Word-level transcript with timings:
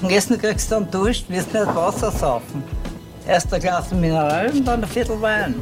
Und 0.00 0.12
Essen 0.12 0.38
kriegst 0.38 0.70
du 0.70 0.76
dann 0.76 0.90
Dusch, 0.92 1.24
wirst 1.28 1.52
nicht 1.52 1.66
Wasser 1.66 2.12
saufen. 2.12 2.62
Erst 3.26 3.52
ein 3.52 3.60
Glas 3.60 3.90
Mineral 3.90 4.48
und 4.52 4.64
dann 4.64 4.84
ein 4.84 4.88
Viertel 4.88 5.20
Wein. 5.20 5.56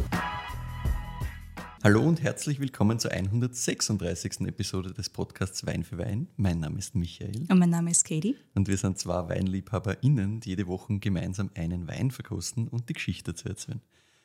Hallo 1.83 2.03
und 2.03 2.23
herzlich 2.23 2.61
willkommen 2.61 2.99
zur 2.99 3.13
136. 3.13 4.41
Episode 4.43 4.93
des 4.93 5.09
Podcasts 5.09 5.65
Wein 5.67 5.85
für 5.85 5.97
Wein. 5.97 6.29
Mein 6.37 6.61
Name 6.61 6.79
ist 6.79 6.95
Michael. 6.95 7.47
Und 7.49 7.59
mein 7.59 7.71
Name 7.71 7.91
ist 7.91 8.05
Katie. 8.05 8.37
Und 8.55 8.69
wir 8.69 8.77
sind 8.77 8.99
zwei 8.99 9.27
WeinliebhaberInnen, 9.27 10.41
die 10.41 10.51
jede 10.51 10.67
Woche 10.67 10.99
gemeinsam 10.99 11.49
einen 11.55 11.89
Wein 11.89 12.11
verkosten 12.11 12.69
und 12.69 12.91
die 12.91 12.93
Geschichte 12.93 13.33
dazu 13.33 13.49
erzählen. 13.49 13.81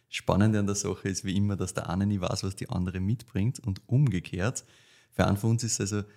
Spannend 0.10 0.58
an 0.58 0.66
der 0.66 0.76
Sache 0.76 1.08
ist 1.08 1.24
wie 1.24 1.38
immer, 1.38 1.56
dass 1.56 1.74
der 1.74 1.90
eine 1.90 2.06
nie 2.06 2.20
weiß, 2.20 2.44
was 2.44 2.58
die 2.58 2.70
andere 2.70 3.00
mitbringt 3.00 3.60
und 3.60 3.82
umgekehrt. 3.88 4.66
Für 5.14 5.26
einen 5.26 5.38
von 5.38 5.52
uns 5.52 5.64
ist 5.64 5.80
es 5.80 5.94
also 5.94 6.08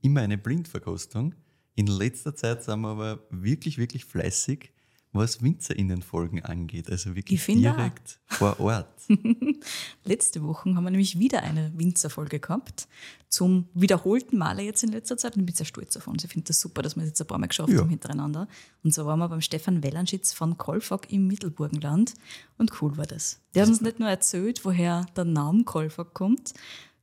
immer 0.00 0.22
eine 0.22 0.38
Blindverkostung. 0.38 1.36
In 1.74 1.86
letzter 1.86 2.34
Zeit 2.34 2.62
sind 2.62 2.80
wir 2.80 2.88
aber 2.88 3.20
wirklich, 3.30 3.78
wirklich 3.78 4.04
fleißig, 4.04 4.72
was 5.12 5.42
WinzerInnen-Folgen 5.42 6.44
angeht. 6.44 6.90
Also 6.90 7.14
wirklich 7.14 7.44
direkt 7.44 8.18
auch. 8.30 8.34
vor 8.34 8.60
Ort. 8.60 8.88
Letzte 10.04 10.42
Woche 10.42 10.74
haben 10.74 10.84
wir 10.84 10.90
nämlich 10.90 11.18
wieder 11.18 11.42
eine 11.42 11.72
Winzerfolge 11.76 12.40
gehabt. 12.40 12.88
Zum 13.28 13.68
wiederholten 13.74 14.38
Male 14.38 14.62
jetzt 14.62 14.82
in 14.82 14.90
letzter 14.90 15.16
Zeit. 15.16 15.36
Und 15.36 15.42
ich 15.42 15.46
bin 15.46 15.54
sehr 15.54 15.66
stolz 15.66 15.96
auf 15.96 16.06
uns. 16.08 16.24
Ich 16.24 16.30
finde 16.30 16.48
das 16.48 16.60
super, 16.60 16.82
dass 16.82 16.96
wir 16.96 17.02
es 17.02 17.10
jetzt 17.10 17.20
ein 17.20 17.26
paar 17.26 17.38
Mal 17.38 17.46
geschafft 17.46 17.70
ja. 17.70 17.78
haben 17.78 17.88
hintereinander. 17.88 18.48
Und 18.82 18.92
so 18.92 19.06
waren 19.06 19.18
wir 19.20 19.28
beim 19.28 19.40
Stefan 19.40 19.82
Wellanschitz 19.82 20.32
von 20.32 20.58
Kolfag 20.58 21.12
im 21.12 21.26
Mittelburgenland. 21.28 22.14
Und 22.58 22.82
cool 22.82 22.96
war 22.96 23.06
das. 23.06 23.40
Der 23.54 23.62
hat 23.62 23.68
uns 23.68 23.80
nicht 23.80 24.00
nur 24.00 24.08
erzählt, 24.08 24.64
woher 24.64 25.06
der 25.16 25.24
Name 25.24 25.64
Kolfag 25.64 26.12
kommt, 26.12 26.54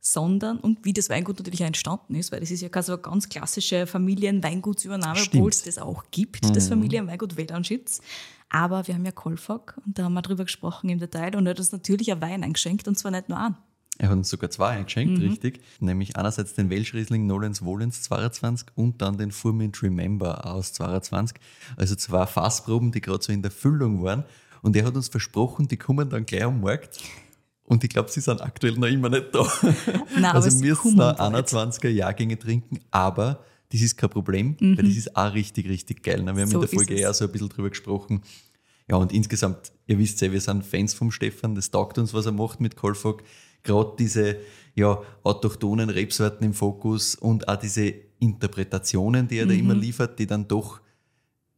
sondern 0.02 0.58
und 0.58 0.84
wie 0.84 0.94
das 0.94 1.10
Weingut 1.10 1.38
natürlich 1.38 1.62
auch 1.62 1.68
entstanden 1.68 2.16
ist, 2.16 2.32
weil 2.32 2.40
das 2.40 2.50
ist 2.50 2.62
ja 2.62 2.70
keine 2.70 2.84
so 2.84 2.94
eine 2.94 3.02
ganz 3.04 3.30
klassische 3.30 3.86
Familienweingutsübernahme, 3.86 5.22
obwohl 5.28 5.52
es 5.52 5.64
das 5.64 5.78
auch 5.78 6.06
gibt, 6.10 6.44
mhm. 6.44 6.54
das 6.54 6.68
Familienweingut 6.68 7.38
Wellanschitz. 7.38 8.02
Aber 8.50 8.88
wir 8.88 8.96
haben 8.96 9.06
ja 9.06 9.12
Kolfag 9.12 9.80
und 9.86 9.98
da 9.98 10.04
haben 10.04 10.14
wir 10.14 10.24
drüber 10.24 10.44
gesprochen 10.44 10.90
im 10.90 11.00
Detail 11.00 11.36
und 11.36 11.46
er 11.46 11.52
hat 11.52 11.60
uns 11.60 11.72
natürlich 11.72 12.12
ein 12.12 12.20
Wein 12.20 12.44
eingeschenkt 12.44 12.88
und 12.88 12.98
zwar 12.98 13.12
nicht 13.12 13.30
nur 13.30 13.38
einen. 13.38 13.56
Er 14.00 14.10
hat 14.10 14.18
uns 14.18 14.30
sogar 14.30 14.50
zwei 14.50 14.70
eingeschenkt, 14.70 15.20
mhm. 15.20 15.30
richtig. 15.30 15.62
Nämlich 15.80 16.18
einerseits 16.18 16.56
den 16.56 16.72
Welsh 16.72 16.96
Riesling 16.96 17.28
Nolens 17.28 17.62
Wohlens 17.62 18.02
22 18.02 18.70
und 18.74 19.02
dann 19.04 19.20
den 19.20 19.32
Furmint 19.32 19.84
Remember 19.84 20.48
aus 20.48 20.74
22. 20.74 21.38
Also 21.78 21.96
zwei 21.96 22.26
Fassproben, 22.26 22.92
die 22.92 23.02
gerade 23.02 23.24
so 23.24 23.32
in 23.32 23.44
der 23.44 23.52
Füllung 23.52 24.02
waren. 24.02 24.24
Und 24.64 24.76
er 24.76 24.86
hat 24.86 24.96
uns 24.96 25.10
versprochen, 25.10 25.68
die 25.68 25.78
kommen 25.78 26.10
dann 26.10 26.26
gleich 26.26 26.44
am 26.44 26.62
Markt. 26.62 27.00
Und 27.72 27.86
ich 27.86 27.90
glaube, 27.90 28.12
sie 28.12 28.20
sind 28.20 28.42
aktuell 28.42 28.74
noch 28.74 28.90
immer 28.90 29.08
nicht 29.08 29.34
da. 29.34 29.50
Nein, 30.20 30.26
also 30.26 30.62
wir 30.62 30.72
müssen 30.72 30.98
noch 30.98 31.18
21er 31.18 31.88
Jahrgänge 31.88 32.38
trinken, 32.38 32.80
aber 32.92 33.46
das 33.72 33.80
ist 33.80 33.96
kein 33.96 34.10
Problem, 34.10 34.58
mhm. 34.60 34.78
weil 34.78 34.84
das 34.84 34.98
ist 34.98 35.16
auch 35.16 35.34
richtig, 35.34 35.70
richtig 35.70 36.04
geil. 36.04 36.22
Wir 36.22 36.34
haben 36.34 36.48
so 36.48 36.62
in 36.62 36.68
der 36.68 36.70
Folge 36.70 36.96
eher 36.96 37.14
so 37.14 37.24
ein 37.24 37.32
bisschen 37.32 37.48
drüber 37.48 37.70
gesprochen. 37.70 38.24
Ja, 38.90 38.98
und 38.98 39.14
insgesamt, 39.14 39.72
ihr 39.88 39.98
wisst 39.98 40.20
ja, 40.20 40.30
wir 40.34 40.42
sind 40.42 40.66
Fans 40.66 40.94
vom 40.94 41.12
Stefan, 41.12 41.56
das 41.56 41.72
taugt 41.72 41.98
uns, 41.98 42.14
was 42.14 42.26
er 42.26 42.34
macht 42.34 42.60
mit 42.60 42.76
Kolfog. 42.76 43.24
Gerade 43.64 43.94
diese 43.98 44.36
ja, 44.76 45.02
autochthonen 45.24 45.90
Rebsorten 45.90 46.46
im 46.46 46.54
Fokus 46.54 47.16
und 47.16 47.48
auch 47.48 47.56
diese 47.56 47.94
Interpretationen, 48.20 49.30
die 49.30 49.38
er 49.38 49.46
mhm. 49.46 49.50
da 49.50 49.56
immer 49.56 49.76
liefert, 49.76 50.20
die 50.20 50.28
dann 50.28 50.46
doch 50.46 50.82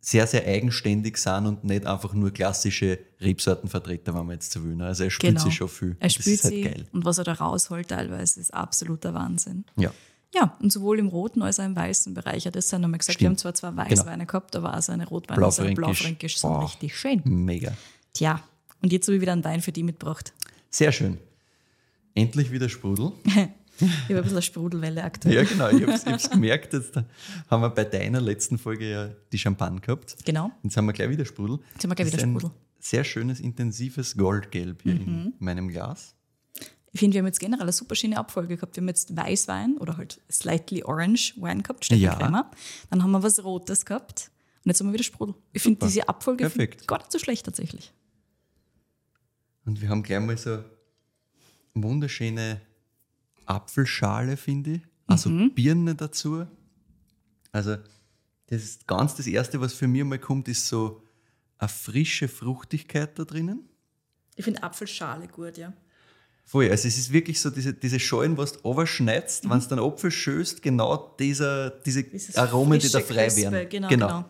sehr, 0.06 0.28
sehr 0.28 0.46
eigenständig 0.46 1.18
sind 1.18 1.46
und 1.46 1.64
nicht 1.64 1.86
einfach 1.86 2.14
nur 2.14 2.32
klassische 2.32 3.00
Rebsortenvertreter, 3.22 4.14
wenn 4.14 4.26
man 4.26 4.36
jetzt 4.36 4.52
so 4.52 4.62
will. 4.62 4.76
Ne? 4.76 4.86
Also 4.88 5.06
er 5.06 5.10
spürt 5.10 5.36
genau. 5.36 5.46
sich 5.46 5.56
schon 5.56 5.70
viel. 5.70 5.96
Er 6.02 6.10
spürt 6.10 6.44
halt 6.44 6.54
sie 6.54 6.62
geil. 6.62 6.86
und 6.92 7.06
was 7.06 7.20
er 7.20 7.24
da 7.24 7.32
rausholt 7.32 7.88
teilweise 7.88 8.42
ist 8.42 8.54
absoluter 8.54 9.14
Wahnsinn. 9.14 9.64
Ja. 9.78 9.92
Ja, 10.36 10.58
und 10.60 10.74
sowohl 10.74 11.00
im 11.00 11.08
roten 11.08 11.42
als 11.44 11.60
auch 11.60 11.66
im 11.66 11.76
weißen 11.76 12.14
Bereich 12.16 12.46
hat 12.48 12.56
es 12.56 12.68
dann 12.68 12.82
nochmal 12.82 12.98
gesagt, 12.98 13.14
Stimmt. 13.14 13.22
wir 13.22 13.30
haben 13.30 13.38
zwar 13.38 13.54
zwei 13.54 13.70
genau. 13.70 13.84
Weißweine 13.84 14.18
genau. 14.18 14.26
gehabt, 14.26 14.56
aber 14.56 14.76
auch 14.76 14.82
so 14.82 14.92
eine 14.92 15.08
Rotweine 15.08 15.38
Blaufränkisch. 15.38 15.70
und 15.70 15.76
Blaufränkisch 15.76 16.38
sind 16.40 16.50
Boah. 16.50 16.64
richtig 16.64 16.98
schön. 16.98 17.22
Mega. 17.24 17.78
Tja, 18.14 18.42
und 18.82 18.92
jetzt 18.92 19.08
habe 19.08 19.16
ich 19.16 19.22
wieder 19.22 19.32
einen 19.32 19.44
Wein 19.44 19.62
für 19.62 19.72
die 19.72 19.84
mitgebracht. 19.84 20.34
Sehr 20.70 20.92
schön. 20.92 21.20
Endlich 22.16 22.52
wieder 22.52 22.68
Sprudel. 22.68 23.14
Ich 23.84 24.04
habe 24.10 24.16
ein 24.16 24.22
bisschen 24.24 24.38
eine 24.38 24.42
Sprudelwelle 24.42 25.04
aktuell. 25.04 25.36
Ja, 25.36 25.44
genau. 25.44 25.70
Ich 25.70 26.06
habe 26.06 26.16
es 26.16 26.30
gemerkt. 26.30 26.74
Jetzt 26.74 26.96
haben 27.50 27.62
wir 27.62 27.70
bei 27.70 27.84
deiner 27.84 28.22
letzten 28.22 28.58
Folge 28.58 28.90
ja 28.90 29.10
die 29.32 29.38
Champagne 29.38 29.80
gehabt. 29.80 30.16
Genau. 30.26 30.52
Jetzt 30.64 30.78
haben 30.78 30.86
wir 30.86 30.94
gleich 30.94 31.10
wieder 31.10 31.26
Sprudel. 31.26 31.60
Jetzt 31.74 31.84
haben 31.84 31.92
wir 31.92 31.96
gleich 31.96 32.14
wieder 32.14 32.20
Sprudel. 32.20 32.52
sehr 32.80 33.04
schönes, 33.04 33.40
intensives 33.40 34.18
Goldgelb 34.18 34.84
hier 34.84 34.96
mhm. 34.96 35.00
in 35.00 35.34
meinem 35.40 35.68
Glas. 35.70 36.16
Ich 36.92 37.00
finde, 37.00 37.16
wir 37.16 37.20
haben 37.20 37.26
jetzt 37.26 37.40
generell 37.40 37.64
eine 37.64 37.72
super 37.72 37.96
schöne 37.96 38.18
Abfolge 38.18 38.56
gehabt. 38.56 38.76
Wir 38.76 38.82
haben 38.82 38.88
jetzt 38.88 39.16
Weißwein 39.18 39.78
oder 39.78 39.98
halt 39.98 40.22
slightly 40.32 40.84
orange 40.84 41.34
Wein 41.38 41.64
gehabt, 41.64 41.86
statt 41.86 41.98
ja. 41.98 42.16
Dann 42.16 43.04
haben 43.04 43.12
wir 43.12 43.24
was 43.24 43.44
Rotes 43.44 43.86
gehabt 43.86 44.30
und 44.64 44.70
jetzt 44.70 44.80
haben 44.80 44.88
wir 44.88 44.94
wieder 44.94 45.04
Sprudel. 45.04 45.34
Ich 45.54 45.64
finde 45.64 45.86
diese 45.86 46.08
Abfolge 46.08 46.50
gar 46.86 46.98
nicht 47.00 47.12
so 47.12 47.18
schlecht 47.18 47.46
tatsächlich. 47.46 47.92
Und 49.66 49.82
wir 49.82 49.90
haben 49.90 50.04
gleich 50.04 50.20
mal 50.20 50.38
so 50.38 50.64
wunderschöne 51.74 52.62
Apfelschale, 53.54 54.38
finde 54.38 54.72
ich. 54.72 54.82
Also 55.08 55.30
mhm. 55.30 55.54
Birne 55.54 55.96
dazu. 55.96 56.46
Also, 57.52 57.78
das 58.48 58.64
ist 58.64 58.88
ganz 58.88 59.16
das 59.16 59.28
Erste, 59.28 59.62
was 59.62 59.74
für 59.74 59.88
mich 59.88 60.04
mal 60.04 60.20
kommt, 60.20 60.48
ist 60.48 60.68
so 60.68 61.04
eine 61.58 61.70
frische 61.70 62.28
Fruchtigkeit 62.28 63.18
da 63.18 63.24
drinnen. 63.24 63.70
Ich 64.36 64.46
finde 64.46 64.64
Apfelschale 64.64 65.28
gut, 65.28 65.58
ja. 65.58 65.74
Voll, 66.46 66.70
also 66.70 66.88
es 66.88 66.98
ist 66.98 67.14
wirklich 67.14 67.40
so 67.40 67.50
diese, 67.50 67.74
diese 67.74 68.00
Schalen, 68.00 68.38
was 68.38 68.54
du 68.54 68.60
overschneidest, 68.66 69.46
mhm. 69.46 69.50
wenn 69.52 69.58
es 69.60 69.68
dann 69.68 69.80
Apfel 69.80 70.12
schöst, 70.12 70.62
genau 70.62 71.16
dieser, 71.20 71.70
diese 71.70 72.04
Dieses 72.04 72.36
Aromen, 72.36 72.80
die 72.80 72.90
da 72.90 73.00
frei 73.00 73.28
Crispe, 73.28 73.52
werden. 73.52 73.70
Genau, 73.70 73.88
genau. 73.88 74.08
genau. 74.08 74.26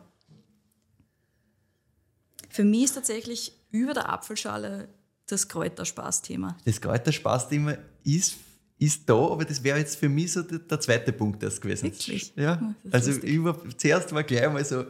Für 2.49 2.63
mich 2.63 2.83
ist 2.83 2.93
tatsächlich 2.93 3.53
über 3.71 3.95
der 3.95 4.09
Apfelschale 4.09 4.89
das 5.25 5.47
Kräuterspaß-Thema. 5.47 6.55
Das 6.65 6.79
Kräuterspaß-Thema 6.81 7.77
ist 8.03 8.35
ist 8.79 9.09
da, 9.09 9.15
aber 9.15 9.45
das 9.45 9.63
wäre 9.63 9.77
jetzt 9.77 9.97
für 9.97 10.09
mich 10.09 10.33
so 10.33 10.41
der, 10.41 10.59
der 10.59 10.79
zweite 10.79 11.13
Punkt 11.13 11.41
erst 11.43 11.61
gewesen. 11.61 11.85
Wirklich? 11.85 12.33
Ja. 12.35 12.75
Also 12.91 13.11
über, 13.11 13.57
zuerst 13.77 14.11
war 14.13 14.23
gleich 14.23 14.51
mal 14.51 14.63
so 14.63 14.85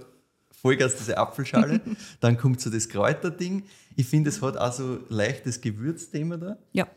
Vollgas 0.52 0.96
diese 0.96 1.18
Apfelschale, 1.18 1.82
dann 2.20 2.38
kommt 2.38 2.62
so 2.62 2.70
das 2.70 2.88
Kräuterding. 2.88 3.64
Ich 3.96 4.08
finde, 4.08 4.30
es 4.30 4.42
hat 4.42 4.58
auch 4.58 4.74
so 4.74 5.00
leichtes 5.10 5.62
Gewürzthema 5.62 6.38
da. 6.38 6.58
Ja. 6.72 6.88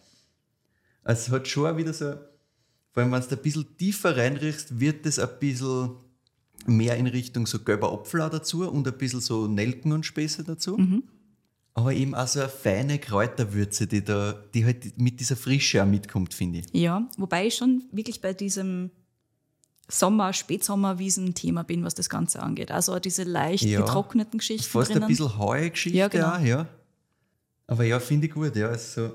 Also 1.03 1.27
es 1.27 1.31
hat 1.31 1.49
schon 1.49 1.77
wieder 1.77 1.93
so, 1.93 2.15
vor 2.93 3.03
allem 3.03 3.13
wenn 3.13 3.21
du 3.21 3.29
ein 3.29 3.43
bisschen 3.43 3.77
tiefer 3.77 4.17
reinriechst, 4.17 4.81
wird 4.81 5.05
es 5.05 5.19
ein 5.19 5.29
bisschen 5.41 5.91
mehr 6.67 6.97
in 6.97 7.07
Richtung 7.07 7.47
so 7.47 7.59
gelber 7.59 7.93
Apfel 7.93 8.23
auch 8.23 8.31
dazu 8.31 8.69
und 8.69 8.87
ein 8.87 8.97
bisschen 8.97 9.21
so 9.21 9.47
Nelken 9.47 9.93
und 9.93 10.07
Späße 10.07 10.45
dazu. 10.45 10.77
Mhm 10.77 11.03
aber 11.77 11.93
eben 11.93 12.15
auch 12.15 12.27
so 12.27 12.41
eine 12.41 12.49
feine 12.49 12.99
Kräuterwürze, 12.99 13.87
die 13.87 14.03
da, 14.03 14.33
die 14.55 14.65
halt 14.65 14.99
mit 14.99 15.21
dieser 15.21 15.37
Frische 15.37 15.83
auch 15.83 15.87
mitkommt, 15.87 16.33
finde 16.33 16.61
ich. 16.61 16.67
Ja, 16.73 17.07
wobei 17.19 17.49
ich 17.49 17.57
schon 17.57 17.85
wirklich 17.93 18.23
bei 18.23 18.33
diesem 18.33 18.91
Sommer, 19.87 20.33
Spätsommerwiesen-Thema 20.33 21.65
bin, 21.65 21.85
was 21.85 21.95
das 21.95 22.09
Ganze 22.09 22.43
angeht. 22.43 22.71
Also 22.73 22.99
diese 22.99 23.25
leicht 23.25 23.65
ja, 23.65 23.81
getrockneten 23.81 24.39
Geschichten. 24.39 24.65
Fast 24.65 24.89
drinnen. 24.89 25.03
ein 25.03 25.09
bisschen 25.09 25.39
Heugeschichte 25.39 25.99
ja, 25.99 26.09
genau. 26.09 26.37
auch, 26.37 26.41
ja. 26.41 26.67
Aber 27.67 27.85
ja, 27.85 28.01
finde 28.01 28.29
ich 28.29 28.33
gut, 28.33 28.57
ja. 28.57 28.69
Also 28.69 29.13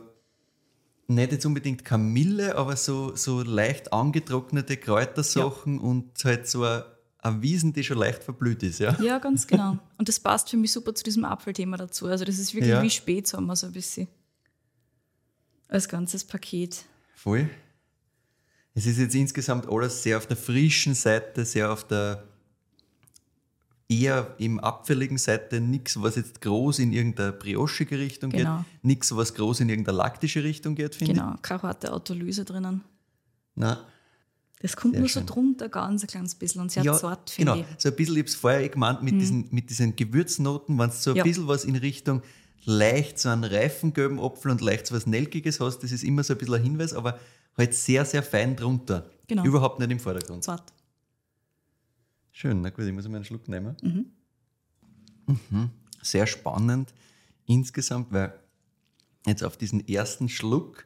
nicht 1.08 1.32
jetzt 1.32 1.46
unbedingt 1.48 1.84
Kamille, 1.84 2.56
aber 2.56 2.76
so, 2.76 3.16
so 3.16 3.42
leicht 3.42 3.92
angetrocknete 3.92 4.78
Kräutersachen 4.78 5.78
ja. 5.78 5.82
und 5.82 6.12
halt 6.24 6.48
so 6.48 6.64
ein 6.64 6.84
eine 7.22 7.42
Wiesen, 7.42 7.72
die 7.74 7.84
schon 7.84 7.98
leicht 7.98 8.24
verblüht 8.24 8.64
ist, 8.64 8.80
ja? 8.80 9.00
Ja, 9.02 9.20
ganz 9.20 9.46
genau. 9.46 9.78
Und 9.98 10.10
das 10.10 10.20
passt 10.20 10.50
für 10.50 10.58
mich 10.58 10.72
super 10.72 10.94
zu 10.96 11.04
diesem 11.04 11.24
Apfelthema 11.24 11.78
dazu. 11.78 12.08
Also 12.08 12.26
das 12.26 12.40
ist 12.40 12.54
wirklich 12.54 12.72
ja. 12.72 12.82
wie 12.82 12.90
Spätsommer 12.90 13.56
so 13.56 13.68
ein 13.68 13.74
bisschen. 13.74 14.08
Als 15.68 15.88
ganzes 15.88 16.24
Paket. 16.24 16.84
Voll. 17.16 17.50
Es 18.74 18.86
ist 18.86 18.98
jetzt 18.98 19.16
insgesamt 19.16 19.70
alles 19.70 20.02
sehr 20.02 20.18
auf 20.18 20.26
der 20.26 20.38
frischen 20.38 20.96
Seite, 20.96 21.46
sehr 21.46 21.72
auf 21.72 21.86
der 21.86 22.24
eher 23.88 24.34
im 24.38 24.60
abfälligen 24.60 25.18
Seite, 25.18 25.60
nichts, 25.60 26.02
was 26.02 26.16
jetzt 26.16 26.42
groß 26.42 26.80
in 26.80 26.94
irgendeine 26.94 27.34
briochige 27.34 28.00
Richtung 28.00 28.32
genau. 28.32 28.60
geht, 28.60 28.84
nichts, 28.84 29.16
was 29.16 29.34
groß 29.34 29.60
in 29.60 29.70
irgendeine 29.70 29.98
laktische 29.98 30.44
Richtung 30.44 30.76
geht, 30.76 30.96
finde 30.96 31.14
genau. 31.14 31.26
ich. 31.26 31.30
Genau, 31.32 31.42
keine 31.42 31.62
harte 31.64 31.94
Autolyse 31.94 32.46
drinnen. 32.46 32.84
Nein. 33.56 33.78
Das 34.62 34.76
kommt 34.76 34.94
Sehr 34.94 35.00
nur 35.00 35.10
schön. 35.10 35.28
so 35.28 35.34
drunter, 35.34 35.70
ganz 35.70 36.04
ein 36.04 36.08
kleines 36.08 36.36
bisschen 36.36 36.62
und 36.62 36.72
sehr 36.72 36.84
ja, 36.84 36.94
zart, 36.94 37.30
finde 37.32 37.54
genau. 37.54 37.66
ich. 37.68 37.82
So 37.82 37.90
ein 37.90 37.96
bisschen, 37.96 38.16
ich 38.16 38.20
habe 38.20 38.30
es 38.30 38.36
vorher 38.36 38.70
gemeint, 38.70 39.02
mit, 39.02 39.16
mhm. 39.16 39.20
diesen, 39.20 39.48
mit 39.52 39.70
diesen 39.70 39.96
Gewürznoten, 39.96 40.78
wenn 40.78 40.90
du 40.90 40.96
so 40.96 41.12
ein 41.12 41.18
ja. 41.18 41.24
bisschen 41.24 41.48
was 41.48 41.66
in 41.66 41.76
Richtung 41.76 42.22
leicht 42.64 43.18
so 43.18 43.30
einen 43.30 43.44
reifen 43.44 43.94
gelben 43.94 44.20
Apfel 44.20 44.52
und 44.52 44.62
leicht 44.62 44.86
so 44.86 44.96
was 44.96 45.08
Nelkiges 45.08 45.60
hast, 45.60 45.80
das 45.80 45.92
ist 45.92 46.04
immer 46.04 46.24
so 46.24 46.34
ein 46.34 46.38
bisschen 46.38 46.56
ein 46.56 46.64
Hinweis, 46.64 46.94
aber 46.94 47.20
halt 47.58 47.74
sehr, 47.74 48.06
sehr 48.06 48.22
fein 48.22 48.56
drunter. 48.56 49.10
Genau. 49.28 49.44
Überhaupt 49.46 49.80
nicht 49.80 49.92
im 49.92 50.00
Vordergrund. 50.00 50.44
Zart. 50.44 50.72
Schön, 52.32 52.62
na 52.62 52.70
gut, 52.70 52.86
ich 52.86 52.94
muss 52.94 53.08
mal 53.08 53.16
einen 53.16 53.26
Schluck 53.26 53.48
nehmen. 53.48 53.76
Mhm. 53.82 54.06
Mhm. 55.50 55.70
Sehr 56.02 56.28
spannend 56.28 56.94
insgesamt, 57.46 58.12
weil 58.12 58.34
jetzt 59.26 59.44
auf 59.44 59.58
diesen 59.58 59.88
ersten 59.88 60.30
Schluck 60.30 60.86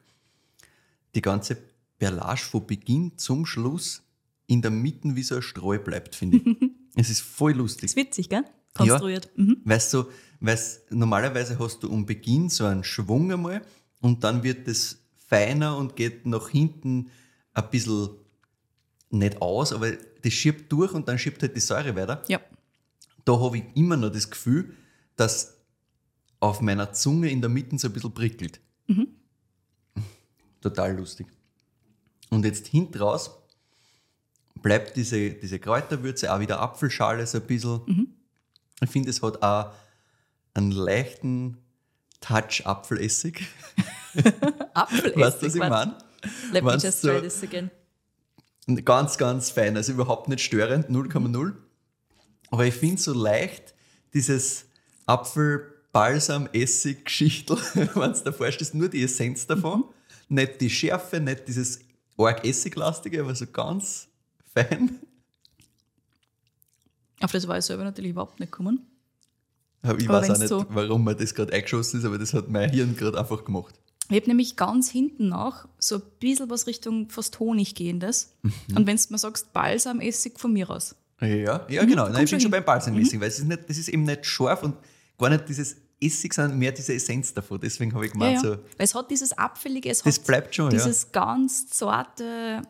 die 1.13 1.21
ganze 1.21 1.57
Perlage 1.97 2.41
von 2.41 2.65
Beginn 2.65 3.17
zum 3.17 3.45
Schluss 3.45 4.03
in 4.47 4.61
der 4.61 4.71
Mitte 4.71 5.15
wie 5.15 5.23
so 5.23 5.35
ein 5.35 5.41
Streu 5.41 5.79
bleibt, 5.79 6.15
finde 6.15 6.37
ich. 6.37 6.57
es 6.95 7.09
ist 7.09 7.21
voll 7.21 7.53
lustig. 7.53 7.81
Das 7.81 7.91
ist 7.91 7.95
witzig, 7.97 8.29
gell? 8.29 8.43
konstruiert. 8.75 9.29
Mhm. 9.35 9.61
Weißt 9.63 9.93
du, 9.93 10.05
weißt, 10.41 10.91
normalerweise 10.91 11.57
hast 11.57 11.81
du 11.81 11.89
um 11.89 12.05
Beginn 12.05 12.49
so 12.49 12.65
einen 12.65 12.83
Schwung 12.83 13.31
einmal 13.31 13.61
und 14.01 14.23
dann 14.23 14.43
wird 14.43 14.67
es 14.67 15.01
feiner 15.27 15.77
und 15.77 15.95
geht 15.95 16.25
nach 16.25 16.49
hinten 16.49 17.09
ein 17.53 17.69
bisschen 17.71 18.09
nicht 19.09 19.41
aus, 19.41 19.71
aber 19.71 19.91
das 20.21 20.33
schiebt 20.33 20.71
durch 20.71 20.93
und 20.93 21.07
dann 21.07 21.17
schiebt 21.17 21.41
halt 21.41 21.55
die 21.55 21.61
Säure 21.61 21.95
weiter. 21.95 22.23
Ja. 22.27 22.41
Da 23.23 23.39
habe 23.39 23.57
ich 23.57 23.63
immer 23.75 23.97
noch 23.97 24.11
das 24.11 24.29
Gefühl, 24.29 24.75
dass 25.15 25.57
auf 26.39 26.61
meiner 26.61 26.91
Zunge 26.93 27.31
in 27.31 27.41
der 27.41 27.49
Mitte 27.49 27.77
so 27.79 27.87
ein 27.87 27.93
bisschen 27.93 28.13
prickelt. 28.13 28.59
Total 30.61 30.95
lustig. 30.95 31.27
Und 32.29 32.45
jetzt 32.45 32.67
hinten 32.67 32.97
raus 32.97 33.31
bleibt 34.61 34.95
diese, 34.97 35.31
diese 35.31 35.59
Kräuterwürze, 35.59 36.33
auch 36.33 36.39
wieder 36.39 36.59
Apfelschale 36.59 37.25
so 37.27 37.37
ein 37.37 37.45
bisschen. 37.45 38.15
Ich 38.81 38.89
finde, 38.89 39.09
es 39.09 39.21
hat 39.21 39.41
auch 39.41 39.71
einen 40.53 40.71
leichten 40.71 41.57
Touch 42.19 42.65
Apfelessig. 42.65 43.47
Apfelessig. 44.73 45.17
Weißt 45.17 45.41
du, 45.41 45.45
was 45.45 45.55
ich 45.55 45.59
meine? 45.59 45.97
Let 46.51 46.63
me 46.63 46.75
just 46.77 47.01
try 47.01 47.21
this 47.21 47.43
again. 47.43 47.69
Ganz, 48.83 49.19
ganz 49.19 49.51
fein, 49.51 49.77
also 49.77 49.91
überhaupt 49.91 50.27
nicht 50.27 50.41
störend, 50.41 50.89
0,0. 50.89 51.53
Aber 52.49 52.65
ich 52.65 52.73
finde 52.73 52.99
so 52.99 53.13
leicht 53.13 53.75
dieses 54.13 54.65
Apfel-Balsam-Essig-Geschichtel, 55.05 57.57
wenn 57.73 58.13
du 58.13 58.23
dir 58.23 58.33
vorstellst, 58.33 58.73
nur 58.73 58.89
die 58.89 59.03
Essenz 59.03 59.45
davon, 59.45 59.83
nicht 60.29 60.61
die 60.61 60.71
Schärfe, 60.71 61.19
nicht 61.19 61.47
dieses 61.47 61.84
arg 62.17 62.45
Essiglastige, 62.45 63.21
aber 63.21 63.35
so 63.35 63.45
ganz 63.47 64.07
fein. 64.53 64.99
Auf 67.21 67.31
das 67.31 67.47
war 67.47 67.57
ich 67.57 67.65
selber 67.65 67.83
natürlich 67.83 68.11
überhaupt 68.11 68.39
nicht 68.39 68.51
gekommen. 68.51 68.81
Aber 69.81 69.99
ich 69.99 70.09
Aber 70.09 70.21
weiß 70.21 70.31
auch 70.31 70.37
nicht, 70.37 70.49
so- 70.49 70.65
warum 70.69 71.03
mir 71.03 71.15
das 71.15 71.33
gerade 71.33 71.53
eingeschossen 71.53 71.99
ist, 71.99 72.05
aber 72.05 72.17
das 72.17 72.33
hat 72.33 72.49
mein 72.49 72.69
Hirn 72.71 72.95
gerade 72.95 73.19
einfach 73.19 73.43
gemacht. 73.45 73.75
Ich 74.09 74.15
habe 74.17 74.27
nämlich 74.27 74.55
ganz 74.55 74.89
hinten 74.91 75.29
noch 75.29 75.67
so 75.79 75.95
ein 75.95 76.01
bisschen 76.19 76.49
was 76.49 76.67
Richtung 76.67 77.09
fast 77.09 77.39
Honig 77.39 77.73
gehendes. 77.75 78.35
Mhm. 78.43 78.53
Und 78.75 78.87
wenn 78.87 78.97
du 78.97 79.03
mir 79.09 79.17
sagst, 79.17 79.51
Balsamessig 79.53 80.39
von 80.39 80.53
mir 80.53 80.69
aus. 80.69 80.95
Ja, 81.21 81.65
ja 81.69 81.85
genau. 81.85 82.03
Nein, 82.03 82.13
komm 82.13 82.23
ich 82.25 82.31
bin 82.31 82.39
schon 82.39 82.39
hin. 82.39 82.51
beim 82.51 82.65
Balsamessig, 82.65 83.19
weil 83.19 83.29
es 83.29 83.39
ist, 83.39 83.45
nicht, 83.47 83.67
das 83.69 83.77
ist 83.77 83.87
eben 83.89 84.03
nicht 84.03 84.25
scharf 84.25 84.61
und 84.63 84.75
gar 85.17 85.29
nicht 85.29 85.47
dieses 85.49 85.77
Essig, 86.01 86.33
sondern 86.33 86.57
mehr 86.59 86.71
diese 86.71 86.93
Essenz 86.93 87.33
davon. 87.33 87.59
Deswegen 87.59 87.93
habe 87.93 88.05
ich 88.05 88.11
Ja, 88.11 88.13
gemeint, 88.13 88.35
ja. 88.35 88.41
so, 88.41 88.49
Weil 88.51 88.63
es 88.85 88.93
hat 88.95 89.09
dieses 89.09 89.37
Apfelige, 89.37 89.89
es 89.89 90.01
Das 90.03 90.17
hat 90.17 90.25
bleibt 90.25 90.53
schon, 90.55 90.65
ja. 90.65 90.71
dieses 90.71 91.11
ganz 91.11 91.67
zarte, 91.67 92.61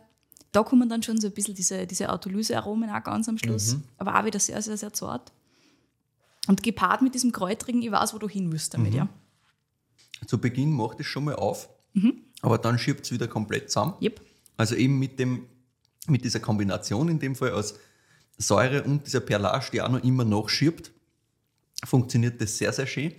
da 0.51 0.63
kommen 0.63 0.88
dann 0.88 1.01
schon 1.04 1.19
so 1.19 1.27
ein 1.27 1.33
bisschen 1.33 1.56
diese, 1.56 1.86
diese 1.88 2.10
Autolyse-Aromen 2.12 2.89
auch 2.89 3.04
ganz 3.04 3.27
am 3.27 3.38
Schluss. 3.38 3.74
Mhm. 3.75 3.83
Aber 3.98 4.19
auch 4.19 4.25
wieder 4.25 4.39
sehr, 4.39 4.62
sehr, 4.62 4.77
sehr 4.77 4.94
zart. 4.94 5.31
Und 6.48 6.62
gepaart 6.62 7.01
mit 7.01 7.16
diesem 7.16 7.31
Kräutrigen, 7.31 7.81
ich 7.81 7.92
weiß, 7.92 8.13
wo 8.13 8.19
du 8.19 8.30
hin 8.30 8.51
willst 8.51 8.74
damit, 8.74 8.92
Mhm. 8.94 8.98
ja. 8.98 9.10
zu 10.28 10.38
Beginn 10.39 10.71
macht 10.71 11.00
es 11.00 11.07
schon 11.07 11.25
mal 11.25 11.36
auf, 11.36 11.68
aber 12.42 12.57
dann 12.57 12.78
schiebt 12.80 13.06
es 13.06 13.12
wieder 13.12 13.28
komplett 13.28 13.69
zusammen. 13.71 13.95
Yep. 14.01 14.21
Also 14.57 14.75
eben 14.75 14.98
mit, 15.00 15.19
dem, 15.19 15.45
mit 16.07 16.24
dieser 16.24 16.39
Kombination 16.39 17.10
in 17.10 17.19
dem 17.19 17.36
Fall 17.36 17.51
aus 17.51 17.74
Säure 18.38 18.83
und 18.83 19.06
dieser 19.07 19.19
Perlage, 19.21 19.66
die 19.74 19.81
auch 19.81 19.89
noch 19.89 20.04
immer 20.04 20.24
nachschiebt, 20.25 20.92
funktioniert 21.85 22.39
das 22.41 22.57
sehr, 22.57 22.71
sehr 22.73 22.87
schön. 22.87 23.13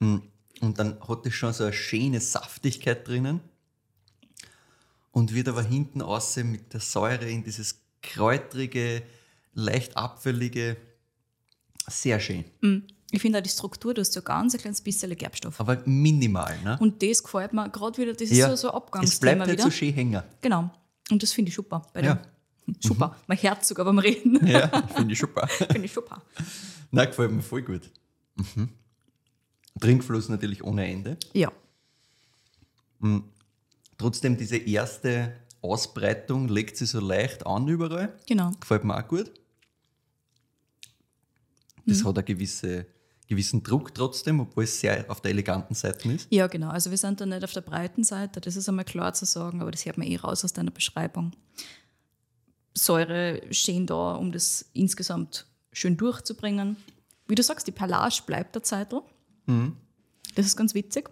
Mm, 0.00 0.16
Und 0.60 0.78
dann 0.78 0.98
hat 1.06 1.26
es 1.26 1.34
schon 1.34 1.52
so 1.52 1.64
eine 1.64 1.72
schöne 1.72 2.20
Saftigkeit 2.20 3.06
drinnen 3.06 3.40
und 5.12 5.34
wird 5.34 5.48
aber 5.48 5.62
hinten 5.62 6.02
außen 6.02 6.50
mit 6.50 6.72
der 6.72 6.80
Säure 6.80 7.28
in 7.28 7.42
dieses 7.44 7.80
kräutrige, 8.02 9.02
leicht 9.54 9.96
abfällige, 9.96 10.76
sehr 11.88 12.20
schön. 12.20 12.44
Ich 13.10 13.20
finde 13.22 13.38
auch 13.38 13.42
die 13.42 13.48
Struktur, 13.48 13.94
du 13.94 14.00
hast 14.00 14.12
so 14.12 14.22
ganz 14.22 14.54
ein 14.54 14.60
kleines 14.60 14.80
bisschen 14.80 15.14
Gerbstoff. 15.16 15.60
Aber 15.60 15.80
minimal. 15.86 16.58
Ne? 16.64 16.76
Und 16.80 17.02
das 17.02 17.22
gefällt 17.22 17.52
mir 17.52 17.68
gerade 17.70 17.96
wieder, 17.98 18.12
das 18.12 18.22
ist 18.30 18.36
Ja, 18.36 18.48
so, 18.50 18.56
so 18.56 18.68
ein 18.68 18.74
es 18.74 18.82
Abgangsthema 18.82 19.32
bleibt 19.34 19.48
halt 19.48 19.58
wieder. 19.58 19.64
so 19.64 19.70
schön 19.70 19.94
hängen. 19.94 20.22
Genau. 20.40 20.70
Und 21.10 21.22
das 21.22 21.32
finde 21.32 21.50
ich 21.50 21.54
super. 21.54 21.82
Bei 21.92 22.02
Ja. 22.02 22.14
dem. 22.14 22.76
Super. 22.80 23.16
Mein 23.28 23.38
Herz 23.38 23.68
sogar 23.68 23.84
beim 23.84 23.98
Reden. 24.00 24.44
Ja, 24.44 24.66
finde 24.96 25.12
ich 25.12 25.20
super. 25.20 25.46
finde 25.46 25.84
ich 25.84 25.92
super. 25.92 26.20
Nein, 26.90 27.08
gefällt 27.08 27.32
mir 27.32 27.42
voll 27.42 27.62
gut. 27.62 27.90
Mhm. 28.36 28.70
Trinkfluss 29.80 30.28
natürlich 30.28 30.64
ohne 30.64 30.86
Ende. 30.86 31.16
Ja. 31.32 31.52
Trotzdem 33.98 34.36
diese 34.36 34.56
erste 34.56 35.36
Ausbreitung 35.62 36.48
legt 36.48 36.76
sie 36.76 36.86
so 36.86 37.00
leicht 37.00 37.46
an 37.46 37.68
überall. 37.68 38.18
Genau. 38.26 38.52
Gefällt 38.60 38.84
mir 38.84 38.96
auch 38.96 39.06
gut. 39.06 39.30
Das 41.86 42.04
hat 42.04 42.16
einen 42.16 42.24
gewisse, 42.24 42.86
gewissen 43.28 43.62
Druck 43.62 43.94
trotzdem, 43.94 44.40
obwohl 44.40 44.64
es 44.64 44.80
sehr 44.80 45.08
auf 45.08 45.20
der 45.20 45.30
eleganten 45.30 45.74
Seite 45.74 46.10
ist. 46.10 46.26
Ja, 46.30 46.46
genau. 46.46 46.70
Also 46.70 46.90
wir 46.90 46.98
sind 46.98 47.20
da 47.20 47.26
nicht 47.26 47.44
auf 47.44 47.52
der 47.52 47.60
breiten 47.60 48.02
Seite, 48.02 48.40
das 48.40 48.56
ist 48.56 48.68
einmal 48.68 48.84
klar 48.84 49.14
zu 49.14 49.24
sagen, 49.24 49.60
aber 49.60 49.70
das 49.70 49.84
hört 49.86 49.98
man 49.98 50.06
eh 50.06 50.16
raus 50.16 50.44
aus 50.44 50.52
deiner 50.52 50.72
Beschreibung. 50.72 51.32
Säure 52.74 53.40
schön 53.52 53.86
da, 53.86 54.16
um 54.16 54.32
das 54.32 54.64
insgesamt 54.72 55.46
schön 55.76 55.96
durchzubringen. 55.96 56.76
Wie 57.28 57.34
du 57.34 57.42
sagst, 57.42 57.66
die 57.66 57.72
Perlage 57.72 58.22
bleibt 58.26 58.54
der 58.54 58.62
Zeitl. 58.62 59.02
Das 60.34 60.46
ist 60.46 60.56
ganz 60.56 60.74
witzig. 60.74 61.10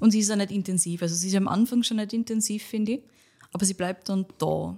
Und 0.00 0.10
sie 0.10 0.18
ist 0.18 0.28
ja 0.28 0.36
nicht 0.36 0.50
intensiv. 0.50 1.02
Also 1.02 1.14
sie 1.14 1.28
ist 1.28 1.36
am 1.36 1.46
Anfang 1.48 1.82
schon 1.82 1.98
nicht 1.98 2.12
intensiv, 2.12 2.64
finde 2.64 2.92
ich. 2.92 3.02
Aber 3.52 3.64
sie 3.64 3.74
bleibt 3.74 4.08
dann 4.08 4.26
da. 4.38 4.76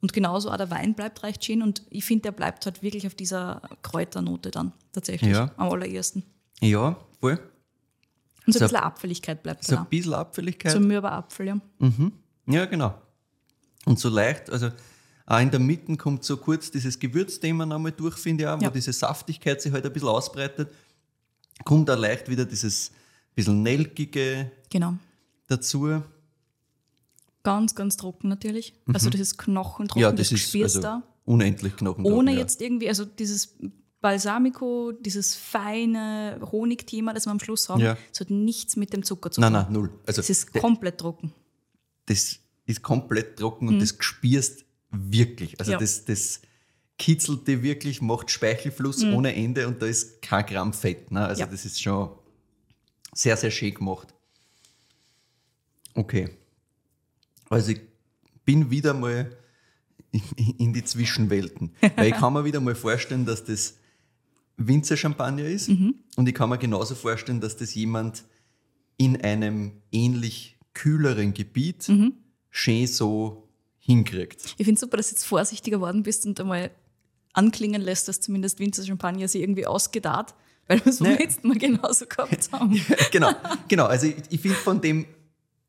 Und 0.00 0.12
genauso 0.12 0.50
auch 0.50 0.56
der 0.56 0.70
Wein 0.70 0.94
bleibt 0.94 1.22
recht 1.24 1.44
schön. 1.44 1.60
Und 1.62 1.82
ich 1.90 2.04
finde, 2.04 2.22
der 2.22 2.32
bleibt 2.32 2.64
halt 2.66 2.82
wirklich 2.82 3.04
auf 3.06 3.14
dieser 3.16 3.62
Kräuternote 3.82 4.50
dann 4.52 4.72
tatsächlich 4.92 5.32
Ja. 5.32 5.50
am 5.56 5.70
allerersten. 5.70 6.22
Ja, 6.60 6.96
voll. 7.20 7.40
Und 8.46 8.52
so 8.52 8.60
So- 8.60 8.64
ein 8.64 8.68
bisschen 8.68 8.76
Abfälligkeit 8.84 9.42
bleibt 9.42 9.64
So 9.64 9.74
da. 9.74 9.82
ein 9.82 9.88
bisschen 9.88 10.14
Abfälligkeit. 10.14 10.72
So 10.72 10.78
mürber 10.80 11.10
Apfel, 11.12 11.48
ja. 11.48 11.60
Ja, 12.46 12.64
genau. 12.66 12.94
Und 13.86 13.98
so 13.98 14.08
leicht, 14.08 14.50
also 14.50 14.70
auch 15.30 15.40
in 15.40 15.50
der 15.50 15.60
Mitte 15.60 15.94
kommt 15.96 16.24
so 16.24 16.36
kurz 16.38 16.70
dieses 16.70 16.98
Gewürzthema 16.98 17.66
nochmal 17.66 17.92
durch, 17.92 18.16
finde 18.16 18.44
ich 18.44 18.48
auch, 18.48 18.58
wo 18.58 18.64
Ja. 18.64 18.70
diese 18.70 18.92
Saftigkeit 18.92 19.60
sich 19.60 19.70
halt 19.72 19.84
ein 19.84 19.92
bisschen 19.92 20.08
ausbreitet. 20.08 20.70
Kommt 21.64 21.90
auch 21.90 21.98
leicht 21.98 22.28
wieder 22.30 22.44
dieses 22.46 22.92
bisschen 23.34 23.62
Nelkige 23.62 24.50
Genau. 24.70 24.94
dazu. 25.48 26.02
Ganz, 27.42 27.74
ganz 27.74 27.96
trocken 27.96 28.28
natürlich. 28.28 28.74
Also 28.92 29.10
das 29.10 29.20
ist 29.20 29.38
knochentrocken, 29.38 30.00
Mhm. 30.00 30.02
Ja, 30.02 30.12
das, 30.12 30.30
das 30.30 30.40
ist 30.54 30.54
also 30.62 30.80
da. 30.80 31.02
unendlich 31.24 31.76
Knochen. 31.76 32.04
Ohne 32.04 32.32
ja. 32.32 32.38
jetzt 32.38 32.60
irgendwie, 32.60 32.88
also 32.88 33.04
dieses 33.04 33.54
Balsamico, 34.00 34.92
dieses 34.92 35.34
feine 35.34 36.38
Honigthema, 36.52 37.12
das 37.12 37.26
wir 37.26 37.30
am 37.32 37.40
Schluss 37.40 37.68
haben, 37.68 37.80
Ja. 37.80 37.96
das 38.10 38.20
hat 38.20 38.30
nichts 38.30 38.76
mit 38.76 38.92
dem 38.92 39.02
Zucker 39.02 39.30
zu 39.30 39.40
Nein, 39.40 39.52
tun. 39.52 39.62
nein, 39.62 39.72
null. 39.72 39.90
Also 40.06 40.20
Es 40.20 40.30
ist 40.30 40.52
komplett 40.52 40.98
trocken. 40.98 41.32
das 42.06 42.38
ist 42.66 42.82
komplett 42.82 43.38
trocken 43.38 43.68
und 43.68 43.78
das 43.80 43.94
spürst 43.98 44.64
wirklich. 44.90 45.58
Also 45.60 45.70
Mhm. 45.70 45.74
Ja. 45.74 45.78
das, 45.80 46.04
das 46.04 46.40
kitzelt 46.98 47.46
dir 47.46 47.62
wirklich, 47.62 48.00
macht 48.02 48.30
Speichelfluss 48.30 49.04
ohne 49.04 49.34
Ende 49.34 49.68
und 49.68 49.80
da 49.80 49.86
ist 49.86 50.20
kein 50.22 50.44
Gramm 50.46 50.72
Fett. 50.72 51.10
Ne? 51.10 51.20
Also 51.24 51.42
Mhm. 51.42 51.46
Ja. 51.48 51.52
das 51.52 51.64
ist 51.64 51.80
schon 51.82 52.10
sehr, 53.14 53.36
sehr 53.36 53.50
schön 53.50 53.74
gemacht. 53.74 54.12
Okay. 55.94 56.30
Also 57.48 57.72
ich 57.72 57.80
bin 58.44 58.70
wieder 58.70 58.94
mal 58.94 59.36
in, 60.10 60.22
in 60.58 60.72
die 60.72 60.84
Zwischenwelten. 60.84 61.70
Weil 61.96 62.08
ich 62.08 62.14
kann 62.14 62.32
mir 62.32 62.44
wieder 62.44 62.60
mal 62.60 62.74
vorstellen, 62.74 63.24
dass 63.26 63.44
das 63.44 63.74
Winzer-Champagner 64.56 65.44
ist 65.44 65.68
Mhm. 65.68 65.94
und 66.16 66.28
ich 66.28 66.34
kann 66.34 66.48
mir 66.50 66.58
genauso 66.58 66.94
vorstellen, 66.94 67.40
dass 67.40 67.56
das 67.56 67.74
jemand 67.74 68.24
in 68.96 69.20
einem 69.20 69.80
ähnlich 69.92 70.58
kühleren 70.74 71.32
Gebiet 71.34 71.88
Mhm. 71.88 72.14
schön 72.50 72.86
so 72.86 73.47
hinkriegt. 73.88 74.54
Ich 74.58 74.64
finde 74.66 74.78
super, 74.78 74.98
dass 74.98 75.08
du 75.08 75.14
jetzt 75.14 75.24
vorsichtiger 75.24 75.78
geworden 75.78 76.02
bist 76.02 76.26
und 76.26 76.38
einmal 76.38 76.70
anklingen 77.32 77.80
lässt, 77.80 78.06
dass 78.08 78.20
zumindest 78.20 78.58
Winzer 78.60 78.84
Champagner 78.84 79.28
sie 79.28 79.40
irgendwie 79.42 79.66
ausgedarrt, 79.66 80.34
weil 80.66 80.84
wir 80.84 80.92
es 80.92 80.98
beim 80.98 81.12
Nee. 81.14 81.18
letzten 81.22 81.48
Mal 81.48 81.56
genauso 81.58 82.06
gehabt 82.06 82.48
haben. 82.52 82.80
genau, 83.10 83.32
genau. 83.66 83.86
Also 83.86 84.06
ich, 84.08 84.16
ich 84.28 84.40
finde 84.40 84.56
von 84.58 84.80
dem, 84.80 85.06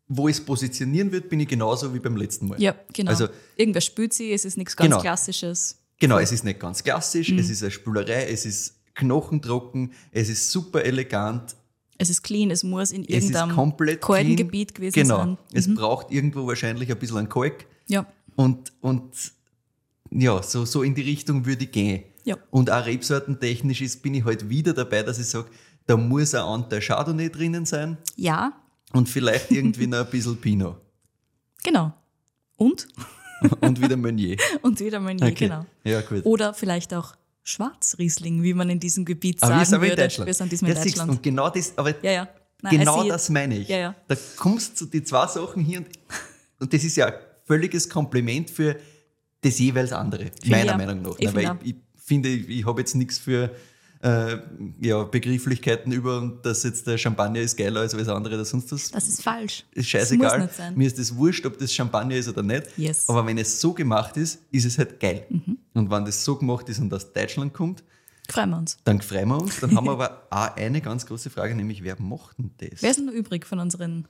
wo 0.09 0.27
ich 0.27 0.37
es 0.37 0.43
positionieren 0.45 1.11
wird, 1.11 1.29
bin 1.29 1.39
ich 1.39 1.47
genauso 1.47 1.93
wie 1.93 1.99
beim 1.99 2.17
letzten 2.17 2.47
Mal. 2.47 2.61
Ja, 2.61 2.75
genau. 2.93 3.11
Also 3.11 3.27
Irgendwer 3.55 3.81
spürt 3.81 4.11
sie, 4.13 4.31
es 4.33 4.43
ist 4.45 4.57
nichts 4.57 4.75
ganz 4.75 4.89
Genau. 4.89 5.01
Klassisches. 5.01 5.77
Genau, 5.99 6.17
es 6.19 6.31
ist 6.31 6.43
nicht 6.43 6.59
ganz 6.59 6.83
klassisch, 6.83 7.29
Mhm. 7.31 7.39
es 7.39 7.49
ist 7.49 7.61
eine 7.61 7.71
Spülerei, 7.71 8.25
es 8.29 8.45
ist 8.45 8.75
knochentrocken, 8.95 9.93
es 10.11 10.29
ist 10.29 10.51
super 10.51 10.83
elegant, 10.83 11.55
Es 11.97 12.09
ist 12.09 12.23
clean, 12.23 12.49
es 12.51 12.63
muss 12.63 12.91
in 12.91 13.03
es 13.03 13.09
irgendeinem 13.09 13.75
kalten. 13.99 14.35
Gebiet 14.37 14.73
gewesen 14.73 14.93
genau. 15.03 15.17
sein. 15.17 15.29
Mhm. 15.31 15.37
Es 15.53 15.73
braucht 15.75 16.11
irgendwo 16.11 16.47
wahrscheinlich 16.47 16.89
ein 16.91 16.97
bisschen 16.99 17.17
einen 17.17 17.29
Kalk 17.29 17.65
Ja, 17.89 18.05
und, 18.35 18.71
und 18.79 19.11
ja, 20.11 20.41
so, 20.41 20.63
so 20.63 20.81
in 20.83 20.95
die 20.95 21.01
Richtung 21.01 21.45
würde 21.45 21.65
ich 21.65 21.71
gehen. 21.71 22.03
Ja. 22.23 22.37
Und 22.51 22.71
auch 22.71 22.85
rebsortentechnisch 22.85 23.81
ist, 23.81 24.01
bin 24.01 24.13
ich 24.13 24.23
halt 24.23 24.47
wieder 24.49 24.73
dabei, 24.73 25.03
dass 25.03 25.19
ich 25.19 25.27
sage, 25.27 25.49
da 25.87 25.97
muss 25.97 26.33
ein 26.35 26.41
Anteil 26.41 26.79
Chardonnay 26.81 27.29
drinnen 27.29 27.65
sein 27.65 27.97
ja, 28.15 28.53
und 28.93 29.09
vielleicht 29.09 29.51
irgendwie 29.51 29.87
noch 29.87 29.99
ein 30.05 30.09
bisschen 30.09 30.37
Pinot 30.37 30.77
genau. 31.63 31.93
Und? 32.55 32.87
und 33.61 33.81
wieder 33.81 33.97
Meunier. 33.97 34.37
Und 34.61 34.79
wieder 34.81 34.99
mal 34.99 35.13
nie, 35.15 35.23
Okay. 35.23 35.47
genau. 35.47 35.65
Ja, 35.85 36.01
gut. 36.01 36.25
Oder 36.25 36.53
vielleicht 36.53 36.93
auch 36.93 37.15
Schwarzriesling, 37.43 38.43
wie 38.43 38.53
man 38.53 38.69
in 38.69 38.79
diesem 38.79 39.05
Gebiet 39.05 39.41
Aber 39.41 39.57
wir 39.57 39.65
sagen 39.65 39.75
aber 39.75 39.85
in 39.85 39.91
würde. 39.91 40.01
Deutschland. 40.03 40.27
Wir 40.27 40.33
sind 40.33 40.51
diesmal 40.51 40.71
in 40.71 40.77
Ja, 40.77 40.83
Deutschland. 40.83 41.11
Und 41.11 41.23
genau 41.23 41.49
das, 41.49 41.73
aber 41.77 42.03
Ja, 42.03 42.11
ja. 42.11 42.27
Nein, 42.61 42.79
genau 42.79 43.03
das 43.05 43.29
meine 43.29 43.57
ich. 43.57 43.69
Ja, 43.69 43.77
ja. 43.77 43.95
Da 44.07 44.15
kommst 44.35 44.79
du 44.81 44.85
die 44.85 45.01
zwei 45.03 45.25
Sachen 45.27 45.63
hier 45.63 45.79
und, 45.79 45.87
und 46.59 46.73
das 46.73 46.83
ist 46.83 46.97
ja 46.97 47.13
völliges 47.49 47.89
Kompliment 47.89 48.49
für 48.51 48.75
das 49.41 49.57
jeweils 49.57 49.91
andere, 49.91 50.25
meiner 50.45 50.65
ja. 50.65 50.77
Meinung 50.77 51.01
nach. 51.01 51.15
Ich 51.17 51.27
auch. 51.29 51.55
ich, 51.63 51.69
ich 51.71 51.75
finde, 51.95 52.29
ich, 52.29 52.47
ich 52.47 52.65
habe 52.65 52.81
jetzt 52.81 52.93
nichts 52.93 53.17
für 53.17 53.49
äh, 54.01 54.37
ja, 54.81 55.03
Begrifflichkeiten 55.03 55.91
über 55.91 56.19
und 56.19 56.45
dass 56.45 56.63
jetzt 56.63 56.85
der 56.85 56.97
Champagner 56.97 57.39
ist 57.39 57.57
geiler 57.57 57.81
als 57.81 57.95
alles 57.95 58.07
andere 58.07 58.35
oder 58.35 58.45
sonst 58.45 58.71
was. 58.71 58.91
Das 58.91 59.07
ist 59.07 59.23
falsch. 59.23 59.65
ist 59.71 59.89
scheißegal. 59.89 60.47
Mir 60.75 60.87
ist 60.87 60.99
das 60.99 61.15
wurscht, 61.15 61.45
ob 61.47 61.57
das 61.57 61.73
Champagner 61.73 62.15
ist 62.15 62.29
oder 62.29 62.43
nicht. 62.43 62.65
Yes. 62.77 63.09
Aber 63.09 63.25
wenn 63.25 63.37
es 63.39 63.59
so 63.59 63.73
gemacht 63.73 64.15
ist, 64.15 64.39
ist 64.51 64.65
es 64.65 64.77
halt 64.77 64.99
geil. 64.99 65.25
Mhm. 65.29 65.57
Und 65.73 65.89
wenn 65.89 66.05
das 66.05 66.23
so 66.23 66.35
gemacht 66.35 66.69
ist 66.69 66.79
und 66.79 66.93
aus 66.93 67.11
Deutschland 67.11 67.53
kommt, 67.53 67.83
Freuen 68.29 68.51
wir 68.51 68.57
uns. 68.59 68.77
dann 68.83 69.01
freuen 69.01 69.27
wir 69.27 69.41
uns. 69.41 69.59
Dann 69.59 69.75
haben 69.75 69.85
wir 69.85 69.91
aber 69.99 70.27
auch 70.29 70.55
eine 70.55 70.81
ganz 70.81 71.05
große 71.07 71.31
Frage, 71.31 71.55
nämlich 71.55 71.83
wer 71.83 71.99
macht 71.99 72.37
denn 72.37 72.51
das? 72.57 72.83
Wer 72.83 72.91
ist 72.91 72.99
denn 72.99 73.09
übrig 73.09 73.47
von 73.47 73.57
unseren 73.57 74.07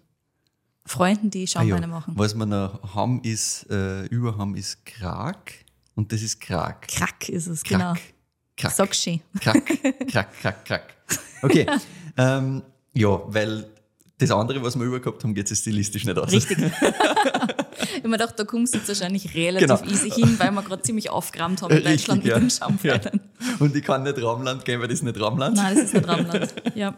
Freunden, 0.90 1.30
die 1.30 1.44
Ah 1.44 1.48
Schaumweine 1.48 1.82
ja, 1.82 1.88
machen? 1.88 2.14
Was 2.18 2.34
wir 2.34 2.48
noch 2.48 2.96
haben, 2.96 3.22
ist, 3.22 3.70
äh, 3.70 4.06
über 4.08 4.38
haben, 4.38 4.56
ist 4.56 4.86
Krag. 4.86 5.54
Und 5.94 6.12
das 6.12 6.24
ist 6.24 6.42
Krag. 6.42 6.88
Krack 6.88 7.30
ist 7.30 7.46
es, 7.46 7.64
Krack. 7.64 7.80
genau. 7.80 7.94
Krack. 8.58 8.72
Sag 8.72 8.96
schön. 8.96 9.22
Krack, 9.40 9.64
krack, 10.08 10.40
krack, 10.42 10.66
krack. 10.66 10.96
Okay. 11.44 11.68
ähm, 12.18 12.64
ja, 12.94 13.22
weil 13.28 13.70
das 14.18 14.32
andere, 14.32 14.64
was 14.64 14.78
wir 14.80 14.86
übergehabt 14.86 15.24
haben, 15.24 15.36
geht 15.36 15.52
es 15.52 15.60
stilistisch 15.60 16.06
nicht 16.06 16.18
aus. 16.18 16.32
Richtig. 16.32 16.58
ich 17.98 18.04
mir 18.04 18.10
gedacht, 18.10 18.34
da 18.38 18.44
kommst 18.44 18.74
du 18.74 18.80
jetzt 18.80 18.88
wahrscheinlich 18.88 19.36
relativ 19.36 19.68
Genau. 19.68 19.92
easy 19.92 20.10
hin, 20.10 20.40
weil 20.40 20.52
wir 20.52 20.64
gerade 20.64 20.82
ziemlich 20.82 21.12
aufgerammt 21.12 21.62
haben 21.62 21.70
in 21.70 21.78
Richtig, 21.78 22.08
Deutschland 22.08 22.24
mit 22.24 22.32
ja. 22.32 22.40
den 22.40 22.50
Schaumweinen. 22.50 23.22
Ja. 23.22 23.56
Und 23.60 23.76
ich 23.76 23.84
kann 23.84 24.02
nicht 24.02 24.20
Raumland 24.20 24.66
gehen, 24.66 24.82
weil 24.82 24.88
das 24.88 24.96
ist 24.96 25.04
nicht 25.04 25.20
Raumland. 25.20 25.56
Nein, 25.56 25.76
das 25.76 25.86
ist 25.86 25.94
nicht 25.94 26.08
Raumland. 26.08 26.54
Ja. 26.74 26.98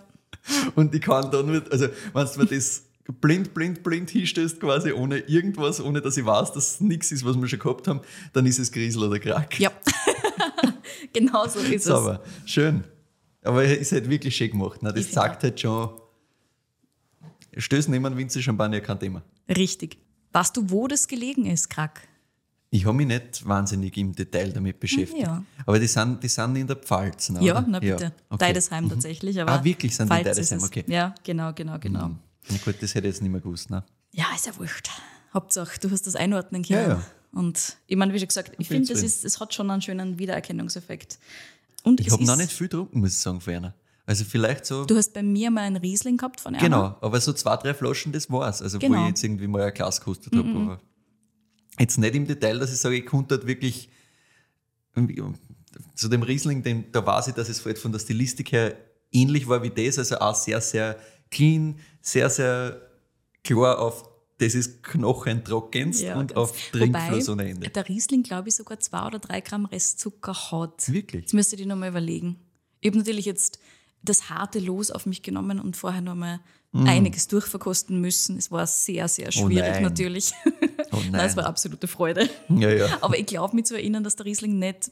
Und 0.76 0.96
ich 0.96 1.02
kann 1.02 1.30
da 1.30 1.44
nur, 1.44 1.62
also 1.70 1.88
wenn 2.14 2.26
du 2.26 2.40
mir 2.40 2.46
das 2.46 2.84
blind, 3.20 3.54
blind, 3.54 3.84
blind 3.84 4.10
hinstellst, 4.10 4.60
quasi 4.60 4.92
ohne 4.92 5.18
irgendwas, 5.20 5.82
ohne 5.82 6.02
dass 6.02 6.18
ich 6.18 6.26
weiß, 6.26 6.54
dass 6.54 6.74
es 6.76 6.82
nichts 6.82 7.12
ist, 7.12 7.26
was 7.26 7.36
wir 7.36 7.48
schon 7.48 7.60
gehabt 7.60 7.88
haben, 7.88 8.02
dann 8.34 8.46
ist 8.46 8.60
es 8.60 8.72
Griesel 8.72 9.04
oder 9.04 9.20
Krack. 9.20 9.60
ja. 9.60 9.72
genau 11.14 11.48
so 11.48 11.60
ist 11.60 11.72
es. 11.76 11.84
Sauber. 11.86 12.22
Schön. 12.46 12.84
Aber 13.44 13.64
es 13.64 13.78
ist 13.80 13.92
halt 13.92 14.10
wirklich 14.10 14.36
schön 14.36 14.52
gemacht. 14.52 14.82
Ne? 14.84 14.94
Das 14.94 15.06
Ich 15.06 15.12
sagt 15.12 15.44
halt 15.44 15.60
schon, 15.60 15.90
stößt 17.58 17.90
niemand 17.90 18.18
Winzer 18.18 18.42
Champagner 18.42 18.80
kein 18.82 19.00
Thema. 19.00 19.24
Richtig. 19.50 19.98
Weißt 20.32 20.56
du, 20.56 20.70
wo 20.70 20.88
das 20.88 21.08
gelegen 21.08 21.46
ist, 21.46 21.70
Krack? 21.70 22.08
Ich 22.74 22.86
habe 22.86 22.96
mich 22.96 23.08
nicht 23.08 23.46
wahnsinnig 23.46 23.98
im 23.98 24.14
Detail 24.16 24.54
damit 24.54 24.80
beschäftigt. 24.80 25.24
Ja. 25.24 25.44
Aber 25.66 25.78
die 25.78 25.88
sind, 25.88 26.24
die 26.24 26.30
sind 26.30 26.56
in 26.56 26.68
der 26.68 26.78
Pfalz. 26.78 27.30
Ne, 27.30 27.44
Ja, 27.44 27.66
na 27.68 27.80
bitte. 27.80 28.14
okay. 28.30 28.38
Deidesheim 28.46 28.88
tatsächlich. 28.88 29.42
Aber 29.42 29.52
Ah, 29.52 29.64
wirklich 29.64 29.94
sind 29.94 30.06
die 30.06 30.14
Pfalz 30.14 30.38
ist 30.38 30.52
Deidesheim, 30.52 30.58
es. 30.60 30.64
okay. 30.66 30.84
Ja, 30.88 31.14
genau, 31.24 31.52
genau, 31.54 31.78
genau. 31.80 32.12
Na 32.50 32.58
gut, 32.64 32.76
das 32.82 32.96
hätte 32.96 33.08
ich 33.08 33.14
jetzt 33.16 33.22
nicht 33.22 33.32
mehr 33.32 33.42
gewusst. 33.42 33.70
Ne? 33.70 33.84
Ja, 34.12 34.26
ist 34.36 34.46
ja 34.46 34.58
wurscht. 34.58 34.90
Hauptsache, 35.34 35.80
du 35.80 35.90
hast 35.92 36.08
das 36.08 36.16
einordnen 36.16 36.64
können. 36.64 36.82
Ja, 36.82 36.88
ja. 36.96 37.04
Und 37.34 37.78
ich 37.88 37.96
meine, 37.96 38.14
wie 38.14 38.20
schon 38.20 38.28
gesagt, 38.28 38.52
ich 38.58 38.68
finde, 38.68 38.94
das 38.94 39.40
hat 39.40 39.54
schon 39.54 39.72
einen 39.72 39.82
schönen 39.82 40.20
Wiedererkennungseffekt. 40.20 41.18
Und 41.84 42.00
Ich 42.02 42.08
es 42.08 42.14
habe 42.14 42.26
noch 42.26 42.36
nicht 42.36 42.52
viel 42.52 42.68
getrunken, 42.68 43.00
muss 43.00 43.12
ich 43.12 43.18
sagen, 43.20 43.40
für 43.40 43.56
einer. 43.56 43.74
Also 44.06 44.26
vielleicht 44.26 44.66
so. 44.66 44.84
Du 44.84 44.98
hast 44.98 45.14
bei 45.14 45.24
mir 45.24 45.50
mal 45.52 45.62
einen 45.62 45.78
Riesling 45.78 46.18
gehabt 46.18 46.42
von 46.42 46.54
Erna. 46.56 46.66
Genau, 46.66 46.98
aber 47.00 47.22
so 47.22 47.32
zwei, 47.32 47.56
drei 47.56 47.74
Flaschen, 47.74 48.12
das 48.12 48.30
war's. 48.30 48.62
Also 48.62 48.78
wo 48.78 48.86
Genau. 48.86 49.04
ich 49.04 49.10
jetzt 49.10 49.24
irgendwie 49.24 49.48
mal 49.48 49.62
ein 49.64 49.74
Glas 49.74 50.00
gekostet 50.00 50.36
habe. 50.36 50.50
Aber 50.50 50.82
jetzt 51.80 51.98
nicht 51.98 52.16
im 52.16 52.28
Detail, 52.28 52.60
dass 52.60 52.74
ich 52.74 52.80
sage, 52.80 52.98
ich 52.98 53.06
konnte 53.06 53.36
halt 53.36 53.48
wirklich 53.48 53.90
zu 55.96 56.10
dem 56.10 56.24
Riesling, 56.24 56.64
den, 56.64 56.92
da 56.92 57.06
weiß 57.06 57.30
ich, 57.30 57.34
dass 57.34 57.48
es 57.48 57.64
halt 57.64 57.80
von 57.80 57.92
der 57.92 58.00
Stilistik 58.00 58.52
her 58.52 58.76
ähnlich 59.12 59.48
war 59.48 59.64
wie 59.64 59.70
das, 59.70 59.98
also 59.98 60.18
auch 60.20 60.36
sehr, 60.36 60.60
sehr 60.60 60.98
clean, 61.30 61.80
sehr, 62.02 62.30
sehr 62.30 62.82
klar 63.44 63.80
auf 63.80 64.10
das 64.38 64.56
ist 64.56 64.82
knochentrockenst 64.82 66.02
Ja, 66.02 66.18
und 66.18 66.36
auf 66.36 66.58
Trinkfluss 66.72 67.30
ohne 67.30 67.48
Ende. 67.48 67.70
der 67.70 67.88
Riesling, 67.88 68.24
glaube 68.24 68.50
ich, 68.50 68.56
sogar 68.56 68.80
zwei 68.80 69.06
oder 69.06 69.20
drei 69.20 69.40
Gramm 69.40 69.66
Restzucker 69.66 70.34
hat. 70.52 70.92
Wirklich? 70.92 71.22
Jetzt 71.22 71.34
müsste 71.36 71.56
ich 71.58 71.66
nochmal 71.68 71.90
überlegen. 71.90 72.38
Ich 72.80 72.88
habe 72.88 72.98
natürlich 72.98 73.26
jetzt 73.26 73.60
das 74.02 74.32
harte 74.32 74.58
Los 74.58 74.90
auf 74.90 75.06
mich 75.06 75.22
genommen 75.22 75.60
und 75.60 75.78
vorher 75.78 76.02
nochmal 76.02 76.40
einiges 76.74 77.28
durchverkosten 77.28 78.02
müssen. 78.02 78.38
Es 78.38 78.50
war 78.50 78.66
sehr, 78.66 79.08
sehr 79.10 79.32
schwierig 79.32 79.58
Mm. 79.58 79.74
nein. 79.74 79.84
natürlich. 79.84 80.32
Oh 80.94 80.98
Nein, 80.98 81.12
nein. 81.12 81.26
es 81.30 81.38
war 81.38 81.46
absolute 81.46 81.88
Freude. 81.88 82.30
ja, 82.50 82.70
ja. 82.70 82.98
Aber 83.00 83.18
ich 83.18 83.26
glaube 83.26 83.56
mich 83.56 83.64
zu 83.66 83.76
erinnern, 83.76 84.04
dass 84.04 84.18
der 84.18 84.26
Riesling 84.26 84.60
nicht 84.60 84.92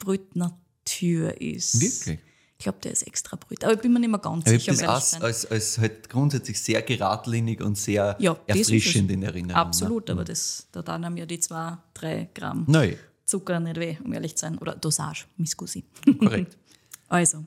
Brüt 0.00 0.34
Natur 0.34 1.40
ist. 1.40 1.80
Wirklich? 1.80 2.18
Ich 2.58 2.64
glaube, 2.64 2.78
der 2.82 2.90
ist 2.90 3.02
extra 3.06 3.36
Brüt. 3.36 3.62
Aber 3.62 3.74
ich 3.74 3.80
bin 3.80 3.92
mir 3.92 4.00
nicht 4.00 4.10
mehr 4.10 4.18
ganz 4.18 4.50
Ich 4.50 4.64
sicher, 4.64 4.72
um 4.72 4.88
habe 4.88 4.94
das 4.98 5.14
als, 5.20 5.46
als, 5.46 5.78
halt 5.78 6.08
grundsätzlich 6.10 6.60
sehr 6.60 6.82
geradlinig 6.82 7.60
und 7.62 7.78
sehr 7.78 8.16
Ja, 8.18 8.36
erfrischend 8.48 9.12
in 9.12 9.22
Erinnerung. 9.22 9.54
Absolut, 9.62 10.08
Ne? 10.08 10.14
aber 10.14 10.24
das, 10.24 10.66
da 10.72 10.82
dann 10.82 11.04
haben 11.04 11.16
ja 11.16 11.24
die 11.24 11.38
zwei, 11.38 11.78
drei 11.94 12.28
Gramm 12.34 12.64
Nein, 12.66 12.96
Zucker 13.24 13.60
nicht 13.60 13.76
weh, 13.78 13.96
um 14.02 14.12
ehrlich 14.12 14.34
zu 14.34 14.40
sein. 14.40 14.58
Oder 14.58 14.74
Dosage, 14.74 15.26
Miscusi. 15.36 15.84
korrekt. 16.18 16.56
Also, 17.10 17.46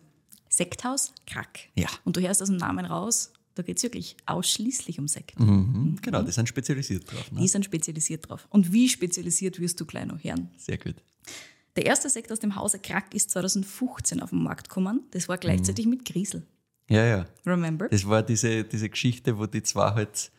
Sekthaus, 0.49 1.13
Krack. 1.27 1.59
Ja. 1.75 1.87
Und 2.03 2.17
du 2.17 2.21
hörst 2.21 2.41
aus 2.41 2.47
dem 2.47 2.57
Namen 2.57 2.83
raus, 2.85 3.31
da 3.53 3.61
geht 3.61 3.77
es 3.77 3.83
wirklich 3.83 4.17
ausschließlich 4.25 4.97
um 4.97 5.07
Sekt. 5.07 5.39
Mhm, 5.39 5.99
genau, 6.01 6.23
die 6.23 6.31
sind 6.31 6.49
spezialisiert 6.49 7.11
drauf. 7.11 7.31
Ne? 7.31 7.41
Die 7.41 7.47
sind 7.47 7.63
spezialisiert 7.63 8.27
drauf. 8.27 8.47
Und 8.49 8.73
wie 8.73 8.89
spezialisiert 8.89 9.59
wirst 9.59 9.79
du 9.79 9.85
noch 9.85 10.23
hören? 10.23 10.49
Sehr 10.57 10.79
gut. 10.79 10.95
Der 11.75 11.85
erste 11.85 12.09
Sekt 12.09 12.31
aus 12.31 12.39
dem 12.39 12.55
Hause 12.55 12.79
Krack 12.79 13.13
ist 13.13 13.31
2015 13.31 14.21
auf 14.21 14.31
den 14.31 14.43
Markt 14.43 14.69
gekommen. 14.69 15.03
Das 15.11 15.29
war 15.29 15.37
gleichzeitig 15.37 15.85
mit 15.85 16.05
Griesel. 16.05 16.43
Ja, 16.89 17.05
ja. 17.05 17.25
Remember? 17.45 17.87
Das 17.87 18.07
war 18.07 18.21
diese, 18.21 18.65
diese 18.65 18.89
Geschichte, 18.89 19.37
wo 19.37 19.45
die 19.45 19.63
zwei 19.63 19.91
halt 19.91 20.31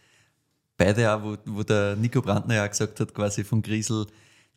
beide 0.76 1.14
auch, 1.14 1.22
wo, 1.22 1.36
wo 1.46 1.62
der 1.62 1.96
Nico 1.96 2.20
Brandner 2.20 2.56
ja 2.56 2.64
auch 2.64 2.70
gesagt 2.70 3.00
hat, 3.00 3.14
quasi 3.14 3.44
von 3.44 3.62
Griesel, 3.62 4.06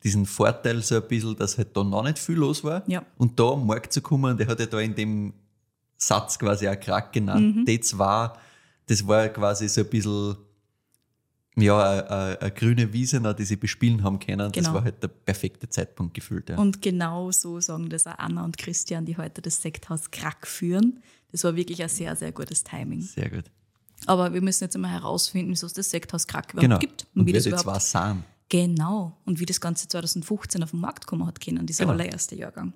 diesen 0.04 0.26
Vorteil 0.26 0.82
so 0.82 0.96
ein 0.96 1.08
bisschen, 1.08 1.36
dass 1.36 1.58
halt 1.58 1.76
da 1.76 1.84
noch 1.84 2.04
nicht 2.04 2.20
viel 2.20 2.36
los 2.36 2.64
war. 2.64 2.84
Ja. 2.88 3.04
Und 3.18 3.40
da 3.40 3.52
am 3.52 3.66
Markt 3.66 3.94
zu 3.94 4.02
kommen, 4.02 4.38
der 4.38 4.48
hat 4.48 4.60
ja 4.60 4.66
da 4.66 4.80
in 4.80 4.94
dem 4.94 5.34
Satz 5.98 6.38
quasi 6.38 6.68
auch 6.68 6.80
Krack 6.80 7.14
genannt. 7.14 7.56
Mhm. 7.56 7.66
Die 7.66 7.80
zwei, 7.80 8.32
das 8.88 9.08
war 9.08 9.30
quasi 9.30 9.68
so 9.70 9.82
ein 9.82 9.88
bisschen, 9.88 10.36
ja, 11.56 12.36
eine, 12.38 12.52
grüne 12.52 12.92
Wiese, 12.94 13.20
noch, 13.20 13.34
die 13.34 13.46
sie 13.46 13.56
bespielen 13.56 14.04
haben 14.04 14.20
können. 14.20 14.52
Das 14.52 14.52
Genau. 14.52 14.74
war 14.74 14.84
halt 14.84 15.02
der 15.02 15.08
perfekte 15.08 15.70
Zeitpunkt 15.70 16.14
gefühlt. 16.14 16.50
Ja. 16.50 16.58
Und 16.58 16.82
genau 16.82 17.32
so 17.32 17.60
sagen 17.60 17.90
das 17.90 18.08
auch 18.08 18.18
Anna 18.18 18.44
und 18.44 18.58
Christian, 18.58 19.06
die 19.06 19.18
heute 19.18 19.42
das 19.42 19.62
Sekthaus 19.62 20.12
Krack 20.12 20.48
führen. 20.48 21.02
Das 21.32 21.44
war 21.44 21.56
wirklich 21.56 21.82
ein 21.82 21.90
sehr, 21.90 22.16
sehr 22.16 22.32
gutes 22.32 22.64
Timing. 22.64 23.02
Sehr 23.02 23.30
gut. 23.30 23.46
Aber 24.06 24.34
wir 24.34 24.42
müssen 24.42 24.66
jetzt 24.66 24.76
einmal 24.76 24.92
herausfinden, 24.92 25.52
wieso 25.52 25.68
es 25.68 25.74
das 25.74 25.90
Sekthaus 25.90 26.28
Krack 26.28 26.54
überhaupt 26.54 26.62
Genau. 26.70 26.80
gibt. 26.80 27.08
Und, 27.16 27.26
wie 27.26 27.34
wer 27.34 27.40
das 27.40 27.46
überhaupt 27.48 27.82
zwei 27.82 28.10
sind. 28.10 28.24
Genau. 28.50 29.18
Und 29.26 29.40
wie 29.40 29.46
das 29.46 29.60
Ganze 29.60 29.88
2015 29.88 30.62
auf 30.64 30.72
den 30.72 30.80
Markt 30.80 31.08
kommen 31.08 31.26
hat 31.26 31.40
können, 31.42 31.66
dieser 31.66 31.86
Genau. 31.86 31.94
allererste 31.94 32.36
Jahrgang. 32.36 32.74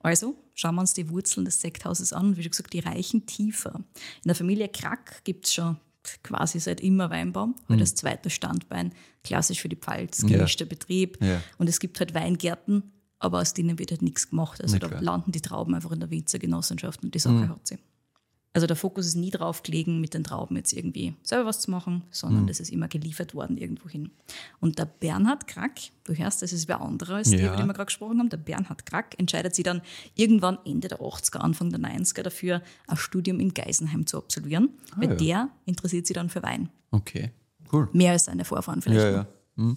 Also 0.00 0.36
schauen 0.54 0.76
wir 0.76 0.82
uns 0.82 0.92
die 0.92 1.08
Wurzeln 1.10 1.44
des 1.44 1.60
Sekthauses 1.60 2.12
an. 2.12 2.36
Wie 2.36 2.42
schon 2.42 2.50
gesagt, 2.52 2.72
die 2.72 2.78
reichen 2.78 3.26
tiefer. 3.26 3.74
In 3.74 4.26
der 4.26 4.36
Familie 4.36 4.68
Krack 4.68 5.24
gibt 5.24 5.46
es 5.46 5.54
schon 5.54 5.76
quasi 6.22 6.60
seit 6.60 6.80
immer 6.80 7.10
Weinbaum, 7.10 7.54
halt 7.68 7.80
das 7.80 7.94
zweite 7.94 8.30
Standbein, 8.30 8.92
klassisch 9.24 9.60
für 9.60 9.68
die 9.68 9.76
Pfalz, 9.76 10.22
Mhm. 10.22 10.28
Ja. 10.30 10.36
gemischter 10.38 10.64
Betrieb. 10.64 11.18
Ja. 11.22 11.40
Und 11.58 11.68
es 11.68 11.80
gibt 11.80 11.98
halt 12.00 12.14
Weingärten, 12.14 12.82
aber 13.18 13.40
aus 13.40 13.54
denen 13.54 13.78
wird 13.78 13.90
halt 13.90 14.02
nichts 14.02 14.30
gemacht. 14.30 14.60
Also 14.62 14.74
Na 14.76 14.80
da 14.80 14.88
klar. 14.88 15.02
landen 15.02 15.32
die 15.32 15.40
Trauben 15.40 15.74
einfach 15.74 15.92
in 15.92 16.00
der 16.00 16.10
Winzergenossenschaft 16.10 17.02
und 17.02 17.14
die 17.14 17.18
Sache 17.18 17.34
Mhm. 17.34 17.48
hat 17.48 17.66
sie. 17.66 17.78
Also 18.58 18.66
der 18.66 18.74
Fokus 18.76 19.06
ist 19.06 19.14
nie 19.14 19.30
drauf 19.30 19.62
gelegen, 19.62 20.00
mit 20.00 20.14
den 20.14 20.24
Trauben 20.24 20.56
jetzt 20.56 20.72
irgendwie 20.72 21.14
selber 21.22 21.46
was 21.46 21.60
zu 21.60 21.70
machen, 21.70 22.02
sondern 22.10 22.42
Mhm. 22.42 22.46
das 22.48 22.58
ist 22.58 22.70
immer 22.72 22.88
geliefert 22.88 23.32
worden 23.32 23.56
irgendwo 23.56 23.88
hin. 23.88 24.10
Und 24.58 24.80
der 24.80 24.86
Bernhard 24.86 25.46
Krack, 25.46 25.78
du 26.02 26.12
hörst, 26.12 26.42
das 26.42 26.52
ist 26.52 26.66
wer 26.66 26.80
anderer 26.80 27.14
als 27.14 27.30
die, 27.30 27.36
Ja. 27.36 27.46
über 27.52 27.56
die 27.56 27.62
wir 27.68 27.72
gerade 27.72 27.86
gesprochen 27.86 28.18
haben, 28.18 28.30
der 28.30 28.36
Bernhard 28.38 28.84
Krack 28.84 29.14
entscheidet 29.16 29.54
sich 29.54 29.62
dann 29.62 29.80
irgendwann 30.16 30.58
Ende 30.64 30.88
der 30.88 31.00
80er, 31.00 31.40
Anfang 31.40 31.70
der 31.70 31.78
90er 31.78 32.24
dafür, 32.24 32.60
ein 32.88 32.96
Studium 32.96 33.38
in 33.38 33.54
Geisenheim 33.54 34.06
zu 34.06 34.18
absolvieren, 34.18 34.70
weil 34.96 35.08
Ah, 35.08 35.12
ja. 35.12 35.16
der 35.16 35.48
interessiert 35.66 36.08
sich 36.08 36.14
dann 36.14 36.28
für 36.30 36.42
Wein. 36.42 36.68
Okay, 36.90 37.30
cool. 37.72 37.88
Mehr 37.92 38.10
als 38.10 38.24
seine 38.24 38.44
Vorfahren 38.44 38.82
vielleicht. 38.82 39.00
Ja, 39.04 39.26
ja. 39.56 39.76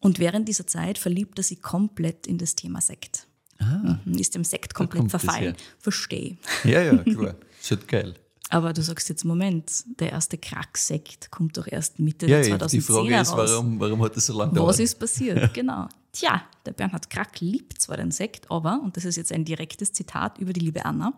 Und 0.00 0.18
während 0.18 0.46
dieser 0.48 0.66
Zeit 0.66 0.98
verliebt 0.98 1.38
er 1.38 1.42
sich 1.42 1.62
komplett 1.62 2.26
in 2.26 2.38
das 2.38 2.54
Thema 2.54 2.80
Sekt. 2.80 3.25
Mhm, 3.58 4.18
Ist 4.18 4.34
dem 4.34 4.44
Sekt 4.44 4.74
komplett 4.74 5.04
Ah. 5.06 5.08
verfallen. 5.18 5.54
Verstehe. 5.78 6.36
Ja, 6.64 6.82
ja, 6.82 6.96
klar. 7.04 7.34
Ist 7.60 7.70
halt 7.70 7.88
geil. 7.88 8.14
Aber 8.48 8.72
du 8.72 8.80
sagst 8.82 9.08
jetzt, 9.08 9.24
Moment, 9.24 9.82
der 9.98 10.12
erste 10.12 10.38
Krack-Sekt 10.38 11.32
kommt 11.32 11.56
doch 11.56 11.66
erst 11.66 11.98
Mitte 11.98 12.26
Ja, 12.26 12.36
der 12.38 12.48
ja, 12.48 12.56
2010 12.58 12.78
die 12.80 12.86
Frage 12.86 13.20
ist, 13.22 13.32
warum, 13.36 13.80
warum 13.80 14.02
hat 14.04 14.16
das 14.16 14.26
so 14.26 14.32
lange 14.38 14.52
Was 14.52 14.54
gedauert? 14.54 14.78
ist 14.78 14.98
passiert? 15.00 15.54
genau. 15.54 15.88
Tja, 16.12 16.42
der 16.64 16.72
Bernhard 16.72 17.10
Krack 17.10 17.40
liebt 17.40 17.80
zwar 17.80 17.96
den 17.96 18.10
Sekt, 18.12 18.48
aber, 18.50 18.80
und 18.82 18.96
das 18.96 19.04
ist 19.04 19.16
jetzt 19.16 19.32
ein 19.32 19.44
direktes 19.44 19.92
Zitat 19.92 20.38
über 20.38 20.52
die 20.52 20.60
liebe 20.60 20.84
Anna, 20.84 21.12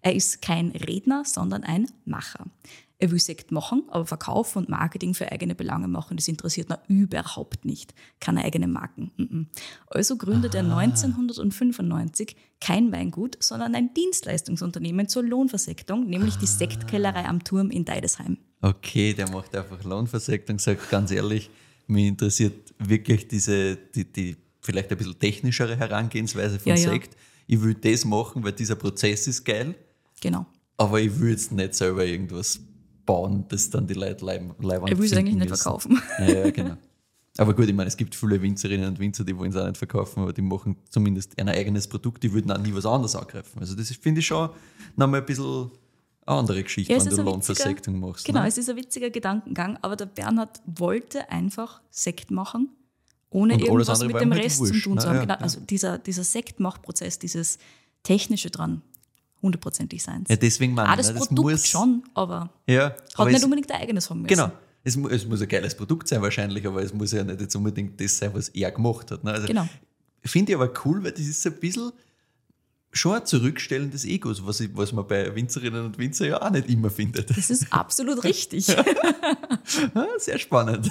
er 0.00 0.14
ist 0.14 0.40
kein 0.42 0.70
Redner, 0.70 1.22
sondern 1.26 1.64
ein 1.64 1.86
Macher. 2.06 2.46
Er 3.02 3.10
will 3.10 3.18
Sekt 3.18 3.50
machen, 3.50 3.84
aber 3.88 4.04
Verkauf 4.04 4.56
und 4.56 4.68
Marketing 4.68 5.14
für 5.14 5.32
eigene 5.32 5.54
Belange 5.54 5.88
machen, 5.88 6.18
das 6.18 6.28
interessiert 6.28 6.68
ihn 6.70 6.76
überhaupt 7.02 7.64
nicht. 7.64 7.94
Keine 8.20 8.44
eigenen 8.44 8.72
Marken. 8.72 9.48
Also 9.86 10.16
gründet 10.18 10.54
er 10.54 10.60
1995 10.64 12.36
kein 12.60 12.92
Weingut, 12.92 13.36
sondern 13.40 13.74
ein 13.74 13.94
Dienstleistungsunternehmen 13.94 15.08
zur 15.08 15.22
Lohnversektung, 15.22 16.06
nämlich 16.08 16.36
die 16.36 16.46
Sektkellerei 16.46 17.24
am 17.24 17.42
Turm 17.42 17.70
in 17.70 17.84
Deidesheim. 17.86 18.36
Okay, 18.60 19.14
der 19.14 19.30
macht 19.30 19.56
einfach 19.56 19.82
Lohnversektung, 19.82 20.58
sagt 20.58 20.90
ganz 20.90 21.10
ehrlich, 21.10 21.48
mich 21.86 22.06
interessiert 22.06 22.74
wirklich 22.78 23.26
diese, 23.28 23.76
die, 23.76 24.04
die 24.04 24.36
vielleicht 24.60 24.90
ein 24.92 24.98
bisschen 24.98 25.18
technischere 25.18 25.76
Herangehensweise 25.76 26.58
von 26.58 26.72
Ja, 26.72 26.78
ja. 26.78 26.90
Sekt. 26.90 27.16
Ich 27.46 27.60
will 27.62 27.74
das 27.74 28.04
machen, 28.04 28.44
weil 28.44 28.52
dieser 28.52 28.76
Prozess 28.76 29.26
ist 29.26 29.42
geil, 29.44 29.74
Genau. 30.20 30.44
aber 30.76 31.00
ich 31.00 31.18
will 31.18 31.30
jetzt 31.30 31.50
nicht 31.50 31.74
selber 31.74 32.04
irgendwas 32.04 32.60
bauen, 33.10 33.44
das 33.48 33.70
dann 33.70 33.86
die 33.86 33.94
Leute 33.94 34.24
leib, 34.24 34.62
leibend 34.62 34.90
Er 34.90 34.98
will 34.98 35.06
es 35.06 35.12
eigentlich 35.16 35.34
nicht 35.34 35.50
müssen. 35.50 35.62
verkaufen. 35.62 36.02
Ja, 36.20 36.28
ja, 36.28 36.50
genau. 36.50 36.76
Aber 37.38 37.54
gut, 37.54 37.66
ich 37.68 37.74
meine, 37.74 37.88
es 37.88 37.96
gibt 37.96 38.14
viele 38.14 38.40
Winzerinnen 38.42 38.88
und 38.88 38.98
Winzer, 38.98 39.24
die 39.24 39.36
wollen 39.36 39.50
es 39.50 39.56
auch 39.56 39.66
nicht 39.66 39.78
verkaufen, 39.78 40.22
aber 40.22 40.32
die 40.32 40.42
machen 40.42 40.76
zumindest 40.90 41.38
ein 41.38 41.48
eigenes 41.48 41.88
Produkt, 41.88 42.22
die 42.22 42.32
würden 42.32 42.50
auch 42.52 42.58
nie 42.58 42.74
was 42.74 42.86
anderes 42.86 43.16
angreifen. 43.16 43.58
Also 43.60 43.74
das 43.74 43.88
finde 43.90 44.20
ich 44.20 44.26
schon 44.26 44.50
nochmal 44.96 45.20
ein 45.20 45.26
bisschen 45.26 45.70
eine 46.26 46.38
andere 46.38 46.62
Geschichte, 46.62 46.92
Ja, 46.92 47.04
wenn 47.04 47.16
du 47.16 47.22
Lohnversektung 47.22 47.98
machst. 47.98 48.26
Genau, 48.26 48.42
ne? 48.42 48.48
es 48.48 48.58
ist 48.58 48.68
ein 48.68 48.76
witziger 48.76 49.10
Gedankengang, 49.10 49.78
aber 49.82 49.96
der 49.96 50.06
Bernhard 50.06 50.60
wollte 50.66 51.30
einfach 51.30 51.80
Sekt 51.90 52.30
machen, 52.30 52.68
ohne 53.30 53.54
Und 53.54 53.60
irgendwas 53.60 54.02
mit 54.02 54.20
dem 54.20 54.32
halt 54.32 54.44
Rest 54.44 54.60
wurscht, 54.60 54.74
zu 54.74 54.80
tun 54.80 54.94
ne? 54.94 55.00
zu 55.00 55.08
haben. 55.08 55.16
Ja, 55.16 55.22
genau, 55.22 55.34
ja. 55.34 55.40
Also 55.40 55.60
dieser, 55.60 55.98
dieser 55.98 56.24
Sektmachprozess, 56.24 57.18
dieses 57.18 57.58
Technische 58.02 58.50
dran, 58.50 58.82
hundertprozentig 59.42 60.02
sein. 60.02 60.24
Ja, 60.28 60.36
deswegen 60.36 60.78
Auch 60.78 60.88
ich, 60.90 60.96
das 60.96 61.08
ne, 61.08 61.14
das 61.14 61.28
Produkt 61.28 61.50
muss- 61.52 61.66
schon, 61.66 62.02
aber 62.14 62.50
Ja, 62.66 62.90
hat 62.90 63.02
aber 63.16 63.26
nicht 63.30 63.38
es, 63.38 63.44
unbedingt 63.44 63.70
ein 63.72 63.80
eigenes 63.80 64.08
haben 64.10 64.22
müssen. 64.22 64.28
Genau. 64.34 64.50
Es, 64.82 64.96
es 64.96 65.26
muss 65.26 65.42
ein 65.42 65.48
geiles 65.48 65.74
Produkt 65.76 66.08
sein 66.08 66.22
wahrscheinlich, 66.22 66.66
aber 66.66 66.82
es 66.82 66.94
muss 66.94 67.12
ja 67.12 67.22
nicht 67.22 67.40
jetzt 67.40 67.54
unbedingt 67.54 68.00
das 68.00 68.16
sein, 68.18 68.30
was 68.32 68.48
er 68.50 68.70
gemacht 68.70 69.10
hat. 69.10 69.22
Ne? 69.24 69.32
Also, 69.32 69.46
Genau. 69.46 69.68
Finde 70.24 70.52
ich 70.52 70.56
aber 70.56 70.70
cool, 70.84 71.02
weil 71.04 71.12
das 71.12 71.20
ist 71.20 71.46
ein 71.46 71.52
bisschen 71.60 71.92
schon 72.92 73.14
ein 73.14 73.24
Zurückstellen 73.24 73.90
des 73.90 74.04
Egos, 74.04 74.44
was, 74.44 74.60
ich, 74.60 74.70
was 74.74 74.92
man 74.92 75.06
bei 75.06 75.34
Winzerinnen 75.34 75.84
und 75.84 75.96
Winzer 75.98 76.26
ja 76.26 76.42
auch 76.42 76.50
nicht 76.50 76.68
immer 76.68 76.90
findet. 76.90 77.30
Das 77.30 77.48
ist 77.50 77.72
absolut 77.72 78.24
richtig. 78.24 78.68
Ah, 79.94 80.04
Sehr 80.18 80.38
spannend. 80.38 80.88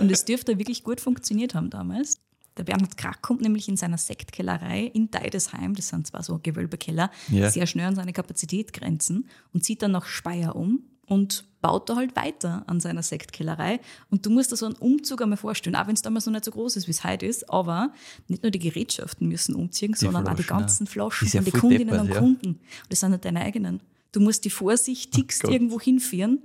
Und 0.00 0.10
es 0.10 0.24
dürfte 0.24 0.58
wirklich 0.58 0.82
gut 0.84 1.00
funktioniert 1.00 1.54
haben 1.54 1.70
damals. 1.70 2.18
Der 2.58 2.64
Bernhard 2.64 2.96
Krack 2.96 3.22
kommt 3.22 3.40
nämlich 3.40 3.68
in 3.68 3.76
seiner 3.76 3.98
Sektkellerei 3.98 4.82
in 4.92 5.10
Deidesheim, 5.10 5.74
das 5.74 5.88
sind 5.88 6.06
zwar 6.06 6.22
so 6.22 6.38
Gewölbekeller, 6.42 7.10
Ja. 7.30 7.50
sehr 7.50 7.66
schnell 7.66 7.86
an 7.86 7.94
seine 7.94 8.12
Kapazitätgrenzen 8.12 9.26
und 9.52 9.64
zieht 9.64 9.82
dann 9.82 9.92
nach 9.92 10.06
Speyer 10.06 10.56
um 10.56 10.82
und 11.06 11.44
baut 11.60 11.88
da 11.88 11.96
halt 11.96 12.14
weiter 12.16 12.64
an 12.66 12.80
seiner 12.80 13.02
Sektkellerei. 13.02 13.80
Und 14.10 14.26
du 14.26 14.30
musst 14.30 14.52
dir 14.52 14.56
so 14.56 14.66
einen 14.66 14.74
Umzug 14.76 15.22
einmal 15.22 15.38
vorstellen, 15.38 15.74
auch 15.76 15.86
wenn 15.86 15.94
es 15.94 16.02
damals 16.02 16.26
noch 16.26 16.32
nicht 16.32 16.44
so 16.44 16.50
groß 16.50 16.76
ist, 16.76 16.86
wie 16.86 16.90
es 16.92 17.02
heute 17.04 17.26
ist, 17.26 17.48
aber 17.50 17.92
nicht 18.28 18.42
nur 18.42 18.50
die 18.50 18.58
Gerätschaften 18.58 19.26
müssen 19.28 19.54
umziehen, 19.54 19.94
sondern 19.94 20.26
auch 20.28 20.34
die 20.34 20.42
Flaschen, 20.42 20.60
ganzen 20.60 20.84
ja. 20.86 20.90
Flaschen 20.90 21.26
Ist 21.26 21.34
ja 21.34 21.42
von 21.42 21.50
den 21.52 21.60
Kundinnen 21.60 21.86
deppert, 21.88 22.00
und 22.02 22.08
ja. 22.10 22.18
Kunden. 22.20 22.46
Und 22.48 22.60
das 22.90 23.00
sind 23.00 23.10
nicht 23.12 23.24
deine 23.24 23.40
eigenen. 23.40 23.80
Du 24.12 24.20
musst 24.20 24.44
die 24.44 24.50
vorsichtigst 24.50 25.42
Gott. 25.42 25.52
irgendwo 25.52 25.80
hinführen 25.80 26.42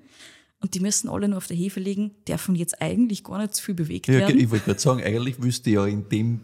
und 0.64 0.74
die 0.74 0.80
müssen 0.80 1.10
alle 1.10 1.28
nur 1.28 1.38
auf 1.38 1.48
der 1.48 1.58
Hefe 1.58 1.80
liegen, 1.82 2.12
dürfen 2.28 2.56
jetzt 2.56 2.82
eigentlich 2.82 3.24
gar 3.24 3.38
nicht 3.38 3.54
zu 3.54 3.62
viel 3.64 3.76
bewegt 3.76 4.08
Ja, 4.08 4.14
werden. 4.20 4.40
ich 4.40 4.50
wollte 4.50 4.66
gerade 4.66 4.80
sagen, 4.80 5.04
eigentlich 5.04 5.44
wüsste 5.44 5.70
ich 5.70 5.76
ja 5.76 5.86
in, 5.86 6.08
dem, 6.10 6.40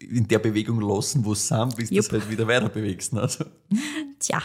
in 0.00 0.26
der 0.26 0.38
Bewegung 0.38 0.80
lassen, 0.80 1.24
wo 1.24 1.32
es 1.32 1.46
sind, 1.46 1.76
bis 1.76 1.90
du 1.90 1.96
es 1.98 2.06
Jupp. 2.06 2.12
halt 2.12 2.30
wieder 2.30 2.48
weiter 2.48 2.70
bewegst. 2.70 3.12
ne? 3.12 3.20
Also, 3.20 3.44
Tja, 4.18 4.42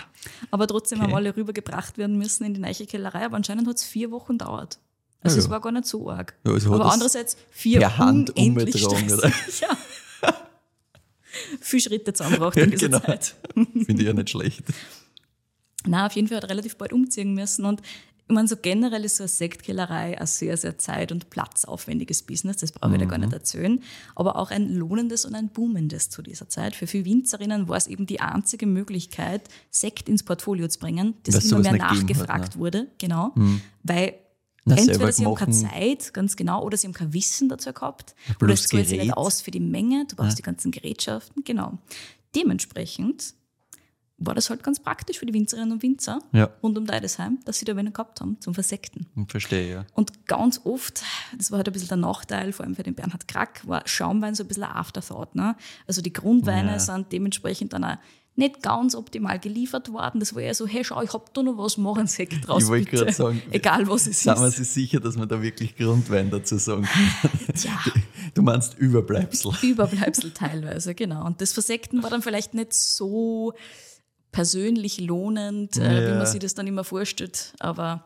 aber 0.52 0.68
trotzdem 0.68 1.00
Okay. 1.00 1.08
haben 1.08 1.16
alle 1.16 1.36
rübergebracht 1.36 1.98
werden 1.98 2.18
müssen 2.18 2.44
in 2.44 2.54
die 2.54 2.60
neue 2.60 2.74
Kellerei, 2.74 3.26
aber 3.26 3.38
anscheinend 3.38 3.68
hat 3.68 3.78
es 3.78 3.84
vier 3.86 4.12
Wochen 4.12 4.34
gedauert. 4.38 4.78
Also 5.22 5.38
Ja, 5.38 5.40
es 5.40 5.46
ja. 5.46 5.52
war 5.52 5.62
gar 5.62 5.72
nicht 5.72 5.86
so 5.88 6.10
arg. 6.12 6.36
Ja, 6.46 6.52
also 6.52 6.74
aber 6.74 6.84
das 6.84 6.94
andererseits 6.94 7.38
vier 7.50 7.80
per 7.80 7.98
Hand 7.98 8.32
unendlich. 8.38 8.84
Ja. 9.62 9.78
Viel 11.62 11.80
Schritte 11.80 12.14
zusammengebracht 12.14 12.58
in 12.58 12.70
dieser 12.72 12.88
genau. 12.90 13.00
Zeit. 13.00 13.36
Finde 13.56 13.94
ich 13.94 14.02
ja 14.04 14.14
nicht 14.14 14.30
schlecht. 14.30 14.64
Na, 15.88 16.06
auf 16.06 16.14
jeden 16.14 16.28
Fall 16.28 16.38
hat 16.38 16.44
er 16.44 16.50
relativ 16.52 16.78
bald 16.78 16.94
umziehen 16.94 17.34
müssen 17.34 17.66
und 17.66 17.82
ich 18.28 18.34
meine, 18.34 18.48
so 18.48 18.56
generell 18.56 19.04
ist 19.04 19.18
so 19.18 19.24
eine 19.24 19.28
Sektkellerei 19.28 20.18
ein 20.20 20.26
sehr, 20.28 20.56
sehr 20.58 20.78
zeit- 20.78 21.12
und 21.12 21.30
platzaufwendiges 21.30 22.24
Business, 22.24 22.58
das 22.58 22.72
brauche 22.72 22.94
ich 22.94 23.00
da 23.00 23.06
gar 23.06 23.18
Mhm. 23.18 23.26
nicht 23.26 23.34
erzählen, 23.34 23.84
aber 24.16 24.38
auch 24.38 24.50
ein 24.50 24.74
lohnendes 24.74 25.26
und 25.26 25.36
ein 25.36 25.50
boomendes 25.50 26.10
zu 26.10 26.22
dieser 26.22 26.48
Zeit. 26.48 26.74
Für 26.76 26.88
viele 26.88 27.06
Winzerinnen 27.06 27.68
war 27.68 27.78
es 27.78 27.88
eben 27.88 28.06
die 28.06 28.22
einzige 28.22 28.66
Möglichkeit, 28.66 29.50
Sekt 29.70 30.08
ins 30.08 30.24
Portfolio 30.24 30.68
zu 30.70 30.80
bringen, 30.80 31.16
das 31.24 31.36
Weil's 31.36 31.52
immer 31.52 31.60
mehr 31.62 31.72
gegeben 31.74 31.90
hat, 31.90 32.00
nachgefragt 32.00 32.56
ne? 32.56 32.62
wurde, 32.62 32.88
genau, 32.98 33.34
weil 33.84 34.16
Na, 34.66 34.78
entweder 34.78 35.12
sie 35.12 35.26
haben 35.26 35.36
keine. 35.36 35.52
Zeit, 35.52 36.14
ganz 36.14 36.38
genau, 36.38 36.64
oder 36.64 36.78
sie 36.78 36.88
haben 36.88 36.94
kein 36.94 37.14
Wissen 37.14 37.50
dazu 37.50 37.74
gehabt, 37.74 38.16
oder 38.38 38.48
Plus 38.48 38.62
es 38.62 38.68
zahlt 38.70 38.88
sich 38.88 39.00
nicht 39.00 39.14
aus 39.18 39.42
für 39.42 39.52
die 39.52 39.60
Menge, 39.60 40.06
du 40.10 40.16
brauchst 40.16 40.38
die 40.38 40.44
ganzen 40.44 40.72
Gerätschaften, 40.72 41.44
genau. 41.44 41.78
Dementsprechend 42.36 43.34
war 44.26 44.36
das 44.36 44.50
halt 44.50 44.64
ganz 44.64 44.80
praktisch 44.82 45.20
für 45.20 45.26
die 45.26 45.34
Winzerinnen 45.34 45.72
und 45.72 45.84
Winzer 45.84 46.20
Ja. 46.32 46.50
rund 46.62 46.78
um 46.78 46.86
Deidesheim, 46.86 47.40
dass 47.46 47.60
sie 47.60 47.66
da 47.66 47.76
wenig 47.76 47.94
gehabt 47.94 48.22
haben 48.22 48.38
zum 48.40 48.54
Versekten. 48.54 49.08
Verstehe, 49.28 49.72
ja. 49.72 49.86
Und 49.94 50.28
ganz 50.28 50.62
oft, 50.64 51.04
das 51.38 51.52
war 51.52 51.58
halt 51.58 51.68
ein 51.68 51.74
bisschen 51.74 51.88
der 51.90 51.98
Nachteil, 51.98 52.54
vor 52.54 52.66
allem 52.66 52.76
für 52.76 52.84
den 52.84 52.96
Bernhard 52.96 53.28
Krack, 53.28 53.68
war 53.68 53.82
Schaumwein 53.86 54.36
so 54.36 54.44
ein 54.44 54.48
bisschen 54.48 54.64
ein 54.64 54.72
Afterthought. 54.72 55.36
Ne? 55.36 55.56
Also 55.88 56.02
die 56.02 56.14
Grundweine 56.14 56.72
Ja. 56.74 56.80
sind 56.80 57.12
dementsprechend 57.12 57.74
dann 57.74 57.84
auch 57.84 57.98
nicht 58.36 58.64
ganz 58.64 58.96
optimal 58.96 59.38
geliefert 59.38 59.94
worden. 59.94 60.20
Das 60.20 60.34
war 60.34 60.42
eher 60.42 60.56
so, 60.56 60.66
hey, 60.66 60.84
schau, 60.84 61.04
ich 61.04 61.14
hab 61.14 61.32
da 61.36 61.44
noch 61.44 61.56
was, 61.60 61.78
mach 61.78 61.98
einen 61.98 62.08
Sekt 62.08 62.48
draus, 62.48 62.64
Ich 62.64 62.68
wollte 62.70 62.90
gerade 62.90 63.12
sagen, 63.12 63.40
Egal 63.52 63.88
was 63.88 64.08
es 64.08 64.24
Sind 64.24 64.40
wir 64.40 64.48
ist. 64.48 64.56
sich 64.56 64.70
sicher, 64.70 65.00
dass 65.00 65.16
wir 65.18 65.28
da 65.28 65.40
wirklich 65.40 65.76
Grundwein 65.78 66.32
dazu 66.32 66.58
sagen 66.58 66.82
können? 66.84 67.40
Tja, 67.56 67.80
Du 68.34 68.42
meinst 68.42 68.74
Überbleibsel. 68.80 69.52
Überbleibsel 69.62 70.32
teilweise, 70.32 70.96
genau. 70.96 71.24
Und 71.28 71.42
das 71.42 71.54
Versekten 71.54 72.02
war 72.02 72.10
dann 72.10 72.24
vielleicht 72.24 72.56
nicht 72.56 72.74
so 72.74 73.54
persönlich 74.34 75.00
lohnend, 75.00 75.78
äh, 75.78 76.06
wie 76.06 76.10
Ja. 76.10 76.16
man 76.18 76.26
sich 76.26 76.42
das 76.42 76.54
dann 76.54 76.68
immer 76.68 76.84
vorstellt. 76.84 77.54
Aber 77.60 78.04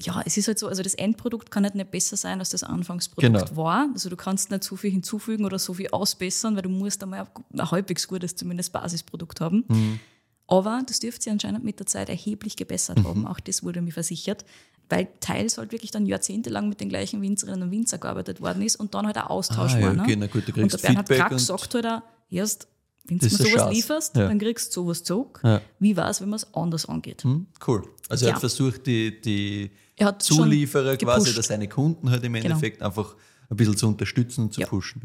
ja, 0.00 0.20
es 0.26 0.36
ist 0.36 0.48
halt 0.48 0.58
so, 0.58 0.66
also 0.66 0.82
das 0.82 0.94
Endprodukt 0.94 1.52
kann 1.52 1.62
halt 1.62 1.76
nicht 1.76 1.92
besser 1.92 2.16
sein, 2.16 2.40
als 2.40 2.50
das 2.50 2.64
Anfangsprodukt 2.64 3.32
Genau. 3.50 3.56
war. 3.56 3.88
Also 3.92 4.08
du 4.08 4.16
kannst 4.16 4.50
nicht 4.50 4.64
so 4.64 4.74
viel 4.74 4.90
hinzufügen 4.90 5.44
oder 5.44 5.60
so 5.60 5.74
viel 5.74 5.88
ausbessern, 5.92 6.56
weil 6.56 6.62
du 6.62 6.68
musst 6.70 7.00
einmal 7.04 7.28
ein, 7.52 7.70
halbwegs 7.70 8.08
gutes, 8.08 8.34
zumindest 8.34 8.72
Basisprodukt 8.72 9.40
haben. 9.40 9.64
Mhm. 9.68 10.00
Aber 10.48 10.82
das 10.86 10.98
dürfte 10.98 11.22
sich 11.24 11.32
anscheinend 11.32 11.62
mit 11.62 11.78
der 11.78 11.86
Zeit 11.86 12.08
erheblich 12.08 12.56
gebessert 12.56 12.98
Mhm. 12.98 13.04
haben. 13.08 13.26
Auch 13.28 13.38
das 13.38 13.62
wurde 13.62 13.80
mir 13.80 13.92
versichert, 13.92 14.44
weil 14.88 15.06
teils 15.20 15.56
halt 15.58 15.70
wirklich 15.70 15.90
dann 15.92 16.04
jahrzehntelang 16.06 16.68
mit 16.68 16.80
den 16.80 16.88
gleichen 16.88 17.22
Winzerinnen 17.22 17.62
und 17.62 17.70
Winzer 17.70 17.98
gearbeitet 17.98 18.40
worden 18.40 18.62
ist 18.62 18.76
und 18.76 18.94
dann 18.94 19.06
halt 19.06 19.16
ein 19.18 19.24
Austausch 19.28 19.74
Ah, 19.74 19.78
ja, 19.78 19.86
war. 19.86 19.92
Ne? 19.94 20.02
okay, 20.02 20.16
na 20.16 20.26
gut, 20.26 20.48
und 20.56 20.72
der 20.72 20.78
Bernhard 20.78 21.08
Feedback 21.08 21.28
Krack 21.28 21.40
sagt 21.40 21.74
halt 21.74 21.86
auch, 21.86 22.02
erst, 22.28 22.66
wenn 23.04 23.18
du 23.18 23.24
mir 23.26 23.30
sowas 23.30 23.50
Chance. 23.52 23.72
lieferst, 23.74 24.16
Ja. 24.16 24.28
dann 24.28 24.38
kriegst 24.38 24.68
du 24.76 24.82
sowas 24.82 25.02
zurück. 25.02 25.40
Ja. 25.44 25.60
Wie 25.78 25.96
war 25.96 26.08
es, 26.10 26.20
wenn 26.20 26.28
man 26.28 26.36
es 26.38 26.54
anders 26.54 26.86
angeht? 26.86 27.24
Hm, 27.24 27.46
cool. 27.66 27.82
Also 28.08 28.26
er 28.26 28.34
hat 28.34 28.40
versucht, 28.40 28.86
die, 28.86 29.20
die 29.20 29.70
Er 29.96 30.18
Zulieferer 30.18 30.96
quasi, 30.96 31.30
oder 31.30 31.42
seine 31.42 31.68
Kunden 31.68 32.10
halt 32.10 32.22
im 32.24 32.32
Genau. 32.34 32.46
Endeffekt 32.46 32.82
einfach 32.82 33.16
ein 33.50 33.56
bisschen 33.56 33.76
zu 33.76 33.88
unterstützen 33.88 34.42
und 34.44 34.54
zu 34.54 34.60
pushen. 34.62 35.02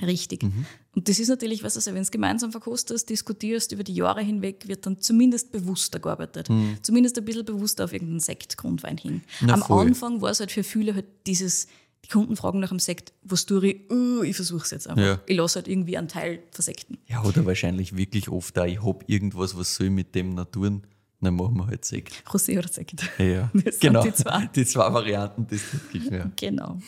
Richtig. 0.00 0.44
Mhm. 0.44 0.64
Und 0.94 1.08
das 1.08 1.18
ist 1.18 1.28
natürlich, 1.28 1.64
was 1.64 1.74
also, 1.76 1.92
wenn 1.92 2.02
du 2.04 2.10
gemeinsam 2.10 2.52
verkostest, 2.52 3.08
diskutierst 3.10 3.72
über 3.72 3.82
die 3.82 3.94
Jahre 3.94 4.20
hinweg, 4.22 4.68
wird 4.68 4.86
dann 4.86 5.00
zumindest 5.00 5.50
bewusster 5.50 5.98
gearbeitet. 5.98 6.48
Zumindest 6.82 7.18
ein 7.18 7.24
bisschen 7.24 7.44
bewusster 7.44 7.84
auf 7.84 7.92
irgendeinen 7.92 8.20
Sektgrundwein 8.20 8.96
hin. 8.96 9.14
Mhm. 9.40 9.46
Na, 9.46 9.54
Am 9.54 9.62
voll. 9.62 9.86
Anfang 9.88 10.20
war 10.20 10.30
es 10.30 10.38
halt 10.40 10.52
für 10.52 10.62
viele 10.62 10.94
halt 10.94 11.06
dieses, 11.26 11.66
die 12.04 12.08
Kunden 12.08 12.36
fragen 12.36 12.60
nach 12.60 12.68
dem 12.70 12.78
Sekt, 12.78 13.12
was 13.22 13.44
tue 13.46 13.66
ich? 13.68 13.90
Uh, 13.90 14.22
ich 14.22 14.36
versuche 14.36 14.64
es 14.64 14.70
jetzt 14.70 14.88
einfach. 14.88 15.02
Ja. 15.04 15.20
Ich 15.26 15.36
lasse 15.36 15.56
halt 15.56 15.68
irgendwie 15.68 15.96
einen 15.98 16.08
Teil 16.08 16.42
versekten. 16.50 16.98
ja, 17.06 17.22
oder 17.24 17.44
wahrscheinlich 17.44 17.96
wirklich 17.96 18.28
oft 18.28 18.58
auch, 18.58 18.64
ich 18.66 18.82
habe 18.82 19.04
irgendwas, 19.06 19.56
was 19.58 19.74
soll 19.74 19.86
ich 19.88 19.92
mit 19.92 20.14
dem 20.14 20.36
tun? 20.50 20.82
Dann 21.20 21.34
machen 21.34 21.56
wir 21.56 21.66
halt 21.66 21.84
Sekt. 21.84 22.14
Rosé 22.28 22.56
oder 22.56 22.68
Sekt. 22.68 23.02
Ja, 23.18 23.50
Das 23.54 23.64
sind 23.64 23.80
genau. 23.80 24.04
die 24.04 24.12
zwei. 24.12 24.46
Die 24.54 24.64
zwei 24.64 24.92
Varianten, 24.92 25.48
das 25.50 25.60
wirklich, 25.72 26.04
ja. 26.10 26.30
Genau. 26.36 26.78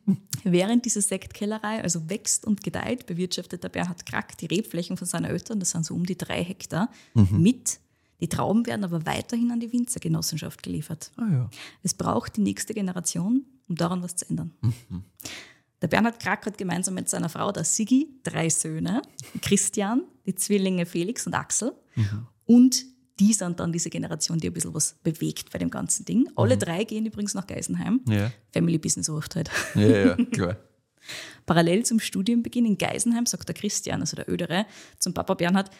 Während 0.44 0.84
diese 0.84 1.00
Sektkellerei 1.00 1.82
also 1.82 2.08
wächst 2.10 2.46
und 2.46 2.62
gedeiht, 2.64 3.06
bewirtschaftet 3.06 3.62
der 3.62 3.68
Bernhard 3.68 4.04
Krack 4.04 4.36
die 4.38 4.46
Rebflächen 4.46 4.96
von 4.96 5.06
seinen 5.06 5.24
Eltern, 5.26 5.60
das 5.60 5.70
sind 5.70 5.86
so 5.86 5.94
um 5.94 6.04
die 6.04 6.18
drei 6.18 6.42
Hektar, 6.42 6.90
Mhm. 7.14 7.40
mit. 7.42 7.78
Die 8.20 8.28
Trauben 8.28 8.66
werden 8.66 8.82
aber 8.84 9.04
weiterhin 9.06 9.50
an 9.52 9.60
die 9.60 9.72
Winzergenossenschaft 9.72 10.62
geliefert. 10.62 11.12
Ah, 11.16 11.28
ja. 11.30 11.50
Es 11.82 11.94
braucht 11.94 12.36
die 12.38 12.40
nächste 12.40 12.72
Generation, 12.74 13.44
um 13.68 13.76
daran 13.76 14.02
was 14.02 14.16
zu 14.16 14.28
ändern. 14.28 14.52
Mhm. 14.60 15.04
Der 15.82 15.88
Bernhard 15.88 16.20
Krack 16.20 16.46
hat 16.46 16.58
gemeinsam 16.58 16.94
mit 16.94 17.08
seiner 17.08 17.28
Frau, 17.28 17.52
der 17.52 17.64
Sigi, 17.64 18.08
drei 18.22 18.48
Söhne. 18.48 19.02
Christian, 19.42 20.04
die 20.24 20.34
Zwillinge 20.34 20.86
Felix 20.86 21.26
und 21.26 21.34
Axel. 21.34 21.72
Mhm. 21.94 22.26
Und 22.46 22.84
die 23.20 23.32
sind 23.32 23.60
dann 23.60 23.72
diese 23.72 23.90
Generation, 23.90 24.38
die 24.38 24.48
ein 24.48 24.52
bisschen 24.52 24.74
was 24.74 24.94
bewegt 25.02 25.50
bei 25.50 25.58
dem 25.58 25.70
ganzen 25.70 26.04
Ding. 26.04 26.20
Mhm. 26.20 26.32
Alle 26.36 26.56
drei 26.56 26.84
gehen 26.84 27.06
übrigens 27.06 27.34
nach 27.34 27.46
Geisenheim. 27.46 28.00
Ja. 28.08 28.32
Family 28.52 28.78
Business 28.78 29.08
oft 29.08 29.36
halt. 29.36 29.50
Ja, 29.74 29.86
ja, 29.86 30.16
klar. 30.16 30.56
Parallel 31.46 31.84
zum 31.84 32.00
Studienbeginn 32.00 32.66
in 32.66 32.78
Geisenheim 32.78 33.26
sagt 33.26 33.48
der 33.48 33.54
Christian, 33.54 34.00
also 34.00 34.16
der 34.16 34.28
Ödere, 34.28 34.66
zum 34.98 35.14
Papa 35.14 35.34
Bernhard, 35.34 35.70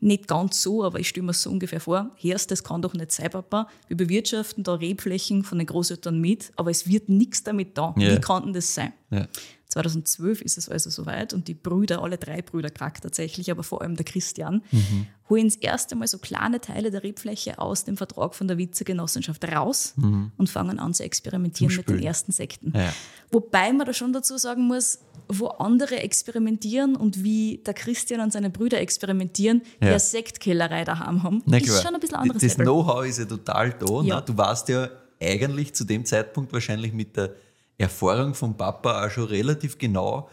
Nicht 0.00 0.28
ganz 0.28 0.62
so, 0.62 0.84
aber 0.84 1.00
ich 1.00 1.08
stelle 1.08 1.26
mir 1.26 1.32
so 1.32 1.50
ungefähr 1.50 1.80
vor. 1.80 2.10
Herst, 2.16 2.50
das 2.50 2.62
kann 2.62 2.82
doch 2.82 2.94
nicht 2.94 3.12
sein, 3.12 3.30
Papa. 3.30 3.68
Wir 3.88 3.96
bewirtschaften 3.96 4.64
da 4.64 4.74
Rebflächen 4.74 5.44
von 5.44 5.58
den 5.58 5.66
Großeltern 5.66 6.20
mit, 6.20 6.52
aber 6.56 6.70
es 6.70 6.86
wird 6.86 7.08
nichts 7.08 7.42
damit 7.42 7.76
da. 7.76 7.94
Ja. 7.98 8.12
Wie 8.12 8.20
kann 8.20 8.44
denn 8.44 8.52
das 8.52 8.74
sein? 8.74 8.92
Ja. 9.10 9.26
2012 9.74 10.40
ist 10.42 10.56
es 10.56 10.68
also 10.68 10.88
soweit 10.88 11.32
und 11.34 11.48
die 11.48 11.54
Brüder, 11.54 12.02
alle 12.02 12.16
drei 12.16 12.42
Brüder 12.42 12.70
krank 12.70 13.00
tatsächlich, 13.02 13.50
aber 13.50 13.62
vor 13.64 13.82
allem 13.82 13.96
der 13.96 14.04
Christian, 14.04 14.62
Mhm. 14.70 15.06
holen 15.28 15.44
das 15.48 15.56
erste 15.56 15.96
Mal 15.96 16.06
so 16.06 16.18
kleine 16.18 16.60
Teile 16.60 16.90
der 16.90 17.02
Rebfläche 17.02 17.58
aus 17.58 17.84
dem 17.84 17.96
Vertrag 17.96 18.34
von 18.34 18.46
der 18.46 18.56
Witzer 18.58 18.84
Genossenschaft 18.84 19.44
raus 19.52 19.94
und 20.38 20.48
fangen 20.48 20.78
an 20.78 20.94
zu 20.94 21.02
experimentieren 21.02 21.74
mit 21.76 21.88
den 21.88 22.02
ersten 22.02 22.30
Sekten. 22.32 22.72
Ja. 22.74 22.92
Wobei 23.32 23.72
man 23.72 23.86
da 23.86 23.92
schon 23.92 24.12
dazu 24.12 24.36
sagen 24.38 24.62
muss, 24.66 25.00
wo 25.28 25.46
andere 25.48 25.96
experimentieren 25.96 26.94
und 26.96 27.24
wie 27.24 27.60
der 27.66 27.74
Christian 27.74 28.20
und 28.20 28.32
seine 28.32 28.50
Brüder 28.50 28.80
experimentieren, 28.80 29.62
Ja. 29.80 29.90
ja. 29.92 29.98
Sektkellerei 29.98 30.84
daheim 30.84 31.22
haben, 31.22 31.42
Na 31.46 31.56
ist 31.56 31.64
klar. 31.66 31.82
schon 31.82 31.94
ein 31.94 32.00
bisschen 32.00 32.16
anderes 32.16 32.42
Das. 32.42 32.54
Know-how 32.56 33.04
ist 33.06 33.18
ja 33.18 33.24
total 33.24 33.72
da. 33.72 34.02
Ja. 34.02 34.16
Ne? 34.16 34.22
Du 34.26 34.36
warst 34.36 34.68
ja 34.68 34.88
eigentlich 35.20 35.74
zu 35.74 35.84
dem 35.84 36.04
Zeitpunkt 36.04 36.52
wahrscheinlich 36.52 36.92
mit 36.92 37.16
der 37.16 37.34
Erfahrung 37.78 38.34
vom 38.34 38.56
Papa 38.56 39.06
auch 39.06 39.10
schon 39.10 39.24
relativ 39.24 39.78
genau, 39.78 40.28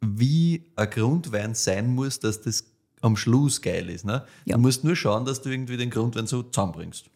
wie 0.00 0.64
ein 0.76 0.90
Grundwein 0.90 1.54
sein 1.54 1.94
muss, 1.94 2.20
dass 2.20 2.40
das 2.42 2.64
am 3.00 3.16
Schluss 3.16 3.60
geil 3.60 3.88
ist. 3.90 4.04
Ne? 4.04 4.24
Ja. 4.44 4.56
Du 4.56 4.62
musst 4.62 4.84
nur 4.84 4.96
schauen, 4.96 5.24
dass 5.24 5.40
du 5.42 5.50
irgendwie 5.50 5.76
den 5.76 5.90
Grundwein 5.90 6.26
so 6.26 6.42
zusammenbringst. 6.42 7.06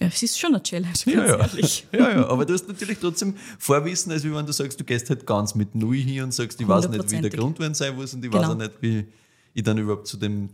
Ja, 0.00 0.06
es 0.06 0.22
ist 0.22 0.38
schon 0.38 0.54
eine 0.54 0.62
Challenge, 0.62 0.92
ganz 0.92 1.06
ehrlich. 1.06 1.86
ja, 1.92 2.10
ja, 2.10 2.26
aber 2.28 2.46
du 2.46 2.54
hast 2.54 2.68
natürlich 2.68 2.98
trotzdem 2.98 3.34
Vorwissen, 3.58 4.12
als 4.12 4.22
wie 4.22 4.32
wenn 4.32 4.46
du 4.46 4.52
sagst, 4.52 4.78
du 4.78 4.84
gehst 4.84 5.10
halt 5.10 5.26
ganz 5.26 5.54
mit 5.56 5.74
Null 5.74 5.96
hier 5.96 6.22
und 6.22 6.32
sagst, 6.32 6.60
ich 6.60 6.68
weiß 6.68 6.88
nicht, 6.88 7.10
wie 7.10 7.20
der. 7.20 7.30
Grundwein 7.30 7.74
sein 7.74 7.96
muss 7.96 8.14
und 8.14 8.24
ich 8.24 8.32
weiß 8.32 8.42
Genau. 8.42 8.52
auch 8.52 8.56
nicht, 8.56 8.72
wie 8.80 9.06
ich 9.54 9.62
dann 9.64 9.76
überhaupt 9.78 10.06
zu 10.06 10.16
dem 10.16 10.50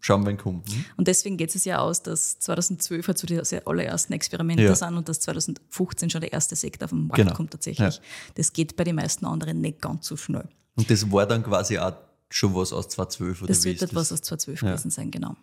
Schaumwein 0.00 0.36
komme. 0.38 0.62
Hm? 0.70 0.84
Und 0.96 1.08
deswegen 1.08 1.36
geht 1.36 1.54
es 1.54 1.64
ja 1.64 1.78
aus, 1.78 2.02
dass 2.02 2.38
2012 2.40 3.06
halt 3.08 3.18
so 3.18 3.26
die 3.26 3.38
allerersten 3.66 4.12
Experimente 4.12 4.62
Ja. 4.62 4.74
sind 4.74 4.96
und 4.96 5.08
dass 5.08 5.20
2015 5.20 6.10
schon 6.10 6.20
der 6.22 6.32
erste 6.32 6.56
Sekt 6.56 6.82
auf 6.82 6.90
den 6.90 7.06
Markt 7.06 7.16
Genau. 7.16 7.34
kommt 7.34 7.50
tatsächlich. 7.52 7.96
Ja. 7.96 8.02
Das 8.34 8.52
geht 8.52 8.76
bei 8.76 8.84
den 8.84 8.96
meisten 8.96 9.26
anderen 9.26 9.60
nicht 9.60 9.80
ganz 9.80 10.06
so 10.06 10.16
schnell. 10.16 10.48
Und 10.76 10.90
das 10.90 11.10
war 11.12 11.26
dann 11.26 11.42
quasi 11.42 11.78
auch 11.78 11.94
schon 12.30 12.54
was 12.54 12.72
aus 12.72 12.88
2012 12.88 13.42
oder 13.42 13.48
Das 13.48 13.64
wird 13.64 13.82
etwas 13.82 14.12
aus 14.12 14.22
2012 14.22 14.62
Ja. 14.62 14.68
gewesen 14.72 14.90
sein, 14.90 15.10
genau. 15.10 15.36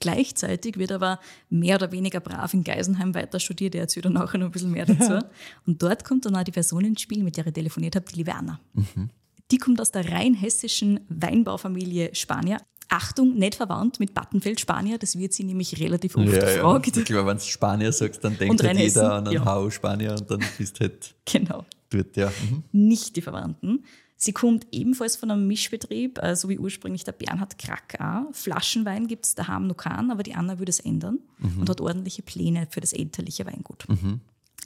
Gleichzeitig 0.00 0.78
wird 0.78 0.92
aber 0.92 1.18
mehr 1.50 1.74
oder 1.76 1.90
weniger 1.90 2.20
brav 2.20 2.54
in 2.54 2.62
Geisenheim 2.62 3.14
weiter 3.14 3.40
studiert. 3.40 3.74
Er 3.74 3.80
erzählt 3.82 4.04
dann 4.04 4.12
nachher 4.12 4.38
noch 4.38 4.46
ein 4.46 4.52
bisschen 4.52 4.70
mehr 4.70 4.86
dazu. 4.86 5.18
Und 5.66 5.82
dort 5.82 6.04
kommt 6.04 6.24
dann 6.24 6.36
auch 6.36 6.44
die 6.44 6.52
Person 6.52 6.84
ins 6.84 7.00
Spiel, 7.00 7.24
mit 7.24 7.36
der 7.36 7.46
ich 7.48 7.52
telefoniert 7.52 7.96
habe, 7.96 8.06
die 8.08 8.14
liebe 8.16 8.32
Anna. 8.32 8.60
Mhm. 8.74 9.10
Die 9.50 9.58
kommt 9.58 9.80
aus 9.80 9.90
der 9.90 10.08
rein 10.12 10.34
hessischen 10.34 11.00
Weinbaufamilie 11.08 12.14
Spanier. 12.14 12.58
Achtung, 12.88 13.34
nicht 13.36 13.56
verwandt 13.56 14.00
mit 14.00 14.14
Battenfeld 14.14 14.60
Spanier, 14.60 14.98
das 14.98 15.18
wird 15.18 15.32
sie 15.34 15.44
nämlich 15.44 15.78
relativ 15.78 16.16
oft 16.16 16.26
Ja, 16.26 16.32
ja. 16.48 16.54
gefragt. 16.56 16.96
Ich 16.96 17.04
glaube, 17.04 17.28
wenn 17.28 17.36
du 17.36 17.42
Spanier 17.44 17.92
sagst, 17.92 18.24
dann 18.24 18.38
denkt 18.38 18.62
halt 18.62 18.78
jeder 18.78 19.12
an 19.14 19.26
einen 19.26 19.34
ja. 19.34 19.44
Hau 19.44 19.68
Spanier 19.70 20.12
und 20.12 20.30
dann 20.30 20.42
bist 20.56 20.76
du 20.78 20.84
halt 20.84 21.14
Genau. 21.26 21.64
dort, 21.90 22.16
ja. 22.16 22.28
Mhm. 22.50 22.62
nicht 22.72 23.16
die 23.16 23.20
Verwandten. 23.22 23.84
Sie 24.20 24.32
kommt 24.32 24.66
ebenfalls 24.72 25.14
von 25.14 25.30
einem 25.30 25.46
Mischbetrieb, 25.46 26.18
äh, 26.20 26.34
so 26.34 26.48
wie 26.48 26.58
ursprünglich 26.58 27.04
der 27.04 27.12
Bernhard 27.12 27.56
Krack 27.58 27.98
auch. 28.00 28.34
Flaschenwein 28.34 29.06
gibt 29.06 29.26
es 29.26 29.34
daheim 29.36 29.66
noch 29.68 29.76
keinen, 29.76 30.10
aber 30.10 30.22
die 30.24 30.34
Anna 30.34 30.58
würde 30.58 30.70
es 30.70 30.80
ändern 30.80 31.18
und 31.60 31.68
hat 31.70 31.80
ordentliche 31.80 32.22
Pläne 32.22 32.66
für 32.70 32.80
das 32.80 32.92
elterliche 32.92 33.46
Weingut. 33.46 33.86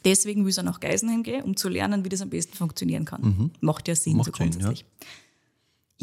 Deswegen 0.06 0.44
will 0.46 0.52
sie 0.52 0.62
nach 0.62 0.80
Geisenheim 0.80 1.22
gehen, 1.22 1.42
um 1.42 1.54
zu 1.56 1.68
lernen, 1.68 2.02
wie 2.04 2.08
das 2.08 2.22
am 2.22 2.30
besten 2.30 2.54
funktionieren 2.56 3.04
kann. 3.04 3.50
Macht 3.60 3.88
ja 3.88 3.94
Sinn, 3.94 4.16
Macht 4.16 4.26
so 4.26 4.32
Sinn, 4.42 4.50
grundsätzlich. 4.52 4.84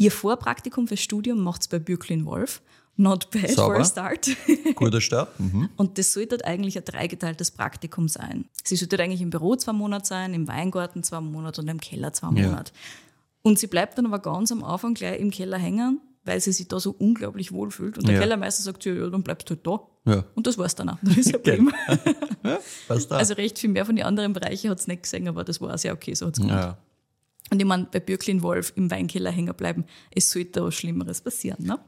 Ihr 0.00 0.10
Vorpraktikum 0.10 0.88
fürs 0.88 1.00
Studium 1.00 1.40
macht 1.42 1.60
es 1.60 1.68
bei 1.68 1.78
Bürklin 1.78 2.24
Wolf. 2.24 2.62
Not 2.96 3.30
bad 3.30 3.42
for 3.52 3.54
Sauber. 3.54 3.78
a 3.80 3.84
start. 3.84 4.28
Guter 4.74 5.00
Start. 5.00 5.38
Mhm. 5.38 5.68
Und 5.76 5.98
das 5.98 6.12
sollte 6.12 6.42
eigentlich 6.44 6.76
ein 6.78 6.84
dreigeteiltes 6.84 7.50
Praktikum 7.50 8.08
sein. 8.08 8.46
Sie 8.64 8.76
sollte 8.76 8.98
eigentlich 9.02 9.20
im 9.20 9.30
Büro 9.30 9.56
zwei 9.56 9.72
Monate 9.72 10.06
sein, 10.06 10.32
im 10.34 10.48
Weingarten 10.48 11.02
zwei 11.02 11.20
Monate 11.20 11.60
und 11.60 11.68
im 11.68 11.80
Keller 11.80 12.12
zwei 12.12 12.28
Ja. 12.38 12.46
Monate. 12.48 12.72
Und 13.42 13.58
sie 13.58 13.66
bleibt 13.66 13.98
dann 13.98 14.06
aber 14.06 14.18
ganz 14.20 14.50
am 14.52 14.64
Anfang 14.64 14.94
gleich 14.94 15.20
im 15.20 15.30
Keller 15.30 15.56
hängen, 15.58 16.00
weil 16.24 16.40
sie 16.40 16.52
sich 16.52 16.68
da 16.68 16.80
so 16.80 16.94
unglaublich 16.98 17.52
wohl 17.52 17.70
fühlt. 17.70 17.96
Und 17.98 18.06
der 18.06 18.14
Ja. 18.16 18.20
Kellermeister 18.22 18.62
sagt 18.62 18.84
ja, 18.86 18.94
dann 19.08 19.22
bleibst 19.22 19.48
du 19.50 19.54
halt 19.54 19.66
da. 19.66 19.80
Ja. 20.12 20.24
Und 20.34 20.46
das 20.46 20.56
war's 20.58 20.74
dann 20.74 20.88
auch. 20.90 20.98
Das 21.02 21.16
ist 21.18 21.26
ein 21.34 21.42
Problem. 21.42 21.70
Passt 22.88 23.10
da. 23.10 23.16
Also 23.16 23.34
recht 23.34 23.58
viel 23.58 23.70
mehr 23.70 23.86
von 23.86 23.96
den 23.96 24.04
anderen 24.04 24.32
Bereichen 24.32 24.70
hat 24.70 24.78
es 24.80 24.86
nicht 24.86 25.02
gesehen, 25.04 25.28
aber 25.28 25.44
das 25.44 25.60
war 25.60 25.76
sehr 25.78 25.92
okay, 25.92 26.14
so 26.14 26.26
hat's 26.26 26.38
gemacht. 26.40 26.76
Ja. 27.50 27.54
Und 27.54 27.60
ich 27.60 27.66
meine, 27.66 27.86
bei 27.90 28.00
Bürklin 28.00 28.42
Wolf 28.42 28.72
im 28.76 28.90
Weinkeller 28.90 29.30
hängen 29.30 29.54
bleiben, 29.54 29.84
es 30.14 30.30
sollte 30.30 30.64
was 30.64 30.74
Schlimmeres 30.74 31.20
passieren. 31.20 31.64
Ne? 31.64 31.78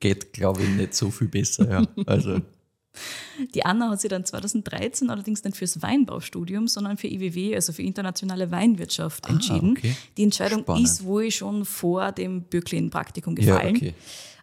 Geht, 0.00 0.32
glaube 0.32 0.62
ich, 0.62 0.68
nicht 0.68 0.94
so 0.94 1.10
viel 1.10 1.28
besser. 1.28 1.70
Ja. 1.70 1.86
Also, 2.06 2.40
Die 3.54 3.64
Anna 3.64 3.90
hat 3.90 4.00
sich 4.00 4.10
dann 4.10 4.24
2013 4.24 5.10
allerdings 5.10 5.44
nicht 5.44 5.56
fürs 5.56 5.82
Weinbaustudium, 5.82 6.68
sondern 6.68 6.96
für 6.96 7.08
IWW, 7.08 7.54
also 7.54 7.72
für 7.72 7.82
internationale 7.82 8.50
Weinwirtschaft, 8.50 9.28
entschieden. 9.28 9.74
Ah, 9.76 9.78
okay. 9.78 9.96
Die 10.16 10.22
Entscheidung 10.22 10.60
Spannend. 10.60 10.84
ist 10.86 11.04
wohl 11.04 11.30
schon 11.30 11.64
vor 11.64 12.12
dem 12.12 12.42
Bürklin-Praktikum 12.42 13.36
ja, 13.36 13.56
gefallen. 13.56 13.76
okay. 13.76 13.94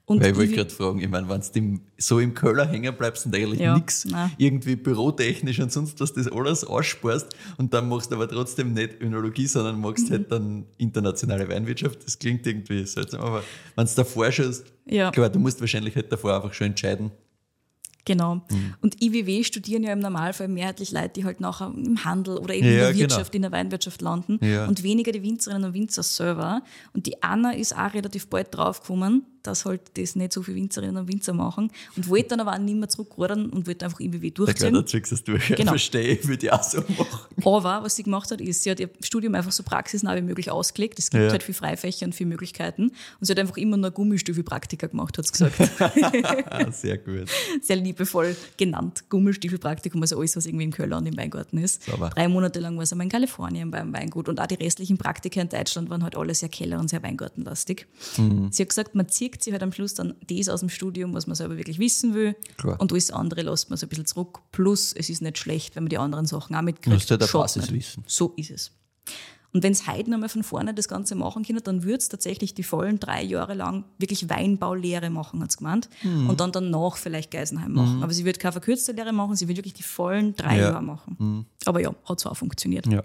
Und 0.05 0.21
Weil 0.21 0.31
ich 0.31 0.37
wollte 0.37 0.53
gerade 0.55 0.69
fragen, 0.69 0.99
ich 0.99 1.07
meine, 1.07 1.29
wenn 1.29 1.39
du 1.77 1.79
so 1.97 2.19
im 2.19 2.33
Keller 2.33 2.67
hängen 2.67 2.93
bleibst 2.97 3.25
und 3.25 3.33
eigentlich 3.33 3.61
Ja, 3.61 3.75
nichts 3.75 4.05
irgendwie 4.37 4.75
bürotechnisch 4.75 5.59
und 5.61 5.71
sonst 5.71 5.97
was 6.01 6.11
das 6.11 6.27
alles 6.27 6.65
aussparst 6.65 7.33
und 7.57 7.73
dann 7.73 7.87
machst 7.87 8.11
du 8.11 8.15
aber 8.15 8.27
trotzdem 8.27 8.73
nicht 8.73 8.99
Önologie, 9.01 9.47
sondern 9.47 9.79
machst 9.79 10.09
Mhm. 10.09 10.11
halt 10.11 10.31
dann 10.31 10.65
internationale 10.77 11.47
Weinwirtschaft. 11.47 12.05
Das 12.05 12.19
klingt 12.19 12.45
irgendwie 12.45 12.85
seltsam, 12.85 13.21
aber 13.21 13.43
wenn 13.77 13.85
du 13.85 13.91
davor 13.95 14.29
schaust, 14.29 14.65
Ja. 14.85 15.09
klar, 15.11 15.29
du 15.29 15.39
musst 15.39 15.61
wahrscheinlich 15.61 15.95
halt 15.95 16.11
davor 16.11 16.35
einfach 16.35 16.53
schon 16.53 16.67
entscheiden. 16.67 17.11
Genau. 18.05 18.35
Mhm. 18.51 18.73
Und 18.81 19.01
IWW 19.01 19.43
studieren 19.45 19.83
ja 19.83 19.93
im 19.93 19.99
Normalfall 19.99 20.49
mehrheitlich 20.49 20.91
Leute, 20.91 21.11
die 21.15 21.23
halt 21.23 21.39
nachher 21.39 21.67
im 21.73 22.03
Handel 22.03 22.37
oder 22.39 22.53
eben 22.53 22.65
Ja, 22.65 22.71
in 22.73 22.77
der 22.79 22.87
genau. 22.91 22.99
Wirtschaft, 23.03 23.33
in 23.35 23.43
der 23.43 23.51
Weinwirtschaft 23.53 24.01
landen 24.01 24.39
Ja. 24.45 24.65
und 24.67 24.83
weniger 24.83 25.13
die 25.13 25.23
Winzerinnen 25.23 25.63
und 25.69 25.73
Winzer 25.73 26.03
selber. 26.03 26.61
Und 26.93 27.05
die 27.05 27.23
Anna 27.23 27.53
ist 27.53 27.73
auch 27.73 27.93
relativ 27.93 28.27
bald 28.27 28.53
draufgekommen, 28.53 29.23
dass 29.43 29.65
halt 29.65 29.81
das 29.97 30.15
nicht 30.15 30.33
so 30.33 30.41
viele 30.41 30.57
Winzerinnen 30.57 30.97
und 30.97 31.07
Winzer 31.07 31.33
machen 31.33 31.71
und 31.95 32.07
wollte 32.09 32.29
dann 32.29 32.39
aber 32.39 32.53
auch 32.53 32.57
nicht 32.57 32.75
mehr 32.77 32.89
zurückrudern 32.89 33.49
und 33.49 33.67
wollte 33.67 33.85
einfach 33.85 33.99
klar, 33.99 34.09
durchziehen. 34.31 34.73
da 34.73 34.85
ziehst 34.85 35.11
du 35.11 35.15
es 35.15 35.23
durch. 35.23 35.47
Genau. 35.55 35.71
Verstehe, 35.71 36.07
ich 36.17 36.27
würde 36.27 36.45
ich 36.45 36.51
auch 36.51 36.63
so 36.63 36.77
machen. 36.97 37.07
Aber 37.45 37.83
was 37.83 37.95
sie 37.95 38.03
gemacht 38.03 38.31
hat, 38.31 38.41
ist, 38.41 38.63
sie 38.63 38.71
hat 38.71 38.79
ihr 38.79 38.89
Studium 39.01 39.35
einfach 39.35 39.51
so 39.51 39.63
praxisnah 39.63 40.15
wie 40.15 40.21
möglich 40.21 40.49
ausgelegt. 40.49 40.97
Es 40.99 41.09
gibt 41.09 41.23
Ja. 41.23 41.29
halt 41.31 41.43
viele 41.43 41.55
Freifächer 41.55 42.05
und 42.05 42.13
viele 42.15 42.29
Möglichkeiten. 42.29 42.83
Und 42.83 42.93
sie 43.21 43.31
hat 43.31 43.39
einfach 43.39 43.57
immer 43.57 43.77
nur 43.77 43.91
Gummistiefelpraktika 43.91 44.87
gemacht, 44.87 45.17
hat 45.17 45.25
sie 45.27 45.31
gesagt. 45.33 45.55
Sehr 46.71 46.97
gut. 46.97 47.29
Sehr 47.61 47.75
liebevoll 47.75 48.35
genannt. 48.57 49.03
Gummistiefelpraktikum, 49.09 50.01
also 50.01 50.17
alles, 50.19 50.35
was 50.35 50.45
irgendwie 50.45 50.65
im 50.65 50.71
Keller 50.71 50.97
und 50.97 51.05
im 51.05 51.17
Weingarten 51.17 51.57
ist. 51.57 51.83
Sauber. 51.83 52.09
Drei 52.09 52.27
Monate 52.27 52.59
lang 52.59 52.77
war 52.77 52.85
sie 52.85 52.93
einmal 52.93 53.05
in 53.05 53.11
Kalifornien 53.11 53.71
beim 53.71 53.93
Weingut. 53.93 54.29
Und 54.29 54.39
auch 54.39 54.47
die 54.47 54.55
restlichen 54.55 54.97
Praktika 54.97 55.41
in 55.41 55.49
Deutschland 55.49 55.89
waren 55.89 56.03
halt 56.03 56.15
alle 56.15 56.33
sehr 56.33 56.49
Keller- 56.49 56.79
und 56.79 56.89
sehr 56.89 57.03
Weingartenlastig. 57.03 57.87
Mhm. 58.17 58.49
Sie 58.51 58.63
hat 58.63 58.69
gesagt, 58.69 58.95
man 58.95 59.07
zieht 59.09 59.32
sich 59.41 59.53
halt 59.53 59.63
am 59.63 59.71
Schluss 59.71 59.93
dann 59.93 60.15
das 60.29 60.49
aus 60.49 60.59
dem 60.59 60.69
Studium, 60.69 61.13
was 61.13 61.27
man 61.27 61.35
selber 61.35 61.55
wirklich 61.57 61.79
wissen 61.79 62.13
will. 62.13 62.35
Klar. 62.57 62.79
Und 62.79 62.91
alles 62.91 63.09
andere 63.09 63.41
lässt 63.41 63.69
man 63.69 63.77
so 63.77 63.85
ein 63.85 63.89
bisschen 63.89 64.05
zurück. 64.05 64.39
Plus, 64.51 64.91
es 64.91 65.09
ist 65.09 65.21
nicht 65.21 65.37
schlecht, 65.37 65.75
wenn 65.75 65.83
man 65.83 65.89
die 65.89 65.97
anderen 65.97 66.25
Sachen 66.25 66.55
auch 66.55 66.61
mitkriegt. 66.61 66.87
Du 66.87 66.93
hast 66.95 67.09
halt 67.09 67.21
nicht. 67.21 67.31
Basiswissen. 67.31 68.03
So 68.05 68.33
ist 68.35 68.51
es. 68.51 68.71
Und 69.53 69.61
wenn 69.61 69.71
es 69.71 69.87
heute 69.87 70.09
nochmal 70.09 70.29
von 70.29 70.41
vorne 70.41 70.73
das 70.73 70.87
Ganze 70.87 71.13
machen 71.13 71.45
können, 71.45 71.61
dann 71.63 71.83
würde 71.83 71.99
es 71.99 72.09
tatsächlich 72.09 72.55
die 72.55 72.63
vollen 72.63 72.99
drei 72.99 73.21
Jahre 73.21 73.53
lang 73.53 73.83
wirklich 73.99 74.27
Weinbaulehre 74.27 75.11
machen, 75.11 75.43
hat 75.43 75.51
sie 75.51 75.59
gemeint. 75.59 75.89
Mhm. 76.01 76.27
Und 76.27 76.39
dann 76.39 76.51
danach 76.51 76.97
vielleicht 76.97 77.29
Geisenheim 77.29 77.73
machen. 77.73 78.01
Aber 78.01 78.11
sie 78.13 78.25
wird 78.25 78.39
keine 78.39 78.53
verkürzte 78.53 78.93
Lehre 78.93 79.13
machen, 79.13 79.35
sie 79.35 79.47
wird 79.47 79.59
wirklich 79.59 79.75
die 79.75 79.83
vollen 79.83 80.35
drei 80.35 80.57
Ja. 80.57 80.69
Jahre 80.71 80.81
machen. 80.81 81.45
Aber 81.65 81.81
ja, 81.81 81.93
hat 82.05 82.19
zwar 82.19 82.33
funktioniert. 82.33 82.87
Ja. 82.87 83.03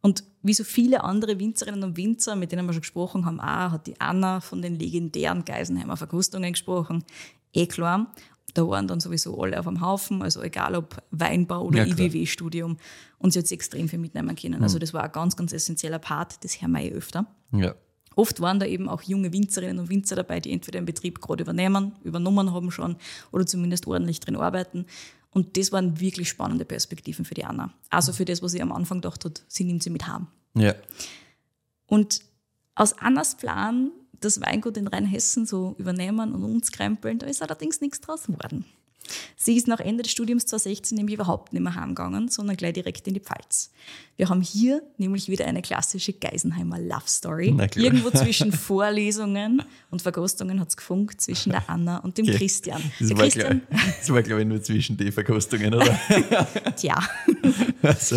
Und 0.00 0.24
wie 0.42 0.54
so 0.54 0.64
viele 0.64 1.02
andere 1.02 1.38
Winzerinnen 1.38 1.82
und 1.82 1.96
Winzer, 1.96 2.36
mit 2.36 2.52
denen 2.52 2.66
wir 2.66 2.72
schon 2.72 2.82
gesprochen 2.82 3.26
haben, 3.26 3.40
auch 3.40 3.72
hat 3.72 3.86
die 3.86 4.00
Anna 4.00 4.40
von 4.40 4.62
den 4.62 4.78
legendären 4.78 5.44
Geisenheimer 5.44 5.96
Verkostungen 5.96 6.52
gesprochen. 6.52 7.04
Eh 7.52 7.66
klar, 7.66 8.12
da 8.54 8.66
waren 8.66 8.86
dann 8.86 9.00
sowieso 9.00 9.40
alle 9.40 9.58
auf 9.58 9.66
dem 9.66 9.80
Haufen, 9.80 10.22
also 10.22 10.42
egal 10.42 10.74
ob 10.76 11.02
Weinbau 11.10 11.64
oder 11.64 11.84
Ja. 11.84 11.94
IWW-Studium. 11.94 12.76
Und 13.18 13.32
sie 13.32 13.40
hat 13.40 13.46
sich 13.46 13.56
extrem 13.56 13.88
viel 13.88 13.98
mitnehmen 13.98 14.34
können. 14.36 14.62
Also 14.62 14.78
das 14.78 14.94
war 14.94 15.02
ein 15.02 15.12
ganz, 15.12 15.36
ganz 15.36 15.52
essentieller 15.52 15.98
Part, 15.98 16.44
das 16.44 16.60
hören 16.62 16.72
wir 16.72 16.82
eh 16.82 16.92
öfter. 16.92 17.26
Ja. 17.52 17.74
Oft 18.14 18.40
waren 18.40 18.58
da 18.58 18.66
eben 18.66 18.88
auch 18.88 19.02
junge 19.02 19.32
Winzerinnen 19.32 19.78
und 19.78 19.90
Winzer 19.90 20.16
dabei, 20.16 20.40
die 20.40 20.50
entweder 20.50 20.80
den 20.80 20.86
Betrieb 20.86 21.20
gerade 21.20 21.44
übernehmen, 21.44 21.92
übernommen 22.02 22.52
haben 22.52 22.72
schon 22.72 22.96
oder 23.30 23.46
zumindest 23.46 23.86
ordentlich 23.86 24.18
drin 24.18 24.34
arbeiten. 24.34 24.86
Und 25.38 25.56
das 25.56 25.70
waren 25.70 26.00
wirklich 26.00 26.28
spannende 26.28 26.64
Perspektiven 26.64 27.24
für 27.24 27.34
die 27.34 27.44
Anna. 27.44 27.72
Also 27.90 28.12
für 28.12 28.24
das, 28.24 28.42
was 28.42 28.50
sie 28.50 28.60
am 28.60 28.72
Anfang 28.72 29.00
gedacht 29.00 29.24
hat, 29.24 29.44
sie 29.46 29.62
nimmt 29.62 29.84
sie 29.84 29.90
mit 29.90 30.08
heim. 30.08 30.26
Ja. 30.54 30.74
Und 31.86 32.22
aus 32.74 32.98
Annas 32.98 33.36
Plan, 33.36 33.92
das 34.18 34.40
Weingut 34.40 34.76
in 34.76 34.88
Rheinhessen 34.88 35.46
so 35.46 35.76
übernehmen 35.78 36.32
und 36.32 36.42
umkrempeln, 36.42 37.20
da 37.20 37.26
ist 37.28 37.40
allerdings 37.40 37.80
nichts 37.80 38.00
draus 38.00 38.24
geworden. 38.24 38.64
Sie 39.36 39.56
ist 39.56 39.68
nach 39.68 39.80
Ende 39.80 40.02
des 40.02 40.12
Studiums 40.12 40.46
2016 40.46 40.96
nämlich 40.96 41.14
überhaupt 41.14 41.52
nicht 41.52 41.62
mehr 41.62 41.74
heimgegangen, 41.74 42.28
sondern 42.28 42.56
gleich 42.56 42.74
direkt 42.74 43.06
in 43.08 43.14
die 43.14 43.20
Pfalz. 43.20 43.70
Wir 44.16 44.28
haben 44.28 44.40
hier 44.40 44.82
nämlich 44.96 45.28
wieder 45.28 45.46
eine 45.46 45.62
klassische 45.62 46.12
Geisenheimer 46.12 46.78
Love 46.78 47.02
Story. 47.06 47.54
Klar. 47.54 47.68
Irgendwo 47.76 48.10
zwischen 48.10 48.52
Vorlesungen 48.68 49.62
und 49.90 50.02
Verkostungen 50.02 50.60
hat 50.60 50.68
es 50.68 50.76
gefunkt 50.76 51.20
zwischen 51.20 51.50
der 51.50 51.68
Anna 51.68 51.98
und 51.98 52.18
dem 52.18 52.26
Okay. 52.28 52.36
Christian. 52.38 52.82
Das 52.98 53.08
der 53.08 53.16
war, 53.16 53.24
Christian, 53.24 53.62
glaub, 53.68 53.80
das 53.98 54.10
war, 54.10 54.22
glaube 54.22 54.42
ich, 54.42 54.48
nur 54.48 54.62
zwischen 54.62 54.96
die 54.96 55.10
Verkostungen, 55.12 55.72
oder? 55.74 55.98
tja, 56.76 56.98
Also, 57.82 58.16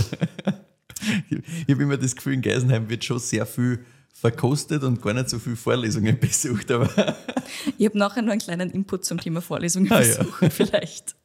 ich 1.28 1.74
habe 1.74 1.84
immer 1.84 1.98
das 1.98 2.16
Gefühl, 2.16 2.34
in 2.34 2.42
Geisenheim 2.42 2.90
wird 2.90 3.04
schon 3.04 3.20
sehr 3.20 3.46
viel 3.46 3.86
verkostet 4.14 4.84
und 4.84 5.02
gar 5.02 5.14
nicht 5.14 5.30
so 5.30 5.40
viele 5.40 5.56
Vorlesungen 5.56 6.20
besucht, 6.20 6.70
aber 6.72 6.90
ich 7.78 7.86
habe 7.86 7.98
nachher 7.98 8.22
noch 8.22 8.32
einen 8.32 8.42
kleinen 8.42 8.70
Input 8.70 9.06
zum 9.06 9.20
Thema 9.20 9.42
Vorlesungen 9.42 9.92
Ah, 9.92 10.02
ja. 10.02 10.18
besuchen, 10.18 10.52
vielleicht. 10.52 11.16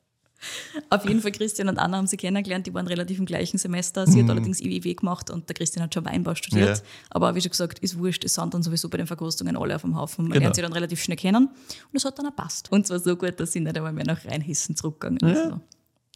Auf 0.91 1.07
jeden 1.09 1.23
Fall, 1.23 1.33
Christian 1.33 1.69
und 1.69 1.79
Anna 1.79 1.97
haben 1.97 2.07
sie 2.07 2.19
kennengelernt, 2.19 2.67
die 2.67 2.75
waren 2.75 2.87
relativ 2.87 3.19
im 3.19 3.25
gleichen 3.25 3.57
Semester. 3.59 4.07
Sie 4.07 4.23
hat 4.23 4.29
allerdings 4.31 4.61
IWW 4.61 4.95
gemacht 4.95 5.31
und 5.31 5.49
der 5.49 5.55
Christian 5.55 5.83
hat 5.83 5.95
schon 5.95 6.05
Weinbau 6.05 6.35
studiert. 6.35 6.69
Mhm. 6.69 6.75
Ja. 6.75 6.83
Aber 7.11 7.35
wie 7.35 7.41
schon 7.41 7.51
gesagt, 7.51 7.79
ist 7.81 7.99
wurscht, 7.99 8.23
es 8.25 8.35
sind 8.35 8.53
dann 8.53 8.63
sowieso 8.63 8.89
bei 8.91 8.99
den 8.99 9.07
Verkostungen 9.07 9.57
alle 9.57 9.75
auf 9.75 9.83
dem 9.83 9.97
Haufen. 9.97 10.25
Man 10.25 10.33
Genau. 10.33 10.43
lernt 10.45 10.57
sie 10.57 10.63
dann 10.63 10.75
relativ 10.75 11.03
schnell 11.03 11.17
kennen 11.17 11.47
und 11.49 11.97
es 11.97 12.05
hat 12.05 12.19
dann 12.19 12.27
auch 12.27 12.37
passt. 12.37 12.71
Und 12.71 12.87
zwar 12.87 12.99
so 13.01 13.17
gut, 13.17 13.41
dass 13.41 13.53
sie 13.53 13.61
nicht 13.61 13.77
einmal 13.77 13.93
mehr 13.95 14.05
nach 14.05 14.25
Rheinhessen 14.27 14.77
zurückgegangen 14.77 15.19
ist. 15.35 15.45
Ja. 15.51 15.61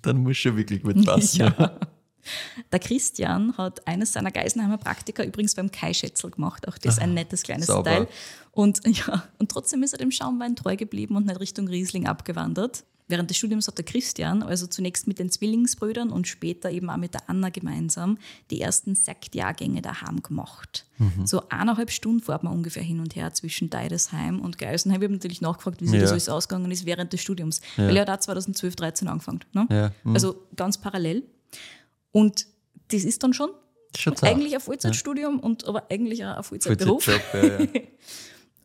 dann 0.02 0.18
muss 0.18 0.36
schon 0.36 0.56
wirklich 0.56 0.82
gut 0.82 1.02
passen. 1.06 1.40
Ja. 1.40 1.78
Der 2.72 2.78
Christian 2.78 3.56
hat 3.56 3.86
eines 3.86 4.12
seiner 4.12 4.30
Geisenheimer 4.30 4.78
Praktika 4.78 5.22
übrigens 5.24 5.54
beim 5.54 5.70
Kai 5.70 5.92
Schätzel 5.94 6.30
gemacht. 6.30 6.66
Auch 6.68 6.78
das 6.78 6.98
ein 6.98 7.14
nettes 7.14 7.42
kleines 7.42 7.66
sauber. 7.66 7.90
Detail. 7.90 8.08
Und, 8.52 8.80
ja, 8.86 9.24
und 9.38 9.50
trotzdem 9.50 9.82
ist 9.82 9.92
er 9.92 9.98
dem 9.98 10.10
Schaumwein 10.10 10.56
treu 10.56 10.76
geblieben 10.76 11.16
und 11.16 11.26
nicht 11.26 11.40
Richtung 11.40 11.68
Riesling 11.68 12.06
abgewandert. 12.06 12.84
Während 13.08 13.28
des 13.28 13.38
Studiums 13.38 13.66
hat 13.66 13.76
der 13.76 13.84
Christian, 13.84 14.44
also 14.44 14.68
zunächst 14.68 15.08
mit 15.08 15.18
den 15.18 15.30
Zwillingsbrüdern 15.30 16.10
und 16.10 16.28
später 16.28 16.70
eben 16.70 16.88
auch 16.90 16.96
mit 16.96 17.12
der 17.12 17.28
Anna 17.28 17.48
gemeinsam, 17.48 18.18
die 18.52 18.60
ersten 18.60 18.94
Sektjahrgänge 18.94 19.82
daheim 19.82 20.22
gemacht. 20.22 20.86
So 21.24 21.42
eineinhalb 21.48 21.90
Stunden 21.90 22.20
fährt 22.20 22.44
man 22.44 22.52
ungefähr 22.52 22.84
hin 22.84 23.00
und 23.00 23.16
her 23.16 23.32
zwischen 23.32 23.68
Deidesheim 23.68 24.38
und 24.40 24.58
Geisenheim. 24.58 25.00
Ich 25.00 25.06
habe 25.06 25.14
natürlich 25.14 25.40
nachgefragt, 25.40 25.80
wie 25.80 25.86
sich 25.86 25.96
Ja. 25.96 26.02
das 26.02 26.12
alles 26.12 26.28
ausgegangen 26.28 26.70
ist 26.70 26.86
während 26.86 27.12
des 27.12 27.20
Studiums. 27.20 27.60
Weil 27.76 27.96
er 27.96 28.02
hat 28.02 28.10
auch 28.10 28.20
2012, 28.20 28.76
13 28.76 29.08
angefangen. 29.08 29.40
Ne? 29.54 29.66
Ja, 29.70 29.92
mhm. 30.04 30.14
Also 30.14 30.46
ganz 30.54 30.78
parallel. 30.78 31.24
Und 32.12 32.46
das 32.88 33.04
ist 33.04 33.22
dann 33.22 33.32
schon 33.32 33.50
eigentlich 34.22 34.54
ein 34.54 34.60
Vollzeitstudium 34.60 35.40
und 35.40 35.66
aber 35.66 35.90
eigentlich 35.90 36.24
auch 36.24 36.36
ein 36.36 36.42
Vollzeitberuf. 36.42 37.04
Vollzeitjob, 37.04 37.68
ja, 37.74 37.80
ja. 37.80 37.80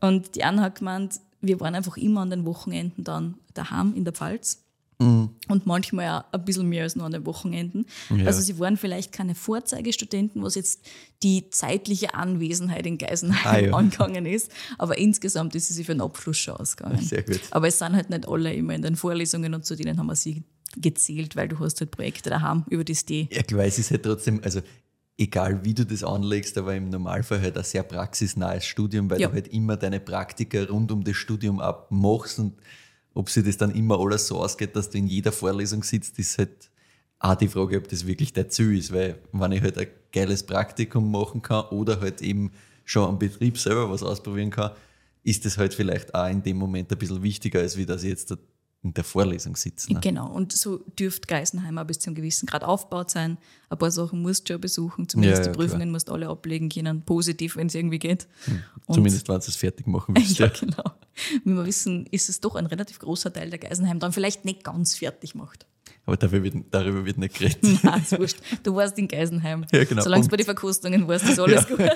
Und 0.00 0.34
die 0.34 0.44
Anna 0.44 0.62
hat 0.62 0.78
gemeint, 0.78 1.20
wir 1.40 1.58
waren 1.60 1.74
einfach 1.74 1.96
immer 1.96 2.20
an 2.20 2.30
den 2.30 2.44
Wochenenden 2.44 3.02
dann 3.02 3.38
daheim 3.54 3.94
in 3.94 4.04
der 4.04 4.12
Pfalz. 4.12 4.65
Mhm. 4.98 5.30
Und 5.48 5.66
manchmal 5.66 6.08
auch 6.08 6.24
ein 6.32 6.44
bisschen 6.44 6.68
mehr 6.68 6.84
als 6.84 6.96
nur 6.96 7.04
an 7.04 7.12
den 7.12 7.26
Wochenenden. 7.26 7.84
Ja. 8.14 8.26
Also 8.26 8.40
sie 8.40 8.58
waren 8.58 8.76
vielleicht 8.78 9.12
keine 9.12 9.34
Vorzeigestudenten, 9.34 10.42
was 10.42 10.54
jetzt 10.54 10.80
die 11.22 11.50
zeitliche 11.50 12.14
Anwesenheit 12.14 12.86
in 12.86 12.96
Geisenheim 12.98 13.44
Ah, 13.44 13.58
ja. 13.58 13.72
angegangen 13.74 14.24
ist. 14.26 14.50
Aber 14.78 14.96
insgesamt 14.98 15.54
ist 15.54 15.68
sie 15.68 15.84
für 15.84 15.92
den 15.92 16.00
Abschluss 16.00 16.38
schon 16.38 16.56
ausgegangen. 16.56 17.02
Sehr 17.02 17.22
gut. 17.22 17.40
Aber 17.50 17.68
es 17.68 17.78
sind 17.78 17.94
halt 17.94 18.08
nicht 18.10 18.26
alle 18.26 18.54
immer 18.54 18.74
in 18.74 18.82
den 18.82 18.96
Vorlesungen 18.96 19.54
und 19.54 19.64
zu 19.66 19.76
denen 19.76 19.98
haben 19.98 20.06
wir 20.06 20.16
sie 20.16 20.42
gezählt, 20.78 21.36
weil 21.36 21.48
du 21.48 21.58
hast 21.58 21.80
halt 21.80 21.90
Projekte 21.90 22.30
daheim, 22.30 22.64
über 22.70 22.84
das 22.84 23.04
die 23.04 23.28
Ja, 23.30 23.42
klar, 23.42 23.64
es 23.64 23.78
ist 23.78 23.90
halt 23.90 24.02
trotzdem, 24.02 24.40
also 24.42 24.60
egal 25.18 25.64
wie 25.64 25.72
du 25.74 25.86
das 25.86 26.02
anlegst, 26.04 26.58
aber 26.58 26.74
im 26.74 26.90
Normalfall 26.90 27.40
halt 27.40 27.56
ein 27.56 27.64
sehr 27.64 27.82
praxisnahes 27.82 28.64
Studium, 28.66 29.08
weil 29.10 29.20
Ja. 29.20 29.28
du 29.28 29.34
halt 29.34 29.48
immer 29.48 29.76
deine 29.76 30.00
Praktika 30.00 30.62
rund 30.64 30.90
um 30.92 31.04
das 31.04 31.16
Studium 31.16 31.60
abmachst 31.60 32.38
und 32.38 32.54
ob 33.16 33.30
sich 33.30 33.44
das 33.44 33.56
dann 33.56 33.74
immer 33.74 33.98
alles 33.98 34.26
so 34.26 34.42
ausgeht, 34.42 34.76
dass 34.76 34.90
du 34.90 34.98
in 34.98 35.06
jeder 35.06 35.32
Vorlesung 35.32 35.82
sitzt, 35.82 36.18
ist 36.18 36.36
halt 36.36 36.70
auch 37.18 37.34
die 37.34 37.48
Frage, 37.48 37.78
ob 37.78 37.88
das 37.88 38.06
wirklich 38.06 38.34
der 38.34 38.50
Ziel 38.50 38.76
ist, 38.76 38.92
weil 38.92 39.18
wenn 39.32 39.52
ich 39.52 39.62
halt 39.62 39.78
ein 39.78 39.86
geiles 40.12 40.42
Praktikum 40.42 41.10
machen 41.10 41.40
kann 41.40 41.64
oder 41.70 41.98
halt 41.98 42.20
eben 42.20 42.52
schon 42.84 43.08
am 43.08 43.18
Betrieb 43.18 43.56
selber 43.56 43.90
was 43.90 44.02
ausprobieren 44.02 44.50
kann, 44.50 44.72
ist 45.22 45.46
das 45.46 45.56
halt 45.56 45.72
vielleicht 45.72 46.14
auch 46.14 46.28
in 46.28 46.42
dem 46.42 46.58
Moment 46.58 46.92
ein 46.92 46.98
bisschen 46.98 47.22
wichtiger, 47.22 47.60
als 47.60 47.78
wie 47.78 47.86
dass 47.86 48.02
ich 48.02 48.10
jetzt 48.10 48.36
in 48.86 48.94
der 48.94 49.04
Vorlesung 49.04 49.56
sitze. 49.56 49.92
Ne? 49.92 50.00
Genau, 50.00 50.30
und 50.32 50.52
so 50.52 50.78
dürfte 50.98 51.26
Geisenheim 51.26 51.76
auch 51.78 51.84
bis 51.84 51.98
zu 51.98 52.08
einem 52.08 52.14
gewissen 52.14 52.46
Grad 52.46 52.62
aufgebaut 52.64 53.10
sein. 53.10 53.36
Ein 53.68 53.78
paar 53.78 53.90
Sachen 53.90 54.22
musst 54.22 54.48
du 54.48 54.52
ja 54.54 54.58
besuchen, 54.58 55.08
zumindest 55.08 55.40
Ja, 55.40 55.46
ja, 55.46 55.52
die 55.52 55.56
Prüfungen 55.58 55.90
musst 55.90 56.08
du 56.08 56.12
alle 56.12 56.28
ablegen 56.28 56.68
können, 56.68 57.02
positiv, 57.02 57.56
wenn 57.56 57.66
es 57.66 57.74
irgendwie 57.74 57.98
geht. 57.98 58.26
Und- 58.86 58.94
Zumindest, 58.94 59.28
wenn 59.28 59.40
du 59.40 59.46
es 59.46 59.56
fertig 59.56 59.86
machen 59.86 60.14
willst. 60.16 60.38
Ja, 60.38 60.46
Ja. 60.46 60.52
genau. 60.58 60.84
Wie 61.44 61.52
wir 61.54 61.64
wissen, 61.66 62.06
ist 62.10 62.28
es 62.28 62.40
doch 62.40 62.54
ein 62.56 62.66
relativ 62.66 62.98
großer 62.98 63.32
Teil 63.32 63.50
der 63.50 63.58
Geisenheim 63.58 63.98
dann 63.98 64.12
vielleicht 64.12 64.44
nicht 64.44 64.62
ganz 64.64 64.94
fertig 64.94 65.34
macht. 65.34 65.66
Aber 66.06 66.16
dafür 66.16 66.40
wird, 66.44 66.54
darüber 66.70 67.04
wird 67.04 67.18
nicht 67.18 67.36
geredet. 67.36 67.58
Nein, 67.82 68.00
ist 68.00 68.16
wurscht. 68.16 68.36
Du 68.62 68.74
warst 68.76 68.96
in 68.96 69.08
Geisenheim. 69.08 69.66
Ja, 69.72 69.82
genau. 69.84 70.02
Solange 70.02 70.20
es 70.22 70.28
Punkt. 70.28 70.30
bei 70.30 70.36
den 70.36 70.44
Verkostungen 70.44 71.08
warst, 71.08 71.28
ist 71.28 71.38
alles 71.40 71.66
gut. 71.66 71.80
Ja, 71.80 71.94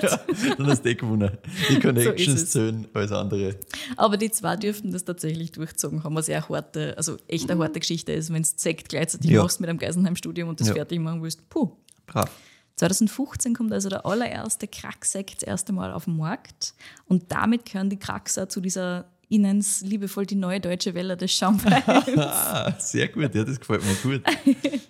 dann 0.57 0.67
hast 0.67 0.83
du 0.83 0.89
eh 0.89 0.95
gewonnen. 0.95 1.37
Die 1.69 1.79
Connections 1.79 2.41
es. 2.41 2.49
zählen 2.51 2.87
als 2.93 3.11
andere. 3.13 3.55
Aber 3.95 4.17
die 4.17 4.29
zwei 4.29 4.57
dürften 4.57 4.91
das 4.91 5.05
tatsächlich 5.05 5.53
durchzogen 5.53 6.03
haben, 6.03 6.13
was 6.13 6.27
ja 6.27 6.39
eine 6.39 6.49
harte, 6.49 6.93
also 6.97 7.15
echt 7.29 7.49
eine 7.49 7.61
harte 7.63 7.79
Geschichte 7.79 8.11
ist, 8.11 8.33
wenn 8.33 8.43
du 8.43 8.49
Sekt 8.53 8.89
gleichzeitig 8.89 9.31
Ja. 9.31 9.43
machst 9.43 9.61
mit 9.61 9.69
einem 9.69 9.79
Geisenheim-Studium 9.79 10.49
und 10.49 10.59
das 10.59 10.67
Ja. 10.67 10.73
fertig 10.73 10.99
machen 10.99 11.23
willst. 11.23 11.49
Puh. 11.49 11.71
Brav. 12.05 12.29
2015 12.75 13.53
kommt 13.53 13.71
also 13.71 13.89
der 13.89 14.05
allererste 14.05 14.67
Kracksekt 14.67 15.35
das 15.41 15.43
erste 15.43 15.71
Mal 15.71 15.93
auf 15.93 16.05
den 16.05 16.17
Markt 16.17 16.73
und 17.05 17.31
damit 17.31 17.65
gehören 17.65 17.89
die 17.89 17.99
Kraxer 17.99 18.49
zu 18.49 18.59
dieser 18.59 19.05
Innens 19.31 19.81
liebevoll 19.81 20.25
die 20.25 20.35
neue 20.35 20.59
deutsche 20.59 20.93
Welle 20.93 21.15
des 21.17 21.31
Schaumweins. 21.33 21.83
Ah, 22.17 22.71
sehr 22.79 23.07
gut, 23.07 23.33
ja, 23.33 23.43
das 23.43 23.59
gefällt 23.59 23.81
mir 23.83 23.95
gut. 24.03 24.23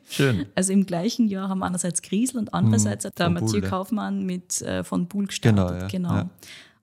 Schön. 0.09 0.45
Also 0.55 0.73
im 0.73 0.85
gleichen 0.85 1.27
Jahr 1.27 1.47
haben 1.49 1.63
einerseits 1.63 2.01
Griesel 2.01 2.39
und 2.39 2.53
andererseits 2.53 3.05
hat 3.05 3.17
der 3.19 3.29
Mathieu 3.29 3.51
Buhl, 3.59 3.63
ja. 3.63 3.69
Kaufmann 3.69 4.25
mit 4.25 4.61
äh, 4.61 4.83
von 4.83 5.07
Buhl 5.07 5.27
gestartet. 5.27 5.89
Genau, 5.91 6.09
ja, 6.09 6.17
ja. 6.17 6.29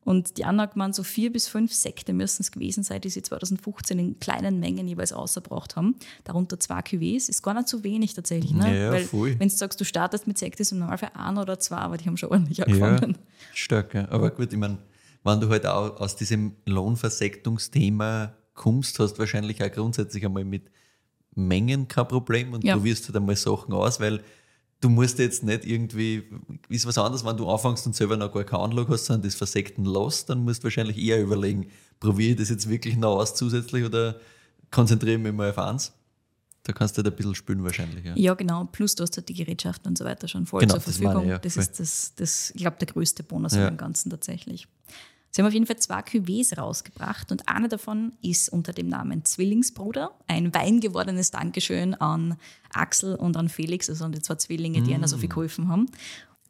Und 0.05 0.39
die 0.39 0.47
Anna 0.47 0.63
hat 0.63 0.73
gemeint, 0.73 0.95
so 0.95 1.03
vier 1.03 1.31
bis 1.31 1.49
fünf 1.49 1.75
Sekte 1.75 2.15
müssen 2.15 2.41
es 2.41 2.51
gewesen 2.51 2.83
sein, 2.83 3.01
die 3.03 3.11
sie 3.11 3.21
2015 3.21 3.99
in 3.99 4.19
kleinen 4.19 4.59
Mengen 4.59 4.89
jeweils 4.89 5.13
ausgebracht 5.13 5.77
haben. 5.77 5.97
Darunter 6.25 6.59
zwei 6.59 6.79
Cuvées. 6.81 7.29
Ist 7.29 7.43
gar 7.43 7.53
nicht 7.53 7.69
so 7.69 7.85
wenig 7.85 8.15
tatsächlich. 8.15 8.53
Ne? 8.55 8.69
Ja, 8.69 8.85
ja, 8.85 8.91
Weil 8.93 9.05
voll. 9.05 9.39
wenn 9.39 9.49
du 9.49 9.55
sagst, 9.55 9.79
du 9.79 9.85
startest 9.85 10.27
mit 10.27 10.39
Sekt, 10.39 10.61
ist 10.61 10.73
im 10.73 10.79
Normalfall 10.79 11.11
ein 11.13 11.37
oder 11.37 11.59
zwei, 11.59 11.77
aber 11.77 11.99
die 11.99 12.07
haben 12.07 12.17
schon 12.17 12.31
ordentlich 12.31 12.57
Ja, 12.59 12.65
angefangen. 12.65 13.19
stark. 13.53 13.93
Ja. 13.93 14.09
Aber 14.09 14.31
gut, 14.31 14.51
ich 14.51 14.59
meine, 14.59 14.79
wenn 15.25 15.41
du 15.41 15.49
halt 15.49 15.67
auch 15.67 16.01
aus 16.01 16.17
diesem 16.17 16.57
Lohnversektungsthema 16.67 18.35
kommst, 18.55 18.99
hast 18.99 19.15
du 19.15 19.19
wahrscheinlich 19.21 19.63
auch 19.63 19.71
grundsätzlich 19.71 20.25
einmal 20.25 20.45
mit 20.45 20.71
Mengen 21.35 21.87
kein 21.89 22.09
Problem 22.09 22.53
und 22.53 22.65
Ja. 22.65 22.75
probierst 22.75 23.07
halt 23.07 23.17
einmal 23.17 23.37
Sachen 23.37 23.73
aus, 23.73 24.01
weil 24.01 24.23
du 24.81 24.89
musst 24.89 25.19
jetzt 25.19 25.43
nicht 25.45 25.65
irgendwie, 25.65 26.25
ist 26.69 26.87
was 26.87 26.99
anderes, 26.99 27.25
wenn 27.25 27.37
du 27.37 27.49
anfängst 27.49 27.87
und 27.87 27.95
selber 27.95 28.17
noch 28.17 28.33
gar 28.33 28.45
keine 28.45 28.63
Anlage 28.63 28.93
hast, 28.93 29.07
sondern 29.07 29.23
das 29.23 29.35
Versekten 29.35 29.85
lässt, 29.85 30.31
dann 30.31 30.43
musst 30.45 30.63
du 30.63 30.65
wahrscheinlich 30.65 30.99
eher 30.99 31.21
überlegen, 31.21 31.69
probiere 32.01 32.33
ich 32.33 32.37
das 32.39 32.49
jetzt 32.49 32.69
wirklich 32.69 32.97
noch 32.97 33.17
aus 33.17 33.35
zusätzlich 33.35 33.85
oder 33.85 34.21
konzentriere 34.71 35.17
ich 35.17 35.23
mich 35.23 35.33
mal 35.33 35.51
auf 35.51 35.59
eins? 35.59 35.93
Da 36.69 36.75
kannst 36.75 36.99
du 36.99 37.03
halt 37.03 37.11
ein 37.11 37.17
bisschen 37.17 37.35
spülen 37.35 37.65
wahrscheinlich. 37.65 38.05
Ja. 38.05 38.13
Ja, 38.15 38.35
genau. 38.35 38.65
Plus 38.67 38.95
du 38.95 39.03
hast 39.03 39.17
halt 39.17 39.27
die 39.31 39.33
Gerätschaften 39.35 39.89
und 39.89 39.97
so 39.97 40.05
weiter 40.05 40.29
schon 40.29 40.45
voll 40.45 40.61
Genau, 40.61 40.75
zur 40.75 40.83
das 40.83 40.99
Verfügung. 40.99 41.23
ich, 41.25 41.29
ja, 41.31 41.39
das 41.39 41.57
ist 41.57 41.81
das, 41.81 42.13
das, 42.15 42.51
ich 42.51 42.59
glaube, 42.59 42.77
der 42.79 42.89
größte 42.89 43.23
Bonus 43.23 43.55
Ja. 43.55 43.65
von 43.65 43.75
dem 43.75 43.79
Ganzen 43.79 44.11
tatsächlich. 44.11 44.69
Sie 45.31 45.41
haben 45.41 45.47
auf 45.49 45.55
jeden 45.55 45.65
Fall 45.65 45.79
zwei 45.79 46.01
Cuvées 46.01 46.55
rausgebracht 46.59 47.33
und 47.33 47.49
eine 47.49 47.69
davon 47.69 48.13
ist 48.21 48.51
unter 48.51 48.75
dem 48.75 48.89
Namen 48.89 49.25
Zwillingsbruder, 49.25 50.11
ein 50.27 50.53
weingewordenes 50.53 51.31
Dankeschön 51.31 51.95
an 51.95 52.37
Axel 52.75 53.15
und 53.15 53.39
an 53.39 53.49
Felix, 53.49 53.89
also 53.89 54.05
an 54.05 54.13
die 54.13 54.21
zwei 54.21 54.35
Zwillinge, 54.35 54.83
die 54.83 54.95
einer 54.95 55.09
so 55.09 55.17
Mm. 55.17 55.21
viel 55.21 55.29
geholfen 55.31 55.69
haben. 55.69 55.87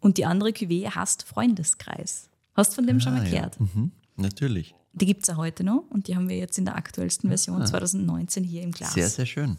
Und 0.00 0.16
die 0.18 0.24
andere 0.24 0.48
Cuvée 0.50 0.92
heißt 0.92 1.22
Freundeskreis. 1.22 2.28
Hast 2.54 2.72
du 2.72 2.74
von 2.76 2.87
dem 2.88 2.98
schon 3.00 3.14
mal 3.14 3.20
Ah, 3.22 3.24
ja. 3.24 3.31
gehört? 3.31 3.61
Mhm, 3.61 3.92
natürlich. 4.16 4.74
Die 4.98 5.06
gibt 5.06 5.22
es 5.22 5.28
ja 5.28 5.37
heute 5.37 5.64
noch 5.64 5.84
und 5.90 6.08
die 6.08 6.16
haben 6.16 6.28
wir 6.28 6.37
jetzt 6.37 6.58
in 6.58 6.64
der 6.64 6.76
aktuellsten 6.76 7.28
Version 7.28 7.64
2019 7.64 8.44
hier 8.44 8.62
im 8.62 8.72
Glas. 8.72 8.90
Ah. 8.90 8.94
Sehr, 8.94 9.08
sehr 9.08 9.26
schön. 9.26 9.56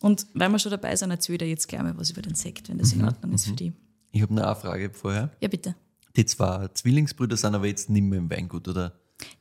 Und 0.00 0.26
weil 0.34 0.48
wir 0.50 0.58
schon 0.58 0.70
dabei 0.70 0.94
sind, 0.96 1.10
erzähle 1.10 1.36
ich 1.36 1.38
dir 1.40 1.48
jetzt 1.48 1.68
gleich 1.68 1.82
mal 1.82 1.96
was 1.96 2.10
über 2.10 2.22
den 2.22 2.34
Sekt, 2.34 2.68
wenn 2.68 2.78
das 2.78 2.94
Mhm, 2.94 3.00
in 3.00 3.06
Ordnung 3.06 3.32
ist 3.32 3.46
für 3.46 3.52
die. 3.54 3.72
Ich 4.12 4.22
habe 4.22 4.32
eine 4.42 4.54
Frage 4.56 4.90
vorher. 4.92 5.30
Ja, 5.40 5.48
bitte. 5.48 5.74
Die 6.16 6.24
zwei 6.26 6.68
Zwillingsbrüder 6.68 7.36
sind 7.36 7.54
aber 7.54 7.66
jetzt 7.66 7.88
nicht 7.90 8.02
mehr 8.04 8.18
im 8.18 8.30
Weingut, 8.30 8.68
oder? 8.68 8.92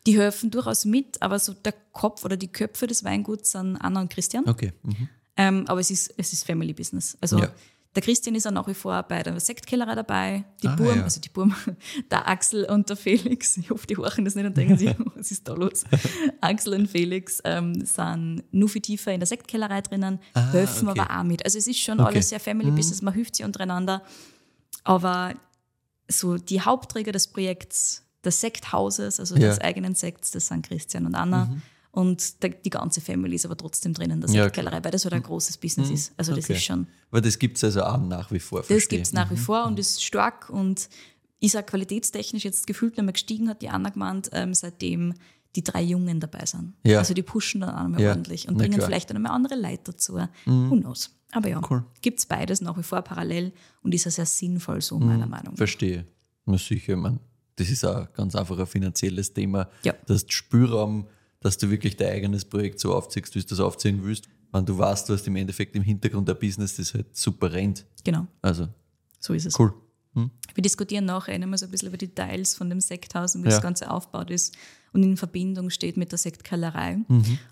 Die 0.06 0.18
helfen 0.18 0.52
durchaus 0.52 0.86
mit, 0.86 1.22
aber 1.22 1.40
so 1.40 1.54
der 1.54 1.74
Kopf 1.92 2.24
oder 2.26 2.38
die 2.38 2.48
Köpfe 2.48 2.88
des 2.88 3.04
Weinguts 3.04 3.52
sind 3.52 3.76
Anna 3.78 4.02
und 4.02 4.10
Christian. 4.10 4.48
Okay. 4.48 4.72
Mhm. 4.84 5.10
Ähm, 5.36 5.66
aber 5.68 5.80
es 5.80 5.90
ist, 5.90 6.14
es 6.18 6.32
ist 6.32 6.46
Family 6.46 6.74
Business. 6.74 7.18
Also 7.20 7.40
Ja. 7.40 7.52
Der 7.96 8.02
Christian 8.02 8.34
ist 8.36 8.48
auch 8.48 8.52
nach 8.52 8.68
wie 8.68 8.74
vor 8.74 9.04
bei 9.04 9.22
der 9.22 9.40
Sektkellerei 9.40 9.94
dabei. 9.96 10.44
Die 10.64 10.68
Ah, 10.68 10.76
Burm, 10.76 10.98
ja. 10.98 11.04
also 11.04 11.22
die 11.22 11.30
Burm, 11.30 11.56
der 12.12 12.28
Axel 12.28 12.66
und 12.66 12.90
der 12.90 12.96
Felix, 12.98 13.56
ich 13.58 13.70
hoffe, 13.70 13.86
die 13.86 13.96
horchen 13.98 14.26
das 14.26 14.34
nicht 14.36 14.46
und 14.46 14.58
denken 14.58 14.78
sich, 14.78 14.96
was 15.16 15.30
ist 15.32 15.48
da 15.48 15.54
los? 15.54 15.84
Axel 16.42 16.74
und 16.74 16.88
Felix 16.90 17.40
ähm, 17.44 17.86
sind 17.86 18.44
nur 18.52 18.68
viel 18.70 18.82
tiefer 18.82 19.14
in 19.14 19.20
der 19.20 19.28
Sektkellerei 19.28 19.82
drinnen, 19.82 20.20
Ah, 20.34 20.52
helfen 20.52 20.88
okay. 20.90 21.00
aber 21.02 21.20
auch 21.20 21.24
mit. 21.24 21.46
Also 21.46 21.58
es 21.60 21.68
ist 21.68 21.80
schon 21.80 22.00
Okay. 22.00 22.10
Mhm. 22.10 22.16
alles 22.16 22.30
sehr 22.30 22.40
Family 22.40 22.72
Business, 22.72 23.02
man 23.02 23.14
hilft 23.14 23.36
sich 23.36 23.46
untereinander. 23.46 24.02
Aber 24.84 25.34
so 26.10 26.38
die 26.38 26.62
Hauptträger 26.62 27.12
des 27.12 27.28
Projekts 27.28 28.04
des 28.26 28.42
Sekthauses, 28.42 29.20
also 29.20 29.36
Ja. 29.36 29.50
des 29.50 29.60
eigenen 29.62 29.96
Sekts, 29.96 30.32
das 30.32 30.48
sind 30.48 30.66
Christian 30.68 31.06
und 31.06 31.16
Anna. 31.16 31.50
Und 31.96 32.42
die 32.66 32.70
ganze 32.72 33.02
Family 33.02 33.36
ist 33.36 33.46
aber 33.46 33.56
trotzdem 33.56 33.94
drinnen, 33.94 34.20
das 34.20 34.34
Ja, 34.34 34.50
Kellerei, 34.50 34.84
weil 34.84 34.90
das 34.90 35.06
halt 35.06 35.14
ein 35.14 35.22
großes 35.22 35.58
Business 35.58 35.92
ist. 35.92 36.14
Also 36.18 36.34
das 36.36 36.46
Okay. 36.46 36.54
ist 36.54 36.64
schon, 36.64 36.88
Aber 37.12 37.22
das 37.22 37.38
gibt 37.38 37.58
es 37.58 37.64
also 37.64 37.84
auch 37.84 38.00
nach 38.02 38.32
wie 38.32 38.40
vor. 38.40 38.60
das 38.62 38.68
verstehe. 38.68 38.98
gibt 38.98 39.06
es 39.08 39.14
nach 39.14 39.30
wie 39.30 39.38
vor 39.38 39.66
und 39.66 39.78
ist 39.78 40.04
stark 40.04 40.50
und 40.50 40.90
ist 41.40 41.56
auch 41.56 41.64
qualitätstechnisch 41.64 42.44
jetzt 42.46 42.66
gefühlt 42.66 42.98
noch 42.98 43.04
mal 43.06 43.12
gestiegen, 43.12 43.48
hat 43.48 43.62
die 43.62 43.70
Anna 43.70 43.90
gemeint, 43.92 44.30
ähm, 44.34 44.56
seitdem 44.56 45.14
die 45.56 45.64
drei 45.64 45.84
Jungen 45.84 46.20
dabei 46.20 46.48
sind. 46.48 46.74
Ja. 46.84 46.98
Also 46.98 47.14
die 47.14 47.22
pushen 47.22 47.62
dann 47.62 47.70
auch 47.70 47.84
noch 47.84 47.90
mal 47.90 48.02
Ja, 48.02 48.10
ordentlich 48.10 48.48
und 48.48 48.56
na 48.56 48.62
bringen 48.64 48.74
klar. 48.74 48.88
Mhm. 48.88 48.92
vielleicht 48.92 49.10
dann 49.12 49.22
noch 49.22 49.30
mal 49.30 49.36
andere 49.36 49.56
Leute 49.56 49.84
dazu. 49.92 50.16
Who 50.16 50.76
knows? 50.80 51.12
Aber 51.32 51.48
ja, 51.48 51.62
Cool. 51.70 51.84
gibt 52.02 52.18
es 52.18 52.26
beides 52.26 52.60
nach 52.62 52.76
wie 52.76 52.82
vor 52.84 53.04
parallel 53.04 53.52
und 53.84 53.94
ist 53.94 54.06
ja 54.06 54.12
sehr 54.12 54.26
sinnvoll 54.26 54.82
so, 54.82 54.98
Mhm. 55.00 55.06
meiner 55.06 55.28
Meinung 55.28 55.54
nach. 55.54 55.58
Verstehe. 55.58 56.08
Na 56.46 56.58
sicher, 56.58 56.96
man. 56.96 57.20
Das 57.56 57.70
ist 57.70 57.86
auch 57.86 58.12
ganz 58.14 58.36
einfach 58.36 58.58
ein 58.58 58.66
finanzielles 58.66 59.32
Thema. 59.32 59.70
Ja. 59.84 59.94
Das 60.08 60.26
Spielraum, 60.28 61.06
dass 61.44 61.58
du 61.58 61.70
wirklich 61.70 61.96
dein 61.98 62.14
eigenes 62.14 62.46
Projekt 62.46 62.80
so 62.80 62.94
aufziehst, 62.96 63.36
wie 63.36 63.40
du 63.42 63.46
das 63.48 63.60
aufziehen 63.60 64.00
willst. 64.04 64.28
Wenn 64.52 64.66
du 64.66 64.78
weißt, 64.78 65.10
du 65.10 65.14
hast 65.14 65.28
im 65.28 65.36
Endeffekt 65.36 65.76
im 65.76 65.84
Hintergrund 65.84 66.30
ein 66.30 66.38
Business, 66.40 66.76
das 66.78 66.94
halt 66.94 67.16
super 67.16 67.52
rennt. 67.52 67.86
Genau, 68.04 68.28
Also, 68.42 68.68
so 69.20 69.34
ist 69.34 69.46
es. 69.46 69.60
cool. 69.60 69.74
Wir 70.16 70.62
diskutieren 70.62 71.06
nachher 71.06 71.40
nochmal 71.40 71.58
so 71.58 71.66
ein 71.66 71.72
bisschen 71.72 71.88
über 71.88 71.98
die 71.98 72.08
Details 72.08 72.54
von 72.54 72.70
dem 72.70 72.80
Sekthaus 72.80 73.36
und 73.36 73.42
wie 73.44 73.48
Ja. 73.48 73.56
das 73.56 73.64
Ganze 73.64 73.90
aufgebaut 73.90 74.30
ist 74.30 74.56
und 74.94 75.02
in 75.02 75.18
Verbindung 75.18 75.72
steht 75.72 75.98
mit 75.98 76.12
der 76.12 76.20
Sektkellerei. 76.20 77.00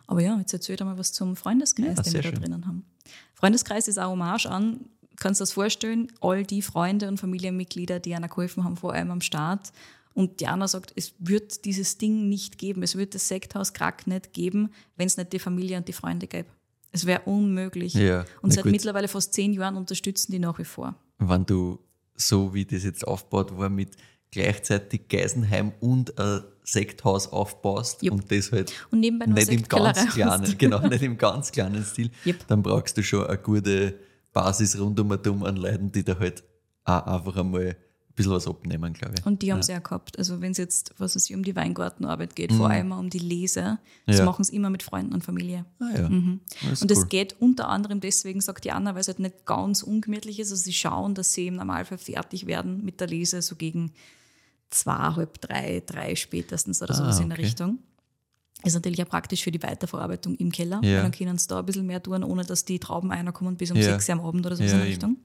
Aber 0.05 0.21
ja, 0.21 0.37
jetzt 0.37 0.53
erzählt 0.53 0.79
einmal 0.81 0.97
was 0.99 1.11
zum 1.11 1.35
Freundeskreis, 1.35 1.87
Mhm. 1.89 1.95
Ja, 1.97 2.01
den 2.03 2.13
wir 2.13 2.21
da 2.21 2.29
schön. 2.29 2.39
drinnen 2.39 2.67
haben. 2.67 2.85
Freundeskreis 3.33 3.87
ist 3.87 3.97
auch 3.97 4.11
Hommage 4.11 4.45
an, 4.45 4.81
kannst 5.17 5.39
du 5.39 5.43
das 5.43 5.51
vorstellen, 5.53 6.11
all 6.21 6.43
die 6.43 6.61
Freunde 6.61 7.07
und 7.07 7.17
Familienmitglieder, 7.19 7.99
die 7.99 8.13
einer 8.13 8.27
geholfen 8.27 8.63
haben, 8.63 8.77
vor 8.77 8.93
allem 8.93 9.09
am 9.09 9.21
Start. 9.21 9.71
Und 10.13 10.39
Diana 10.41 10.67
sagt, 10.67 10.93
es 10.95 11.13
wird 11.19 11.65
dieses 11.65 11.97
Ding 11.97 12.27
nicht 12.29 12.57
geben, 12.57 12.83
es 12.83 12.95
wird 12.97 13.15
das 13.15 13.27
Sekthaus 13.27 13.73
Krack 13.73 14.07
nicht 14.07 14.33
geben, 14.33 14.69
wenn 14.97 15.07
es 15.07 15.17
nicht 15.17 15.33
die 15.33 15.39
Familie 15.39 15.77
und 15.77 15.87
die 15.87 15.93
Freunde 15.93 16.27
gäbe. 16.27 16.49
Es 16.91 17.05
wäre 17.05 17.21
unmöglich. 17.21 17.93
Ja, 17.93 18.25
und 18.41 18.51
seit 18.51 18.63
gut. 18.63 18.73
mittlerweile 18.73 19.07
fast 19.07 19.33
zehn 19.33 19.53
Jahren 19.53 19.77
unterstützen 19.77 20.31
die 20.31 20.39
nach 20.39 20.59
wie 20.59 20.65
vor. 20.65 20.95
Wenn 21.19 21.45
du 21.45 21.79
so 22.15 22.53
wie 22.53 22.65
das 22.65 22.83
jetzt 22.83 23.07
aufgebaut 23.07 23.57
war, 23.57 23.69
mit 23.69 23.95
gleichzeitig 24.31 25.07
Geisenheim 25.07 25.73
und 25.79 26.17
ein 26.19 26.43
Sekthaus 26.63 27.27
aufbaust 27.27 28.03
Jupp. 28.03 28.13
und 28.13 28.31
das 28.31 28.51
halt 28.51 28.73
Und 28.91 28.99
nebenbei 29.01 29.25
nicht 29.25 29.51
im 29.51 29.63
ganz 29.63 30.07
kleinen, 30.13 30.57
genau, 30.57 30.87
nicht 30.87 31.01
im 31.01 31.17
ganz 31.17 31.51
kleinen 31.51 31.83
Stil, 31.83 32.11
Jupp. 32.25 32.47
dann 32.47 32.61
brauchst 32.61 32.97
du 32.97 33.03
schon 33.03 33.27
eine 33.27 33.37
gute 33.37 33.99
Basis 34.31 34.79
rundum 34.79 35.11
an 35.11 35.55
Leuten, 35.57 35.91
die 35.91 36.03
da 36.03 36.17
halt 36.17 36.43
auch 36.85 37.05
einfach 37.05 37.37
einmal 37.37 37.61
ein 37.61 37.75
bisschen 38.21 38.31
was 38.33 38.47
abnehmen, 38.47 38.93
glaube 38.93 39.15
ich. 39.19 39.25
Und 39.25 39.41
die 39.41 39.51
haben 39.51 39.59
es 39.59 39.67
ja 39.67 39.79
gehabt. 39.79 40.17
Also 40.17 40.41
wenn 40.41 40.51
es 40.51 40.57
jetzt, 40.57 40.93
was 40.97 41.15
es 41.15 41.29
um 41.31 41.43
die 41.43 41.55
Weingartenarbeit 41.55 42.35
geht, 42.35 42.51
vor 42.53 42.69
allem 42.69 42.91
um 42.91 43.09
die 43.09 43.19
Lese, 43.19 43.79
das 44.05 44.15
Mhm. 44.15 44.19
Ja. 44.19 44.25
machen 44.25 44.41
es 44.41 44.49
immer 44.49 44.69
mit 44.69 44.83
Freunden 44.83 45.13
und 45.13 45.23
Familie. 45.23 45.65
Ah 45.79 45.85
ja, 45.95 46.09
das 46.63 46.71
ist 46.73 46.81
Und 46.81 46.91
das 46.91 46.99
cool. 46.99 47.07
geht 47.07 47.35
unter 47.39 47.67
anderem 47.69 47.99
deswegen, 47.99 48.41
sagt 48.41 48.63
die 48.65 48.71
Anna, 48.71 48.93
weil 48.93 49.01
es 49.01 49.07
halt 49.07 49.19
nicht 49.19 49.45
ganz 49.45 49.83
ungemütlich 49.83 50.39
ist. 50.39 50.51
Also 50.51 50.63
sie 50.63 50.73
schauen, 50.73 51.13
dass 51.15 51.33
sie 51.33 51.47
im 51.47 51.55
Normalfall 51.55 51.97
fertig 51.97 52.45
werden 52.47 52.83
mit 52.85 52.99
der 52.99 53.07
Lese, 53.07 53.41
so 53.41 53.55
gegen 53.55 53.91
zweieinhalb, 54.69 55.41
drei, 55.41 55.83
drei 55.85 56.15
spätestens 56.15 56.81
oder 56.81 56.93
Ah, 56.93 56.97
sowas 56.97 57.19
in 57.19 57.29
der 57.29 57.37
okay. 57.37 57.45
Richtung. 57.47 57.79
Ist 58.63 58.75
natürlich 58.75 59.01
auch 59.03 59.09
praktisch 59.09 59.43
für 59.43 59.51
die 59.51 59.61
Weiterverarbeitung 59.63 60.35
im 60.35 60.51
Keller, 60.51 60.79
Ja. 60.83 60.97
weil 60.97 61.01
dann 61.03 61.11
können 61.11 61.37
sie 61.37 61.47
da 61.47 61.59
ein 61.59 61.65
bisschen 61.65 61.85
mehr 61.87 62.01
tun, 62.01 62.23
ohne 62.23 62.43
dass 62.45 62.63
die 62.63 62.77
Trauben 62.79 63.11
einer 63.11 63.31
kommen 63.31 63.55
bis 63.57 63.71
um 63.71 63.77
Ja. 63.77 63.83
sechs 63.83 64.07
Uhr 64.07 64.13
am 64.13 64.21
Abend 64.21 64.45
oder 64.45 64.55
sowas 64.55 64.71
Ja, 64.71 64.77
in 64.77 64.83
der 64.85 64.93
eben. 64.93 65.17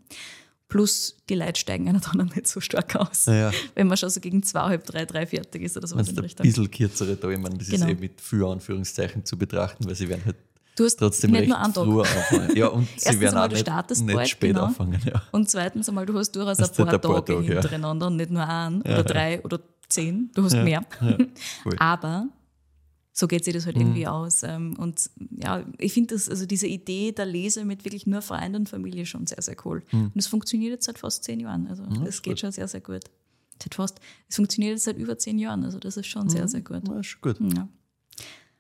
Plus 0.69 1.17
die 1.29 1.37
Leute 1.37 1.61
steigen 1.61 1.89
einer 1.89 2.01
dann 2.01 2.21
auch 2.29 2.35
nicht 2.35 2.49
so 2.49 2.61
stark 2.61 2.97
aus, 2.97 3.27
Ja. 3.27 3.53
wenn 3.77 3.87
man 3.87 3.97
schon 3.97 4.11
so 4.11 4.21
gegen 4.21 4.43
zweieinhalb, 4.43 4.85
drei, 4.85 5.05
drei 5.05 5.25
fertig 5.27 5.63
ist 5.63 5.77
oder 5.77 5.89
in 5.93 5.99
es 6.01 6.13
der 6.15 6.25
ein 6.25 6.29
bisschen 6.43 6.71
kürzere 6.71 7.17
da, 7.17 7.29
ich 7.31 7.39
meine, 7.39 7.57
das 7.57 7.69
Genau. 7.69 7.87
ist 7.87 7.93
eh 7.93 7.95
mit 7.95 8.21
viel 8.21 8.45
Anführungszeichen 8.45 9.25
zu 9.25 9.39
betrachten, 9.39 9.87
weil 9.87 9.95
sie 9.95 10.09
werden 10.09 10.25
halt 10.25 10.37
Du 10.77 10.85
hast 10.85 10.97
trotzdem 10.97 11.31
nicht 11.31 11.41
recht 11.43 11.49
nur 11.49 11.59
einen 11.59 11.73
Tag. 11.73 11.85
früh 11.85 12.01
anfangen. 12.03 12.57
Ja, 12.57 12.67
und 12.67 12.87
sie 12.99 13.07
werden 13.21 13.29
einmal, 13.29 13.45
auch 13.49 13.53
nicht, 13.53 13.67
nicht 14.03 14.15
bald, 14.15 14.29
spät 14.29 14.51
genau. 14.51 14.65
anfangen. 14.67 15.01
Ja. 15.07 15.23
Und 15.33 15.49
zweitens 15.51 15.89
einmal, 15.89 16.05
du 16.05 16.19
hast 16.19 16.33
durchaus 16.33 16.59
ein 16.59 16.65
Hast 16.65 16.77
paar, 16.77 16.87
paar 16.99 17.01
Tage 17.25 17.33
ja. 17.45 17.53
hintereinander 17.55 18.09
und 18.09 18.17
nicht 18.17 18.31
nur 18.31 18.47
einen 18.47 18.83
oder 18.83 19.03
drei 19.05 19.41
oder 19.43 19.61
zehn. 19.89 20.31
Du 20.35 20.43
hast 20.45 20.53
mehr. 20.55 20.85
Aber 21.79 22.29
so 23.19 23.27
geht 23.27 23.45
sich 23.45 23.55
das 23.55 23.63
Mhm. 23.63 23.67
halt 23.69 23.77
irgendwie 23.79 24.07
aus. 24.07 24.43
Ähm, 24.43 24.77
Und 24.79 25.11
ja, 25.43 25.65
ich 25.79 25.95
finde 25.95 26.15
das, 26.15 26.29
also 26.29 26.45
diese 26.45 26.67
Idee 26.67 27.13
der 27.13 27.25
Lese 27.25 27.65
mit 27.65 27.85
wirklich 27.87 28.07
nur 28.07 28.21
Freunden 28.21 28.57
und 28.57 28.69
Familie 28.69 29.07
schon 29.07 29.27
sehr, 29.27 29.41
sehr 29.41 29.57
cool. 29.65 29.83
Mhm. 29.91 30.07
Und 30.15 30.17
es 30.17 30.27
funktioniert 30.27 30.73
jetzt 30.73 30.85
seit 30.85 30.99
fast 30.99 31.25
zehn 31.25 31.41
Jahren. 31.41 31.67
Also 31.67 31.85
das 32.05 32.21
geht 32.21 32.39
schon 32.41 32.53
sehr, 32.53 32.69
sehr 32.69 32.83
gut. 32.83 33.05
Seit 33.63 33.75
fast, 33.75 34.01
es 34.29 34.37
funktioniert 34.37 34.73
jetzt 34.73 34.85
seit 34.85 34.99
über 34.99 35.17
zehn 35.17 35.39
Jahren. 35.39 35.65
Also 35.65 35.79
das 35.79 35.97
ist 35.97 36.07
schon 36.09 36.25
Mhm. 36.25 36.31
sehr, 36.31 36.47
sehr 36.49 36.61
gut. 36.61 36.87
Ja, 36.87 37.01
ist 37.01 37.07
schon 37.07 37.21
gut. 37.23 37.39
Ja. 37.57 37.69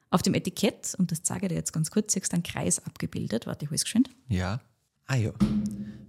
Auf 0.08 0.22
dem 0.22 0.32
Etikett, 0.32 0.94
und 0.98 1.10
das 1.12 1.22
zeige 1.22 1.46
ich 1.46 1.48
dir 1.50 1.56
jetzt 1.56 1.72
ganz 1.74 1.90
kurz, 1.90 2.14
siehst 2.14 2.32
du 2.32 2.36
einen 2.36 2.42
Kreis 2.42 2.78
abgebildet. 2.86 3.46
Warte, 3.46 3.64
ich 3.66 3.70
hole 3.70 3.74
es 3.76 3.84
geschwind. 3.84 4.08
Ja. 4.28 4.60
Ah 5.06 5.16
ja. 5.16 5.32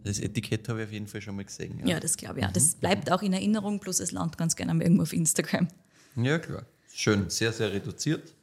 Das 0.05 0.19
Etikett 0.19 0.69
habe 0.69 0.79
ich 0.81 0.87
auf 0.87 0.93
jeden 0.93 1.07
Fall 1.07 1.21
schon 1.21 1.35
mal 1.35 1.43
gesehen. 1.43 1.81
Ja, 1.85 1.99
das 1.99 2.15
glaube 2.15 2.39
ich 2.39 2.45
auch. 2.45 2.51
Das 2.53 2.75
bleibt 2.75 3.11
auch 3.11 3.21
in 3.21 3.33
Erinnerung, 3.33 3.79
plus 3.81 3.99
es 3.99 4.11
landet 4.13 4.37
ganz 4.37 4.55
gerne 4.55 4.81
irgendwo 4.81 5.03
auf 5.03 5.11
Instagram. 5.11 5.67
ja, 6.15 6.39
klar. 6.39 6.65
Schön, 6.93 7.29
sehr, 7.29 7.51
sehr 7.53 7.71
reduziert, 7.73 8.33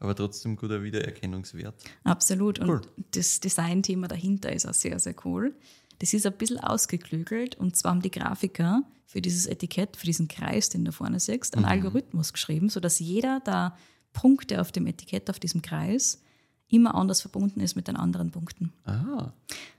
aber 0.00 0.16
trotzdem 0.16 0.56
guter 0.56 0.82
Wiedererkennungswert. 0.82 1.74
Absolut. 2.04 2.58
Und 2.58 2.68
Cool. 2.68 2.80
das 3.12 3.38
Designthema 3.40 4.08
dahinter 4.08 4.52
ist 4.52 4.66
auch 4.66 4.74
sehr, 4.74 4.98
sehr 4.98 5.14
cool. 5.24 5.54
Das 5.98 6.14
ist 6.14 6.26
ein 6.26 6.32
bisschen 6.32 6.58
ausgeklügelt 6.58 7.56
und 7.56 7.76
zwar 7.76 7.92
haben 7.92 8.02
die 8.02 8.10
Grafiker 8.10 8.82
für 9.04 9.20
dieses 9.20 9.46
Etikett, 9.46 9.96
für 9.96 10.06
diesen 10.06 10.28
Kreis, 10.28 10.70
den 10.70 10.84
du 10.84 10.92
vorne 10.92 11.20
siehst, 11.20 11.56
einen 11.56 11.66
Algorithmus 11.66 12.32
geschrieben, 12.32 12.70
sodass 12.70 12.98
jeder 12.98 13.40
der 13.40 13.76
Punkte 14.12 14.60
auf 14.60 14.72
dem 14.72 14.86
Etikett, 14.86 15.28
auf 15.28 15.38
diesem 15.38 15.62
Kreis, 15.62 16.22
immer 16.68 16.94
anders 16.94 17.20
verbunden 17.20 17.60
ist 17.60 17.74
mit 17.74 17.88
den 17.88 17.96
anderen 17.96 18.30
Punkten. 18.30 18.72
Ah. 18.84 19.32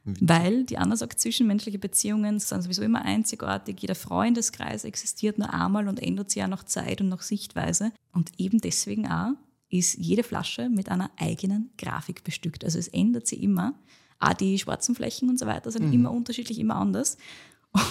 Weil 0.04 0.66
die 0.66 0.78
Anna 0.78 0.98
sagt, 0.98 1.20
zwischenmenschliche 1.20 1.80
Beziehungen 1.80 2.40
sind 2.40 2.62
sowieso 2.62 2.82
immer 2.82 3.04
einzigartig. 3.04 3.78
Jeder 3.80 3.96
Freundeskreis 3.96 4.84
existiert 4.84 5.38
nur 5.38 5.54
einmal 5.54 5.88
und 5.88 6.02
ändert 6.02 6.30
sich 6.30 6.44
auch 6.44 6.48
nach 6.48 6.66
Zeit 6.66 7.00
und 7.00 7.08
nach 7.08 7.22
Sichtweise. 7.22 7.94
Und 8.12 8.32
eben 8.38 8.60
deswegen 8.60 9.08
auch 9.08 9.32
ist 9.72 9.98
jede 9.98 10.24
Flasche 10.24 10.70
mit 10.70 10.90
einer 10.90 11.10
eigenen 11.18 11.72
Grafik 11.78 12.24
bestückt. 12.24 12.64
Also 12.64 12.78
es 12.78 12.88
ändert 12.90 13.26
sich 13.26 13.42
immer. 13.42 13.74
Auch 14.20 14.34
die 14.34 14.60
schwarzen 14.60 14.94
Flächen 14.94 15.30
und 15.30 15.40
so 15.40 15.48
weiter 15.48 15.72
sind 15.72 15.92
immer 15.92 16.12
unterschiedlich, 16.12 16.60
immer 16.60 16.76
anders. 16.76 17.18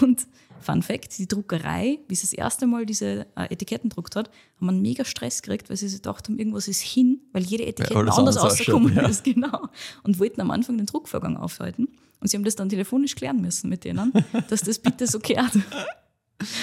Und 0.01 0.27
Fun 0.61 0.83
Fact, 0.83 1.19
die 1.19 1.27
Druckerei, 1.27 1.99
wie 2.07 2.14
sie 2.14 2.27
das 2.27 2.33
erste 2.35 2.66
Mal 2.66 2.85
diese 2.85 3.27
äh, 3.35 3.51
Etiketten 3.51 3.88
druckt 3.88 4.14
hat, 4.14 4.31
haben 4.61 4.69
einen 4.69 4.83
mega 4.83 5.07
Stress 5.07 5.40
gekriegt, 5.40 5.71
weil 5.71 5.77
sie 5.79 5.88
sich 5.88 6.03
gedacht 6.03 6.29
haben, 6.29 6.38
irgendwas 6.38 6.69
ist 6.69 6.83
hin, 6.83 7.21
weil 7.33 7.43
jede 7.43 7.66
Etikette 7.66 7.97
alles 7.97 8.14
anders 8.16 8.43
rausgekommen 8.43 8.95
ja. 8.95 9.09
ist. 9.09 9.25
Genau. 9.31 9.69
Und 10.03 10.19
wollten 10.19 10.40
am 10.40 10.51
Anfang 10.51 10.77
den 10.77 10.87
Druckvorgang 10.87 11.37
aufhalten. 11.37 11.88
Und 12.21 12.29
sie 12.29 12.37
haben 12.37 12.45
das 12.45 12.57
dann 12.57 12.69
telefonisch 12.69 13.14
klären 13.14 13.40
müssen 13.40 13.71
mit 13.71 13.85
denen, 13.85 14.12
dass 14.51 14.61
das 14.61 14.79
bitte 14.79 15.07
so 15.07 15.19
kehrt. 15.19 15.53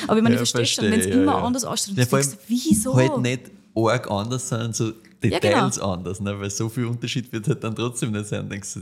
Aber 0.08 0.18
ich 0.18 0.24
meine, 0.24 0.36
Ja, 0.36 0.42
ich 0.42 0.52
verstehe 0.52 0.66
schon, 0.66 0.92
wenn 0.92 1.00
es 1.00 1.08
ja, 1.08 1.14
immer 1.14 1.34
ja. 1.34 1.44
anders 1.44 1.66
ausschaut, 1.66 1.90
und 1.90 1.98
Ja, 1.98 2.06
du 2.06 2.16
denkst, 2.18 2.38
wieso? 2.48 2.96
Halt 2.96 3.18
nicht 3.20 3.52
arg 3.76 4.10
anders 4.12 4.50
sind, 4.50 4.76
so 4.76 4.92
genau. 5.22 5.40
Details 5.40 5.80
anders, 5.80 6.20
ne? 6.20 6.40
weil 6.40 6.50
so 6.50 6.70
viel 6.70 6.86
Unterschied 6.86 7.32
wird 7.32 7.48
halt 7.48 7.64
dann 7.64 7.76
trotzdem 7.76 8.12
nicht 8.12 8.28
sein. 8.28 8.50
Denkst 8.50 8.74
du, 8.76 8.82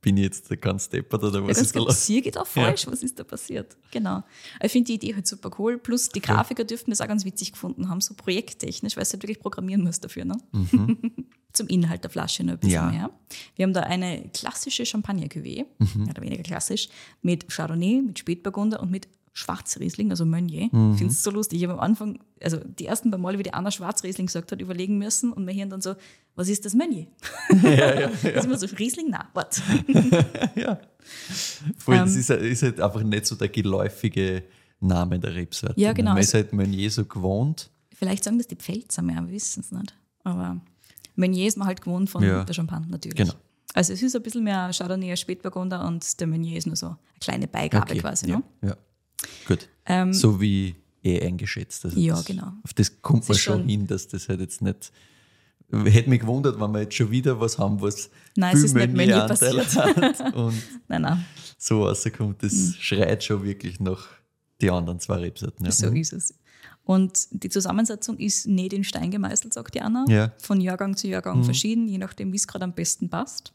bin 0.00 0.18
ich 0.18 0.24
jetzt 0.24 0.50
der 0.50 0.58
ganz 0.58 0.88
deppert 0.90 1.22
oder 1.24 1.40
Ja, 1.40 1.46
was 1.46 1.56
ganz 1.56 1.66
ist 1.68 1.74
da 1.74 1.78
genau, 1.78 1.86
los? 1.86 2.06
sie 2.06 2.20
geht 2.20 2.36
auch 2.36 2.46
falsch, 2.46 2.86
was 2.86 3.02
ist 3.02 3.18
da 3.18 3.24
passiert? 3.24 3.74
Genau. 3.90 4.22
Ich 4.62 4.70
finde 4.70 4.88
die 4.88 4.94
Idee 4.94 5.14
halt 5.14 5.26
super 5.26 5.50
cool. 5.58 5.78
Plus 5.78 6.10
die 6.10 6.20
Grafiker 6.20 6.64
dürften 6.64 6.90
das 6.90 7.00
auch 7.00 7.08
ganz 7.08 7.24
witzig 7.24 7.52
gefunden 7.52 7.88
haben, 7.88 8.02
so 8.02 8.12
projekttechnisch, 8.14 8.96
weil 8.98 9.04
sie 9.06 9.12
halt 9.14 9.22
wirklich 9.22 9.40
programmieren 9.40 9.82
muss 9.82 10.00
dafür. 10.00 10.26
Ne? 10.26 10.36
Zum 11.54 11.68
Inhalt 11.68 12.02
der 12.02 12.10
Flasche 12.10 12.44
noch 12.44 12.54
ein 12.54 12.58
bisschen 12.58 12.86
Mhm. 12.88 12.92
Ja. 12.92 12.98
mehr. 12.98 13.10
Wir 13.56 13.62
haben 13.64 13.72
da 13.72 13.80
eine 13.82 14.28
klassische 14.34 14.84
Champagner-Cuvée, 14.84 15.64
Mhm. 15.78 16.02
mehr 16.02 16.10
oder 16.10 16.22
weniger 16.22 16.42
klassisch, 16.42 16.88
mit 17.22 17.48
Chardonnay, 17.50 18.02
mit 18.02 18.18
Spätburgunder 18.18 18.80
und 18.80 18.90
mit 18.90 19.08
Schwarzriesling, 19.36 20.10
also 20.10 20.24
Meunier. 20.24 20.68
Mhm. 20.72 20.92
Ich 20.92 20.98
finde 20.98 21.12
es 21.12 21.22
so 21.22 21.30
lustig. 21.30 21.58
Ich 21.58 21.64
habe 21.68 21.74
am 21.74 21.80
Anfang, 21.80 22.20
also 22.40 22.56
die 22.58 22.86
ersten 22.86 23.10
paar 23.10 23.18
Male, 23.18 23.38
wie 23.38 23.42
die 23.42 23.52
Anna 23.52 23.70
Schwarzriesling 23.70 24.26
gesagt 24.26 24.52
hat, 24.52 24.60
überlegen 24.60 24.96
müssen 24.96 25.32
und 25.32 25.46
wir 25.46 25.52
hören 25.54 25.70
dann 25.70 25.80
so, 25.82 25.94
was 26.36 26.48
ist 26.48 26.64
das 26.64 26.74
Meunier? 26.74 27.06
ja, 27.62 28.00
ja, 28.00 28.06
Das 28.08 28.24
ist 28.24 28.44
immer 28.44 28.56
so, 28.56 28.66
Riesling, 28.78 29.08
na, 29.10 29.28
warte. 29.34 29.60
ja. 30.54 30.78
Voll, 31.76 31.96
Ähm. 31.96 32.00
das 32.04 32.14
ist, 32.16 32.30
ist 32.30 32.62
halt 32.62 32.80
einfach 32.80 33.02
nicht 33.02 33.26
so 33.26 33.34
der 33.34 33.48
geläufige 33.48 34.44
Name 34.80 35.18
der 35.18 35.34
Rebsorte. 35.34 35.80
Ja, 35.80 35.92
genau. 35.92 36.12
Man 36.12 36.20
ist 36.22 36.32
halt 36.34 36.52
Meunier 36.52 36.90
so 36.90 37.04
gewohnt. 37.04 37.70
Vielleicht 37.92 38.24
sagen 38.24 38.38
das 38.38 38.46
die 38.46 38.56
Pfälzer 38.56 39.02
mehr, 39.02 39.20
wir 39.26 39.32
wissen 39.32 39.60
es 39.60 39.72
nicht. 39.72 39.94
Aber 40.22 40.60
Meunier 41.16 41.48
ist 41.48 41.56
man 41.56 41.66
halt 41.66 41.80
gewohnt 41.82 42.08
von 42.08 42.22
Ja. 42.22 42.44
der 42.44 42.54
Champagne 42.54 42.86
natürlich. 42.88 43.16
Genau. 43.16 43.34
Also 43.72 43.92
es 43.92 44.02
ist 44.02 44.14
ein 44.14 44.22
bisschen 44.22 44.44
mehr 44.44 44.70
Chardonnay 44.72 45.16
Spätburgunder 45.16 45.84
und 45.86 46.20
der 46.20 46.26
Meunier 46.28 46.56
ist 46.58 46.66
nur 46.66 46.76
so 46.76 46.86
eine 46.86 46.96
kleine 47.20 47.48
Beigabe 47.48 47.90
Okay, 47.90 48.00
quasi. 48.00 48.28
ja, 48.30 48.36
Ne? 48.36 48.42
ja. 48.62 48.76
Gut. 49.46 49.68
Ähm, 49.86 50.12
so 50.12 50.40
wie 50.40 50.74
eh 51.02 51.20
eingeschätzt. 51.26 51.84
Also 51.84 51.98
Ja, 51.98 52.14
das, 52.14 52.24
genau. 52.24 52.52
Auf 52.62 52.72
das 52.74 53.00
kommt 53.02 53.28
man 53.28 53.36
schon 53.38 53.58
schon- 53.60 53.68
hin, 53.68 53.86
dass 53.86 54.08
das 54.08 54.28
halt 54.28 54.40
jetzt 54.40 54.62
nicht. 54.62 54.92
Hätte 55.70 56.10
mich 56.10 56.20
gewundert, 56.20 56.60
wenn 56.60 56.72
wir 56.72 56.82
jetzt 56.82 56.94
schon 56.94 57.10
wieder 57.10 57.40
was 57.40 57.58
haben, 57.58 57.80
was 57.80 58.10
Nein, 58.36 58.56
es 58.56 58.62
ist 58.64 58.74
nicht 58.74 58.92
Meunier 58.94 59.16
Meunier-Anteil 59.26 59.66
hat. 59.66 60.34
Und 60.34 60.54
Nein, 60.88 61.02
nein, 61.02 61.24
so 61.58 61.84
rauskommt, 61.86 62.42
das 62.42 62.76
schreit 62.78 63.24
schon 63.24 63.42
wirklich 63.42 63.80
nach 63.80 64.06
die 64.60 64.70
anderen 64.70 65.00
zwei 65.00 65.16
Rebsorten. 65.16 65.64
Ja. 65.64 65.72
so 65.72 65.90
Mhm. 65.90 65.96
ist 65.96 66.12
es. 66.12 66.34
Und 66.84 67.28
die 67.30 67.48
Zusammensetzung 67.48 68.18
ist 68.18 68.46
nicht 68.46 68.74
in 68.74 68.84
Stein 68.84 69.10
gemeißelt, 69.10 69.54
sagt 69.54 69.74
die 69.74 69.80
Anna. 69.80 70.04
Ja. 70.06 70.32
Von 70.38 70.60
Jahrgang 70.60 70.96
zu 70.96 71.08
Jahrgang 71.08 71.42
verschieden, 71.42 71.88
je 71.88 71.96
nachdem, 71.96 72.32
wie 72.32 72.36
es 72.36 72.46
gerade 72.46 72.64
am 72.64 72.74
besten 72.74 73.08
passt. 73.08 73.52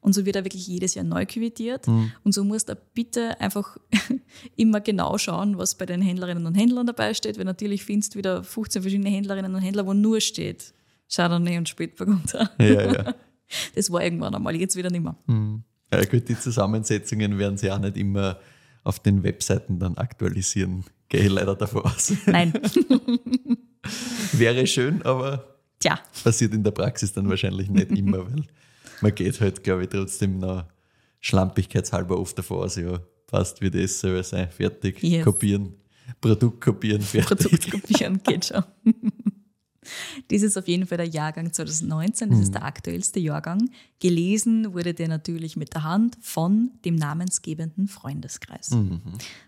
Und 0.00 0.14
so 0.14 0.26
wird 0.26 0.34
er 0.34 0.44
wirklich 0.44 0.66
jedes 0.66 0.94
Jahr 0.94 1.04
neu 1.04 1.24
quittiert. 1.24 1.86
Und 1.86 2.34
so 2.34 2.42
musst 2.42 2.68
du 2.68 2.76
bitte 2.92 3.40
einfach 3.40 3.76
immer 4.56 4.80
genau 4.80 5.16
schauen, 5.16 5.58
was 5.58 5.76
bei 5.76 5.86
den 5.86 6.02
Händlerinnen 6.02 6.44
und 6.44 6.54
Händlern 6.54 6.86
dabei 6.86 7.14
steht. 7.14 7.38
Weil 7.38 7.44
natürlich 7.44 7.84
findest 7.84 8.14
du 8.14 8.18
wieder 8.18 8.42
15 8.42 8.82
verschiedene 8.82 9.10
Händlerinnen 9.10 9.54
und 9.54 9.60
Händler, 9.60 9.86
wo 9.86 9.94
nur 9.94 10.20
steht 10.20 10.74
Chardonnay 11.14 11.58
und 11.58 11.68
Spätburgunder. 11.68 12.50
Ja, 12.58 12.92
ja. 12.92 13.14
Das 13.74 13.92
war 13.92 14.02
irgendwann 14.02 14.34
einmal, 14.34 14.56
jetzt 14.56 14.76
wieder 14.76 14.88
nicht 14.88 15.02
mehr. 15.02 15.14
Ja, 15.92 16.02
gut, 16.06 16.26
die 16.26 16.38
Zusammensetzungen 16.38 17.36
werden 17.38 17.58
sie 17.58 17.70
auch 17.70 17.78
nicht 17.78 17.98
immer 17.98 18.38
auf 18.82 18.98
den 18.98 19.22
Webseiten 19.22 19.78
dann 19.78 19.98
aktualisieren. 19.98 20.84
Gehe 21.12 21.24
ich 21.26 21.30
leider 21.30 21.54
davon 21.54 21.82
aus. 21.82 22.10
Nein, 22.24 22.54
Wäre 24.32 24.66
schön, 24.66 25.02
aber 25.02 25.58
tja, 25.78 25.98
passiert 26.24 26.54
in 26.54 26.62
der 26.64 26.70
Praxis 26.70 27.12
dann 27.12 27.28
wahrscheinlich 27.28 27.68
nicht 27.68 27.90
immer, 27.90 28.24
weil 28.24 28.44
man 29.02 29.14
geht 29.14 29.38
halt, 29.42 29.62
glaube 29.62 29.82
ich, 29.82 29.90
trotzdem 29.90 30.38
noch 30.38 30.64
schlampigkeitshalber 31.20 32.18
oft 32.18 32.38
davor 32.38 32.64
aus, 32.64 32.76
ja, 32.76 32.98
passt, 33.26 33.60
wie 33.60 33.70
das 33.70 34.00
soll 34.00 34.24
sein, 34.24 34.50
fertig, 34.50 35.02
Yes. 35.02 35.22
kopieren, 35.24 35.74
Produkt 36.18 36.62
kopieren, 36.62 37.02
fertig. 37.02 37.26
Produkt 37.26 37.70
kopieren 37.70 38.22
geht 38.22 38.46
schon. 38.46 38.64
Dies 40.30 40.42
ist 40.42 40.56
auf 40.56 40.66
jeden 40.68 40.86
Fall 40.86 40.96
der 40.96 41.08
Jahrgang 41.08 41.52
2019, 41.52 42.30
das 42.30 42.38
ist 42.38 42.54
der 42.54 42.64
aktuellste 42.64 43.20
Jahrgang. 43.20 43.68
Gelesen 44.00 44.72
wurde 44.72 44.94
der 44.94 45.08
natürlich 45.08 45.56
mit 45.56 45.74
der 45.74 45.82
Hand 45.82 46.16
von 46.22 46.70
dem 46.86 46.94
namensgebenden 46.94 47.86
Freundeskreis. 47.88 48.70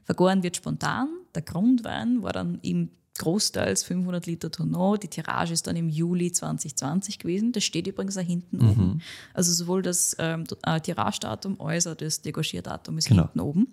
Vergoren 0.05 0.43
wird 0.43 0.59
spontan. 0.59 1.09
Der 1.35 1.43
Grundwein 1.43 2.23
war 2.23 2.33
dann 2.33 2.59
im 2.63 2.91
großteils 3.19 3.85
500 3.85 4.27
Liter 4.27 4.51
Tonneau. 4.51 4.97
Die 4.97 5.07
Tirage 5.09 5.53
ist 5.53 5.67
dann 5.69 5.77
im 5.77 5.89
Juli 5.89 6.33
2020 6.33 7.21
gewesen. 7.21 7.53
Das 7.53 7.63
steht 7.63 7.87
übrigens 7.87 8.17
auch 8.17 8.23
hinten 8.23 8.61
oben. 8.61 9.03
Also 9.33 9.53
sowohl 9.53 9.83
das 9.83 10.17
ähm, 10.19 10.45
äh, 10.65 10.81
Tiragedatum 10.81 11.61
als 11.61 11.87
auch 11.87 11.95
das 11.95 12.23
Degorgierdatum 12.23 12.99
ist 12.99 13.07
Genau. 13.09 13.23
hinten 13.23 13.41
oben. 13.41 13.69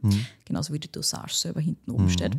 Genauso 0.45 0.73
wie 0.73 0.79
die 0.79 0.91
Dosage 0.91 1.33
selber 1.33 1.59
hinten 1.59 1.89
oben 1.91 2.09
steht. 2.09 2.33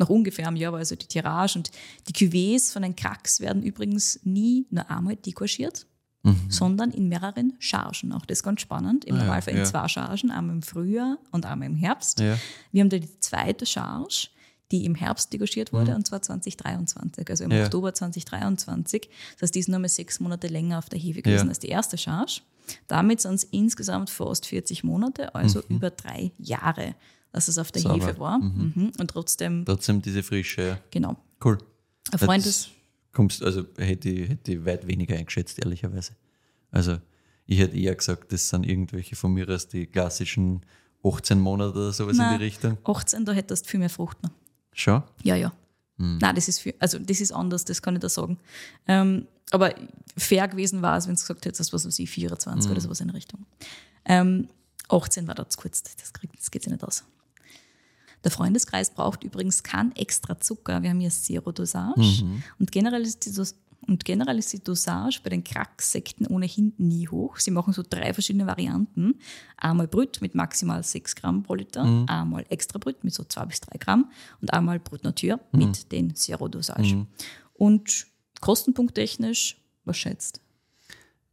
Nach 0.00 0.08
ungefähr 0.08 0.46
einem 0.48 0.56
Jahr 0.56 0.72
war 0.72 0.78
also 0.80 0.94
die 0.96 1.06
Tirage 1.06 1.56
und 1.58 1.70
die 2.08 2.12
Cuvées 2.12 2.72
von 2.72 2.82
den 2.82 2.94
Cracks 2.96 3.40
werden 3.40 3.62
übrigens 3.62 4.20
nie 4.24 4.66
nur 4.70 4.88
einmal 4.90 5.16
degorgiert, 5.16 5.86
sondern 6.50 6.90
in 6.90 7.08
mehreren 7.08 7.54
Chargen. 7.58 8.12
Auch 8.12 8.26
das 8.26 8.38
ist 8.38 8.42
ganz 8.42 8.60
spannend. 8.60 9.04
Im 9.06 9.14
Ah 9.14 9.18
ja, 9.18 9.24
Normalfall 9.24 9.54
in 9.54 9.60
ja. 9.60 9.64
zwei 9.64 9.88
Chargen, 9.88 10.30
einmal 10.30 10.56
im 10.56 10.62
Frühjahr 10.62 11.16
und 11.30 11.46
einmal 11.46 11.66
im 11.68 11.76
Herbst. 11.76 12.20
Ja. 12.20 12.36
Wir 12.72 12.82
haben 12.82 12.90
da 12.90 12.98
die 12.98 13.20
zweite 13.20 13.64
Charge, 13.64 14.28
die 14.70 14.84
im 14.84 14.94
Herbst 14.94 15.32
degorgiert 15.32 15.72
wurde, 15.72 15.94
und 15.94 16.06
zwar 16.06 16.20
2023, 16.20 17.30
also 17.30 17.44
im 17.44 17.50
Mhm. 17.50 17.64
Oktober 17.64 17.94
2023. 17.94 19.08
Das 19.34 19.42
heißt, 19.42 19.54
die 19.54 19.60
ist 19.60 19.68
nur 19.68 19.78
mal 19.78 19.88
sechs 19.88 20.20
Monate 20.20 20.48
länger 20.48 20.78
auf 20.78 20.88
der 20.90 20.98
Hefe 20.98 21.22
gewesen 21.22 21.48
als 21.48 21.60
die 21.60 21.68
erste 21.68 21.96
Charge. 21.96 22.42
Damit 22.86 23.22
sind 23.22 23.34
es 23.34 23.44
insgesamt 23.44 24.10
fast 24.10 24.44
40 24.46 24.84
Monate, 24.84 25.34
also 25.34 25.62
über 25.70 25.88
drei 25.90 26.32
Jahre, 26.36 26.94
dass 27.32 27.48
es 27.48 27.56
auf 27.56 27.72
der 27.72 27.80
Mhm. 27.80 27.86
Sauber. 27.86 28.06
Hefe 28.08 28.18
war. 28.20 28.38
Mhm. 28.40 28.92
Und 28.98 29.08
trotzdem, 29.10 29.64
Trotzdem 29.64 30.02
diese 30.02 30.22
Frische, 30.22 30.62
ja. 30.62 30.78
genau. 30.90 31.16
Cool. 31.42 31.56
Ein 32.12 32.18
Freund 32.18 32.44
ist, 32.44 32.68
Kommst, 33.18 33.42
also 33.42 33.64
hätte 33.76 34.08
ich, 34.10 34.28
hätte 34.28 34.52
ich 34.52 34.64
weit 34.64 34.86
weniger 34.86 35.16
eingeschätzt, 35.16 35.58
ehrlicherweise. 35.58 36.12
Also 36.70 36.98
ich 37.46 37.58
hätte 37.58 37.76
eher 37.76 37.96
gesagt, 37.96 38.32
das 38.32 38.48
sind 38.48 38.64
irgendwelche 38.64 39.16
von 39.16 39.32
mir 39.32 39.48
aus 39.48 39.66
die 39.66 39.86
klassischen 39.88 40.60
18 41.02 41.40
Monate 41.40 41.72
oder 41.76 41.92
sowas 41.92 42.12
in 42.12 42.18
Nein. 42.22 42.38
die 42.38 42.44
Richtung. 42.44 42.78
18, 42.84 43.24
da 43.24 43.32
hättest 43.32 43.66
du 43.66 43.70
viel 43.70 43.80
mehr 43.80 43.90
Frucht 43.90 44.22
noch. 44.22 44.30
Schon? 44.72 45.02
Ja, 45.24 45.34
ja. 45.34 45.52
Hm. 45.96 46.18
Nein, 46.18 46.36
das 46.36 46.46
ist 46.46 46.60
viel, 46.60 46.74
also 46.78 46.96
das 47.00 47.20
ist 47.20 47.32
anders, 47.32 47.64
das 47.64 47.82
kann 47.82 47.96
ich 47.96 48.02
da 48.02 48.08
sagen. 48.08 48.38
Ähm, 48.86 49.26
aber 49.50 49.74
fair 50.16 50.46
gewesen 50.46 50.80
war 50.80 50.96
es, 50.96 51.08
wenn 51.08 51.16
du 51.16 51.20
gesagt 51.20 51.44
hättest, 51.44 51.72
was 51.72 51.84
weiß 51.84 51.98
ich, 51.98 52.08
24 52.08 52.66
Hm. 52.66 52.70
oder 52.70 52.80
sowas 52.80 53.00
in 53.00 53.08
der 53.08 53.16
Richtung. 53.16 53.46
Ähm, 54.04 54.46
18 54.88 55.26
war 55.26 55.34
da 55.34 55.48
zu 55.48 55.58
kurz, 55.58 55.82
das, 55.82 56.12
kriegt, 56.12 56.38
das 56.38 56.52
geht 56.52 56.62
sich 56.62 56.70
nicht 56.72 56.84
aus. 56.84 57.02
Der 58.24 58.30
Freundeskreis 58.30 58.90
braucht 58.92 59.22
übrigens 59.24 59.62
keinen 59.62 59.92
extra 59.96 60.38
Zucker. 60.40 60.82
Wir 60.82 60.90
haben 60.90 61.00
hier 61.00 61.10
Zero-Dosage. 61.10 62.24
Mhm. 62.24 62.42
Und, 62.58 62.72
generell 62.72 63.02
ist 63.02 63.24
die 63.26 63.32
Dos- 63.32 63.54
und 63.86 64.04
generell 64.04 64.38
ist 64.38 64.52
die 64.52 64.62
Dosage 64.62 65.20
bei 65.22 65.30
den 65.30 65.44
Kracksekten 65.44 66.26
ohnehin 66.26 66.74
nie 66.78 67.08
hoch. 67.08 67.38
Sie 67.38 67.50
machen 67.50 67.72
so 67.72 67.82
drei 67.88 68.12
verschiedene 68.12 68.46
Varianten. 68.46 69.14
Einmal 69.56 69.88
Brüt 69.88 70.20
mit 70.20 70.34
maximal 70.34 70.82
6 70.82 71.14
Gramm 71.14 71.42
pro 71.42 71.54
Liter, 71.54 71.84
Mhm. 71.84 72.04
einmal 72.08 72.44
Extra 72.50 72.78
Brüt 72.78 73.02
mit 73.04 73.14
so 73.14 73.24
2 73.24 73.46
bis 73.46 73.60
3 73.60 73.78
Gramm 73.78 74.10
und 74.42 74.52
einmal 74.52 74.78
Brüt 74.78 75.04
Natur 75.04 75.40
Mhm. 75.52 75.58
mit 75.58 75.92
den 75.92 76.14
Zero-Dosage. 76.14 77.06
Und 77.54 78.06
kostenpunkttechnisch, 78.40 79.56
was 79.84 79.96
schätzt? 79.96 80.40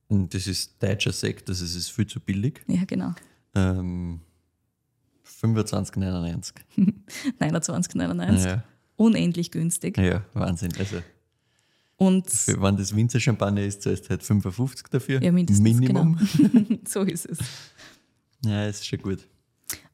Und 0.07 0.33
das 0.33 0.47
ist 0.47 0.81
deutscher 0.81 1.11
Sekt, 1.11 1.49
also 1.49 1.65
es 1.65 1.75
ist 1.75 1.89
viel 1.91 2.05
zu 2.07 2.19
billig. 2.19 2.61
Ja, 2.67 2.85
genau. 2.85 3.13
Ähm, 3.55 4.21
25,99. 5.45 6.53
29,99. 7.39 8.45
Ja, 8.45 8.63
Unendlich 8.97 9.51
günstig. 9.51 9.97
ja, 9.97 10.23
Wahnsinn. 10.33 10.71
Also, 10.79 10.97
Und 11.97 12.29
für, 12.29 12.61
wenn 12.61 12.77
das 12.77 12.95
Winzer-Champagner 12.95 13.61
ist, 13.63 13.81
zahlst 13.81 14.05
du 14.05 14.09
halt 14.11 14.23
55 14.23 14.87
dafür. 14.89 15.21
ja, 15.21 15.31
mindestens. 15.33 15.63
Minimum. 15.63 16.17
Genau. 16.37 16.79
so 16.87 17.01
ist 17.01 17.25
es. 17.25 17.39
Ja, 18.45 18.67
ist 18.67 18.85
schon 18.85 18.99
gut. 18.99 19.27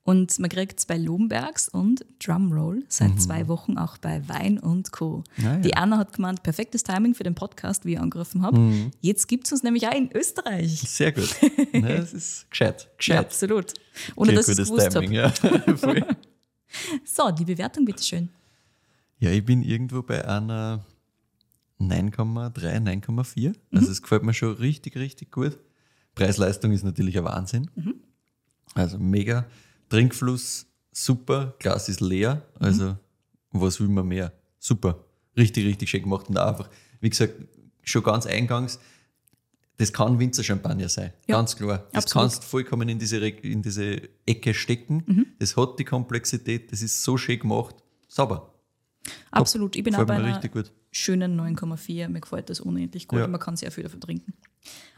Und 0.04 0.40
man 0.40 0.50
kriegt 0.50 0.80
es 0.80 0.88
bei 0.88 0.98
Lobenbergs 0.98 1.70
und 1.70 2.04
Drumroll 2.26 2.84
seit 2.88 3.12
Mhm. 3.12 3.20
zwei 3.20 3.48
Wochen 3.48 3.78
auch 3.78 3.98
bei 4.00 4.28
Wein 4.28 4.58
und 4.58 4.92
Co. 4.92 5.24
Ah, 5.38 5.42
ja. 5.44 5.58
Die 5.58 5.76
Anna 5.76 5.98
hat 6.00 6.14
gemeint, 6.14 6.42
perfektes 6.42 6.84
Timing 6.84 7.14
für 7.14 7.24
den 7.24 7.36
Podcast, 7.36 7.86
wie 7.86 7.94
ich 7.94 8.00
angerufen 8.00 8.42
habe. 8.42 8.58
Mhm. 8.60 8.92
Jetzt 9.02 9.28
gibt 9.28 9.46
es 9.46 9.52
uns 9.52 9.62
nämlich 9.64 9.88
auch 9.88 9.94
in 9.96 10.10
Österreich. 10.12 10.80
Sehr 10.82 11.12
gut. 11.12 11.30
ja, 11.74 11.82
das 11.98 12.14
ist 12.14 12.50
gescheit. 12.50 12.90
Ja, 13.02 13.20
absolut. 13.20 13.74
Ohne 14.16 14.34
dass 14.34 14.48
ich 14.50 14.58
es 14.58 14.70
gutes 14.70 14.86
gewusst. 14.86 14.98
Timing, 14.98 15.12
ja. 15.12 15.32
So, 17.06 17.30
die 17.32 17.46
Bewertung 17.46 17.86
bitteschön. 17.86 18.30
Ja, 19.20 19.30
ich 19.30 19.46
bin 19.46 19.62
irgendwo 19.62 20.02
bei 20.02 20.28
einer 20.28 20.84
9,3, 21.80 22.80
9,4. 22.80 23.50
Mhm. 23.50 23.56
Also 23.78 23.92
es 23.92 24.02
gefällt 24.02 24.24
mir 24.24 24.34
schon 24.34 24.54
richtig, 24.56 24.96
richtig 24.96 25.32
gut. 25.32 25.60
Preis-Leistung 26.16 26.72
ist 26.72 26.84
natürlich 26.84 27.18
ein 27.18 27.24
Wahnsinn. 27.24 27.70
Mhm. 27.76 27.96
Also 28.74 28.98
mega. 28.98 29.46
Trinkfluss 29.92 30.66
super, 30.92 31.56
Glas 31.60 31.90
ist 31.90 32.02
leer. 32.02 32.36
Mhm. 32.60 32.66
Also 32.66 32.98
was 33.52 33.80
will 33.80 33.88
man 33.90 34.08
mehr? 34.08 34.32
Super. 34.60 35.04
Richtig, 35.38 35.66
richtig 35.66 35.90
schön 35.90 36.04
gemacht. 36.04 36.30
Und 36.30 36.38
einfach, 36.38 36.70
wie 37.00 37.10
gesagt, 37.10 37.34
schon 37.84 38.04
ganz 38.04 38.26
eingangs, 38.26 38.80
das 39.78 39.92
kann 39.92 40.20
Winzer-Champagner 40.20 40.90
sein. 40.90 41.12
Ja, 41.28 41.38
Ganz 41.38 41.56
klar. 41.56 41.88
Das 41.92 42.06
absolut. 42.06 42.30
kannst 42.30 42.44
vollkommen 42.44 42.88
in 42.88 43.00
diese, 43.00 43.18
in 43.18 43.62
diese 43.62 44.02
Ecke 44.26 44.54
stecken. 44.54 45.04
Mhm. 45.08 45.26
Das 45.40 45.58
hat 45.58 45.80
die 45.80 45.86
Komplexität, 45.86 46.72
das 46.72 46.82
ist 46.82 47.04
so 47.04 47.18
schön 47.18 47.40
gemacht. 47.40 47.76
Sauber. 48.08 48.54
Absolut. 49.32 49.76
Ich 49.76 49.84
bin 49.84 49.96
auch 49.96 50.06
bei 50.06 50.16
einer 50.16 50.40
schönen 50.92 51.40
9,4. 51.40 52.10
Mir 52.10 52.22
gefällt 52.22 52.50
das 52.50 52.60
unendlich 52.60 53.08
gut 53.08 53.20
Ja. 53.20 53.26
und 53.26 53.32
man 53.32 53.40
kann 53.40 53.56
sehr 53.56 53.72
viel 53.72 53.84
davon 53.84 54.00
trinken. 54.02 54.34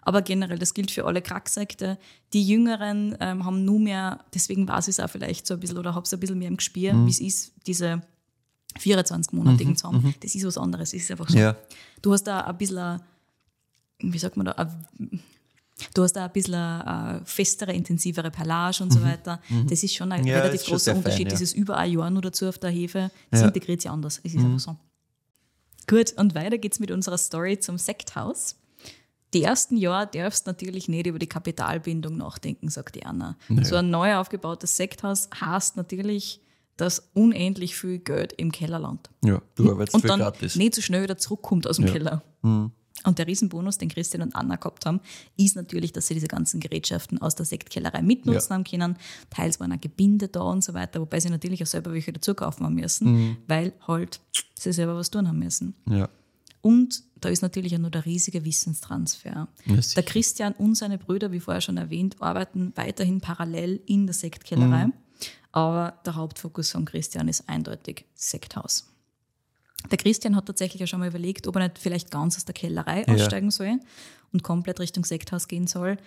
Aber 0.01 0.21
generell, 0.21 0.59
das 0.59 0.73
gilt 0.73 0.91
für 0.91 1.05
alle 1.05 1.21
Kracksekte. 1.21 1.97
Die 2.33 2.45
Jüngeren 2.45 3.15
ähm, 3.21 3.45
haben 3.45 3.63
nur 3.63 3.79
mehr, 3.79 4.19
deswegen 4.33 4.67
weiß 4.67 4.87
ich 4.89 4.97
es 4.97 4.99
auch 4.99 5.09
vielleicht 5.09 5.47
so 5.47 5.53
ein 5.53 5.59
bisschen 5.61 5.77
oder 5.77 5.95
habe 5.95 6.05
es 6.05 6.13
ein 6.13 6.19
bisschen 6.19 6.37
mehr 6.39 6.49
im 6.49 6.57
Gespür, 6.57 6.93
Mhm. 6.93 7.05
wie 7.07 7.11
es 7.11 7.21
ist, 7.21 7.53
diese 7.67 8.01
24-monatigen 8.79 9.75
zu 9.75 9.87
haben. 9.87 10.13
Das 10.19 10.35
ist 10.35 10.45
was 10.45 10.57
anderes, 10.57 10.93
es 10.93 11.03
ist 11.03 11.11
einfach 11.11 11.29
so. 11.29 11.37
Ja. 11.37 11.55
Du 12.01 12.11
hast 12.11 12.23
da 12.23 12.41
ein 12.41 12.57
bisschen, 12.57 12.99
wie 13.99 14.17
sagt 14.17 14.35
man 14.35 14.47
da, 14.47 14.51
ein- 14.53 15.21
du 15.93 16.03
hast 16.03 16.13
da 16.13 16.25
ein 16.25 16.31
bisschen 16.33 16.55
eine 16.55 17.21
festere, 17.25 17.73
intensivere 17.73 18.31
Perlage 18.31 18.83
und 18.83 18.91
so 18.91 19.01
weiter. 19.03 19.39
Das 19.67 19.83
ist 19.83 19.95
schon 19.95 20.11
ein 20.11 20.21
Mhm. 20.21 20.27
Ja, 20.27 20.39
relativ 20.39 20.65
großer 20.65 20.91
fein, 20.91 20.97
Unterschied. 20.97 21.27
ja. 21.27 21.37
Dieses 21.37 21.53
über 21.53 21.77
ein 21.77 21.91
Jahr 21.91 22.09
nur 22.09 22.21
dazu 22.21 22.47
auf 22.47 22.57
der 22.57 22.71
Hefe, 22.71 23.11
das 23.31 23.39
Ja. 23.41 23.47
Mhm. 23.47 23.53
integriert 23.53 23.81
sich 23.81 23.89
anders. 23.91 24.19
Es 24.23 24.33
ist 24.33 24.43
einfach 24.43 24.59
so. 24.59 24.75
Gut, 25.87 26.13
und 26.17 26.33
weiter 26.35 26.57
geht's 26.57 26.79
mit 26.79 26.91
unserer 26.91 27.17
Story 27.17 27.59
zum 27.59 27.77
Sekthaus. 27.77 28.55
Die 29.33 29.43
ersten 29.43 29.77
Jahre 29.77 30.07
darfst 30.07 30.45
natürlich 30.47 30.87
nicht 30.87 31.07
über 31.07 31.19
die 31.19 31.27
Kapitalbindung 31.27 32.17
nachdenken, 32.17 32.69
sagt 32.69 32.95
die 32.95 33.05
Anna. 33.05 33.37
So 33.63 33.75
ein 33.75 33.89
neu 33.89 34.15
aufgebautes 34.15 34.77
Sekthaus 34.77 35.29
heißt 35.39 35.75
natürlich, 35.77 36.39
dass 36.77 37.09
unendlich 37.13 37.75
viel 37.75 37.99
Geld 37.99 38.33
im 38.33 38.51
Keller 38.51 38.79
landet. 38.79 39.09
Ja, 39.23 39.41
du 39.55 39.71
arbeitest 39.71 39.95
Und 39.95 40.01
für 40.01 40.07
dann 40.07 40.19
gratis. 40.19 40.55
nicht 40.55 40.73
so 40.75 40.81
schnell 40.81 41.03
wieder 41.03 41.17
zurückkommt 41.17 41.67
aus 41.67 41.77
dem 41.77 41.85
Keller. 41.85 42.23
Und 43.05 43.19
der 43.19 43.27
Riesenbonus, 43.27 43.77
den 43.79 43.89
Christian 43.89 44.21
und 44.21 44.35
Anna 44.35 44.55
gehabt 44.55 44.85
haben, 44.85 45.01
ist 45.35 45.55
natürlich, 45.55 45.91
dass 45.91 46.07
sie 46.07 46.13
diese 46.13 46.27
ganzen 46.27 46.59
Gerätschaften 46.59 47.19
aus 47.21 47.35
der 47.35 47.45
Sektkellerei 47.45 48.01
mitnutzen 48.01 48.49
Ja. 48.49 48.55
haben 48.55 48.63
können. 48.63 48.97
Teils 49.29 49.59
waren 49.59 49.73
auch 49.73 49.81
Gebinde 49.81 50.27
da 50.29 50.41
und 50.41 50.63
so 50.63 50.73
weiter, 50.73 51.01
wobei 51.01 51.19
sie 51.19 51.29
natürlich 51.29 51.61
auch 51.63 51.67
selber 51.67 51.91
welche 51.91 52.13
dazu 52.13 52.33
kaufen 52.33 52.65
haben 52.65 52.75
müssen, 52.75 53.37
weil 53.47 53.73
halt 53.87 54.21
sie 54.57 54.71
selber 54.71 54.95
was 54.95 55.09
tun 55.11 55.27
haben 55.27 55.39
müssen. 55.39 55.75
Ja. 55.89 56.07
Und 56.63 57.03
da 57.19 57.27
ist 57.27 57.41
natürlich 57.41 57.75
auch 57.75 57.79
nur 57.79 57.91
der 57.91 58.05
riesige 58.05 58.45
Wissenstransfer. 58.45 59.49
Ja, 59.65 59.75
der 59.95 60.03
Christian 60.03 60.53
und 60.53 60.75
seine 60.75 60.97
Brüder, 60.97 61.31
wie 61.33 61.41
vorher 61.41 61.59
schon 61.59 61.75
erwähnt, 61.75 62.15
arbeiten 62.21 62.71
weiterhin 62.75 63.19
parallel 63.19 63.81
in 63.85 64.07
der 64.07 64.13
Sektkellerei. 64.13 64.87
Aber 65.51 65.99
der 66.05 66.15
Hauptfokus 66.15 66.71
von 66.71 66.85
Christian 66.85 67.27
ist 67.27 67.49
eindeutig 67.49 68.05
Sekthaus. 68.15 68.87
Der 69.91 69.97
Christian 69.97 70.37
hat 70.37 70.45
tatsächlich 70.45 70.79
ja 70.79 70.87
schon 70.87 71.01
mal 71.01 71.09
überlegt, 71.09 71.47
ob 71.47 71.57
er 71.57 71.63
nicht 71.63 71.79
vielleicht 71.79 72.09
ganz 72.11 72.37
aus 72.37 72.45
der 72.45 72.53
Kellerei 72.53 73.03
Ja. 73.05 73.13
aussteigen 73.13 73.51
soll 73.51 73.79
und 74.31 74.41
komplett 74.41 74.79
Richtung 74.79 75.03
Sekthaus 75.03 75.49
gehen 75.49 75.67
soll. 75.67 75.97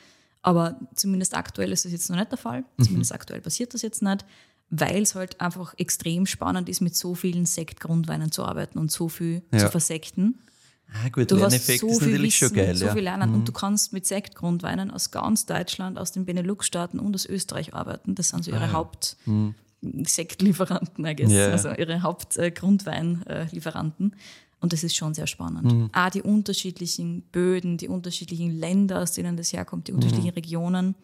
Aber 0.40 0.80
zumindest 0.94 1.36
aktuell 1.36 1.70
ist 1.70 1.84
das 1.84 1.92
jetzt 1.92 2.08
noch 2.08 2.16
nicht 2.16 2.30
der 2.30 2.38
Fall. 2.38 2.64
Mhm. 2.78 2.82
Zumindest 2.84 3.12
aktuell 3.12 3.42
passiert 3.42 3.74
das 3.74 3.82
jetzt 3.82 4.00
nicht, 4.02 4.24
weil 4.70 5.02
es 5.02 5.14
halt 5.14 5.40
einfach 5.40 5.74
extrem 5.78 6.26
spannend 6.26 6.68
ist, 6.68 6.80
mit 6.80 6.96
so 6.96 7.14
vielen 7.14 7.46
Sektgrundweinen 7.46 8.32
zu 8.32 8.44
arbeiten 8.44 8.78
und 8.78 8.90
so 8.90 9.08
viel 9.08 9.42
Ja. 9.52 9.58
zu 9.60 9.70
versekten. 9.70 10.38
Ah, 10.92 11.08
gut, 11.08 11.30
Du 11.30 11.34
hast 11.36 11.42
Lerneffekt 11.52 11.80
so 11.80 11.88
ist 11.88 11.98
viel 11.98 12.08
natürlich 12.12 12.40
Wissen, 12.40 12.54
schon 12.54 12.64
geil. 12.64 12.76
so 12.76 12.84
ja. 12.86 12.92
Mhm. 12.92 12.96
viel 12.96 13.04
lernen 13.04 13.34
und 13.34 13.48
du 13.48 13.52
kannst 13.52 13.92
mit 13.92 14.06
Sektgrundweinen 14.06 14.90
aus 14.92 15.10
ganz 15.10 15.44
Deutschland, 15.46 15.98
aus 15.98 16.12
den 16.12 16.24
Benelux-Staaten 16.26 17.00
und 17.00 17.14
aus 17.14 17.26
Österreich 17.26 17.74
arbeiten. 17.74 18.14
Das 18.14 18.28
sind 18.28 18.44
so 18.44 18.50
ihre 18.52 18.72
Haupt 18.72 19.16
Sektlieferanten, 20.04 21.04
I 21.04 21.14
guess. 21.16 21.28
Mhm. 21.28 21.34
Ja. 21.36 21.48
also 21.50 21.70
ihre 21.70 22.02
Hauptgrundweinlieferanten. 22.02 24.14
Und 24.60 24.72
das 24.72 24.82
ist 24.84 24.96
schon 24.96 25.12
sehr 25.14 25.26
spannend. 25.26 25.70
Mhm. 25.72 25.90
Auch 25.92 26.10
die 26.10 26.22
unterschiedlichen 26.22 27.22
Böden, 27.30 27.76
die 27.76 27.88
unterschiedlichen 27.88 28.58
Länder, 28.58 29.02
aus 29.02 29.12
denen 29.12 29.36
das 29.36 29.52
herkommt, 29.52 29.88
die 29.88 29.92
unterschiedlichen 29.92 30.28
Mhm. 30.30 30.34
Regionen 30.34 30.94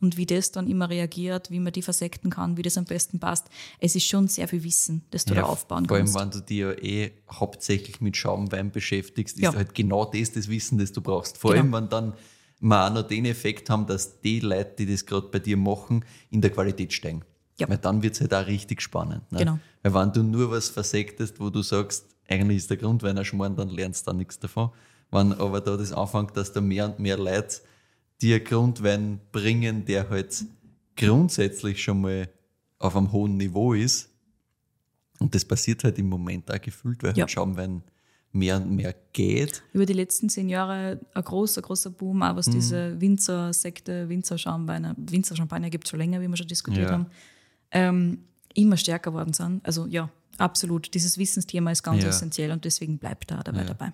und 0.00 0.16
wie 0.16 0.26
das 0.26 0.52
dann 0.52 0.68
immer 0.68 0.90
reagiert, 0.90 1.50
wie 1.50 1.58
man 1.60 1.72
die 1.72 1.82
versekten 1.82 2.30
kann, 2.30 2.56
wie 2.56 2.62
das 2.62 2.76
am 2.76 2.84
besten 2.84 3.18
passt. 3.18 3.46
Es 3.80 3.94
ist 3.96 4.06
schon 4.06 4.28
sehr 4.28 4.46
viel 4.48 4.62
Wissen, 4.62 5.02
das 5.10 5.24
du 5.24 5.34
da 5.34 5.44
aufbauen 5.44 5.86
vor 5.86 5.96
allem, 5.96 6.06
kannst. 6.06 6.20
wenn 6.20 6.30
du 6.30 6.40
dich 6.46 6.58
ja 6.58 6.72
eh 6.72 7.12
hauptsächlich 7.32 8.00
mit 8.00 8.16
Schaumwein 8.16 8.70
beschäftigst, 8.70 9.38
Ja. 9.38 9.50
ist 9.50 9.56
halt 9.56 9.74
genau 9.74 10.04
das 10.04 10.32
das 10.32 10.48
Wissen, 10.48 10.78
das 10.78 10.92
du 10.92 11.00
brauchst. 11.00 11.38
Vor 11.38 11.52
Genau. 11.52 11.62
allem, 11.62 11.72
wenn 11.72 11.88
dann 11.88 12.12
wir 12.60 12.86
auch 12.86 12.92
noch 12.92 13.02
den 13.02 13.26
Effekt 13.26 13.68
haben, 13.70 13.86
dass 13.86 14.20
die 14.20 14.40
Leute, 14.40 14.74
die 14.78 14.90
das 14.90 15.04
gerade 15.04 15.28
bei 15.28 15.38
dir 15.38 15.56
machen, 15.58 16.04
in 16.30 16.40
der 16.40 16.50
Qualität 16.50 16.92
steigen. 16.92 17.22
Ja. 17.58 17.68
Weil 17.68 17.78
dann 17.78 18.02
wird 18.02 18.14
es 18.14 18.20
halt 18.20 18.32
auch 18.34 18.46
richtig 18.46 18.80
spannend. 18.82 19.30
Ne? 19.32 19.38
Genau. 19.40 19.58
Weil 19.82 19.94
wenn 19.94 20.12
du 20.12 20.22
nur 20.22 20.50
was 20.50 20.68
versektest, 20.68 21.38
wo 21.40 21.50
du 21.50 21.62
sagst, 21.62 22.06
eigentlich 22.28 22.58
ist 22.58 22.70
der 22.70 22.76
Grundwein 22.78 23.16
ein 23.18 23.24
Schmarrn, 23.24 23.56
dann 23.56 23.68
lernst 23.70 24.06
du 24.06 24.10
da 24.10 24.16
nichts 24.16 24.38
davon. 24.38 24.70
Wenn 25.10 25.32
aber 25.34 25.60
da 25.60 25.76
das 25.76 25.92
anfängt, 25.92 26.36
dass 26.36 26.52
da 26.52 26.60
mehr 26.60 26.86
und 26.86 26.98
mehr 26.98 27.16
Leute 27.18 27.58
dir 28.22 28.40
Grundwein 28.42 29.20
bringen, 29.32 29.84
der 29.84 30.08
halt 30.08 30.44
grundsätzlich 30.96 31.82
schon 31.82 32.00
mal 32.00 32.28
auf 32.78 32.96
einem 32.96 33.12
hohen 33.12 33.36
Niveau 33.36 33.72
ist, 33.74 34.10
und 35.18 35.34
das 35.34 35.44
passiert 35.46 35.82
halt 35.84 35.98
im 35.98 36.08
Moment 36.10 36.50
auch 36.52 36.60
gefühlt, 36.60 37.02
weil 37.02 37.16
Ja. 37.16 37.22
halt 37.22 37.30
Schaumwein 37.30 37.82
mehr 38.32 38.56
und 38.58 38.70
mehr 38.70 38.94
geht. 39.14 39.62
über 39.72 39.86
die 39.86 39.94
letzten 39.94 40.28
zehn 40.28 40.50
Jahre 40.50 41.00
ein 41.14 41.24
großer, 41.24 41.62
großer 41.62 41.88
Boom, 41.90 42.22
auch 42.22 42.32
Mhm. 42.32 42.36
was 42.36 42.50
diese 42.50 43.00
Winzer-Sekte, 43.00 44.10
Winzer-Schaumweine, 44.10 44.94
Winzer-Champagner 44.98 45.70
gibt 45.70 45.84
es 45.84 45.90
schon 45.90 46.00
länger, 46.00 46.20
wie 46.20 46.28
wir 46.28 46.36
schon 46.36 46.46
diskutiert 46.48 46.88
Ja. 46.90 46.92
haben, 46.92 47.06
ähm, 47.70 48.24
immer 48.54 48.76
stärker 48.76 49.14
worden 49.14 49.32
sind. 49.32 49.64
Also 49.64 49.86
ja, 49.86 50.10
absolut. 50.36 50.92
Dieses 50.92 51.16
Wissensthema 51.16 51.70
ist 51.70 51.82
ganz 51.82 52.02
Ja. 52.02 52.10
essentiell 52.10 52.50
und 52.50 52.66
deswegen 52.66 52.98
bleibt 52.98 53.30
da 53.30 53.42
dabei 53.42 53.64
dabei. 53.64 53.92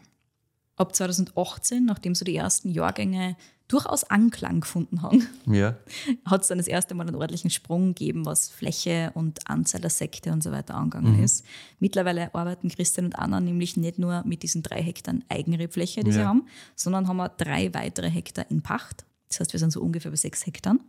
Ab 0.82 0.94
2018, 0.94 1.84
nachdem 1.84 2.14
so 2.14 2.24
die 2.24 2.34
ersten 2.36 2.68
Jahrgänge 2.70 3.36
durchaus 3.68 4.04
Anklang 4.04 4.60
gefunden 4.60 5.00
haben, 5.00 5.26
Ja. 5.46 5.76
hat 6.26 6.42
es 6.42 6.48
dann 6.48 6.58
das 6.58 6.66
erste 6.66 6.94
Mal 6.94 7.06
einen 7.06 7.14
ordentlichen 7.16 7.48
Sprung 7.50 7.94
gegeben, 7.94 8.26
was 8.26 8.48
Fläche 8.50 9.12
und 9.14 9.48
Anzahl 9.48 9.80
der 9.80 9.88
Sekte 9.90 10.32
und 10.32 10.42
so 10.42 10.50
weiter 10.50 10.74
angegangen 10.74 11.22
ist. 11.22 11.44
Mittlerweile 11.78 12.34
arbeiten 12.34 12.68
Christian 12.68 13.06
und 13.06 13.18
Anna 13.18 13.40
nämlich 13.40 13.76
nicht 13.78 13.98
nur 13.98 14.22
mit 14.26 14.42
diesen 14.42 14.62
drei 14.62 14.82
Hektar 14.82 15.14
Eigenrebfläche, 15.28 16.02
die 16.04 16.12
sie 16.12 16.18
Ja. 16.18 16.26
haben, 16.26 16.46
sondern 16.76 17.08
haben 17.08 17.20
auch 17.20 17.28
drei 17.36 17.72
weitere 17.72 18.10
Hektar 18.10 18.44
in 18.50 18.60
Pacht. 18.60 19.06
Das 19.28 19.40
heißt, 19.40 19.52
wir 19.54 19.60
sind 19.60 19.72
so 19.72 19.80
ungefähr 19.80 20.10
bei 20.10 20.16
sechs 20.18 20.44
Hektaren. 20.44 20.80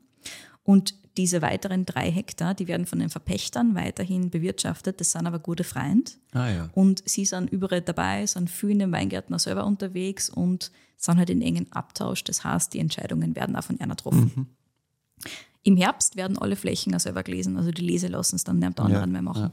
Und 0.63 0.95
diese 1.17 1.41
weiteren 1.41 1.85
drei 1.85 2.09
Hektar, 2.11 2.53
die 2.55 2.67
werden 2.67 2.85
von 2.87 2.99
den 2.99 3.09
Verpächtern 3.09 3.75
weiterhin 3.75 4.29
bewirtschaftet. 4.31 4.99
Das 4.99 5.11
sind 5.11 5.27
aber 5.27 5.39
gute 5.39 5.63
Freunde. 5.63 6.11
Ah 6.31 6.49
ja. 6.49 6.69
Und 6.73 7.03
sie 7.07 7.25
sind 7.25 7.51
überall 7.51 7.81
dabei, 7.81 8.25
sind 8.25 8.49
viel 8.49 8.71
in 8.71 8.79
den 8.79 8.91
Weingärten 8.91 9.35
auch 9.35 9.39
selber 9.39 9.65
unterwegs 9.65 10.29
und 10.29 10.71
sind 10.97 11.17
halt 11.17 11.29
in 11.29 11.41
engen 11.41 11.71
Abtausch. 11.71 12.23
Das 12.23 12.43
heißt, 12.43 12.73
die 12.73 12.79
Entscheidungen 12.79 13.35
werden 13.35 13.55
auch 13.55 13.63
von 13.63 13.79
einer 13.79 13.95
getroffen. 13.95 14.47
Im 15.63 15.77
Herbst 15.77 16.15
werden 16.15 16.37
alle 16.37 16.55
Flächen 16.55 16.93
auch 16.95 16.99
selber 16.99 17.23
gelesen, 17.23 17.57
also 17.57 17.71
die 17.71 17.83
Lese 17.83 18.07
lassen 18.07 18.35
es 18.35 18.43
dann 18.43 18.59
der 18.59 18.69
anderen 18.69 18.91
Ja, 18.93 19.05
mehr 19.05 19.21
machen. 19.21 19.41
ja. 19.43 19.51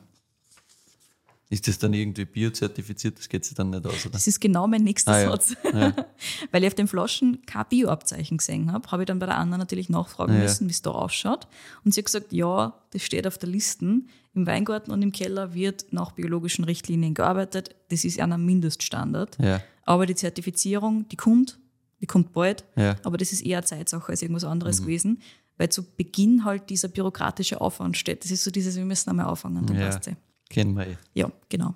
Ist 1.53 1.67
das 1.67 1.79
dann 1.79 1.93
irgendwie 1.93 2.25
biozertifiziert? 2.27 3.19
Das 3.19 3.29
geht 3.29 3.45
sich 3.45 3.57
dann 3.57 3.71
nicht 3.71 3.85
aus, 3.85 4.05
oder? 4.07 4.13
Das 4.13 4.29
ist 4.29 4.41
genau 4.41 4.69
mein 4.69 4.85
nächster 4.85 5.11
Ah, 5.13 5.21
ja. 5.21 5.31
Satz. 5.33 5.57
Weil 6.53 6.63
ich 6.63 6.69
auf 6.69 6.75
den 6.75 6.87
Flaschen 6.87 7.43
kein 7.45 7.65
Bio-Abzeichen 7.69 8.39
gesehen 8.39 8.71
habe, 8.71 8.89
habe 8.93 9.03
ich 9.03 9.07
dann 9.09 9.19
bei 9.19 9.27
der 9.27 9.37
Anna 9.37 9.59
natürlich 9.59 9.89
nachfragen 9.89 10.35
Ja. 10.35 10.41
müssen, 10.43 10.69
wie 10.69 10.73
es 10.73 10.81
da 10.83 10.91
ausschaut. 10.93 11.49
Und 11.85 11.93
sie 11.93 12.01
hat 12.01 12.07
gesagt, 12.07 12.33
ja, 12.33 12.75
das 12.93 13.03
steht 13.03 13.27
auf 13.27 13.37
der 13.37 13.49
Liste. 13.49 13.85
Im 14.33 14.47
Weingarten 14.47 14.93
und 14.93 15.03
im 15.03 15.11
Keller 15.11 15.53
wird 15.53 15.87
nach 15.93 16.13
biologischen 16.13 16.65
Richtlinien 16.65 17.15
gearbeitet. 17.15 17.75
Das 17.89 18.05
ist 18.05 18.21
ein 18.21 18.47
Mindeststandard. 18.47 19.37
Ja. 19.41 19.61
Aber 19.83 20.07
die 20.07 20.15
Zertifizierung, 20.15 21.09
die 21.09 21.17
kommt, 21.17 21.59
die 22.01 22.07
kommt 22.07 22.33
bald, 22.33 22.65
Ja. 22.77 22.95
aber 23.03 23.17
das 23.17 23.33
ist 23.33 23.45
eher 23.45 23.59
eine 23.59 23.67
Zeitsache 23.67 24.13
als 24.13 24.23
irgendwas 24.23 24.45
anderes 24.45 24.83
gewesen, 24.83 25.21
weil 25.59 25.69
zu 25.71 25.83
Beginn 25.83 26.45
halt 26.45 26.71
dieser 26.71 26.87
bürokratische 26.87 27.61
Aufwand 27.61 27.97
steht. 27.97 28.23
Das 28.23 28.31
ist 28.31 28.45
so 28.45 28.53
dieses, 28.53 28.77
wir 28.77 28.85
müssen 28.85 29.11
einmal 29.11 29.27
anfangen, 29.27 29.67
dann 29.67 29.77
Ja. 29.77 29.87
passt 29.91 30.07
eh. 30.07 30.15
Kennen 30.51 30.75
wir 30.77 30.87
eh. 30.87 30.97
Ja, 31.15 31.33
genau. 31.49 31.75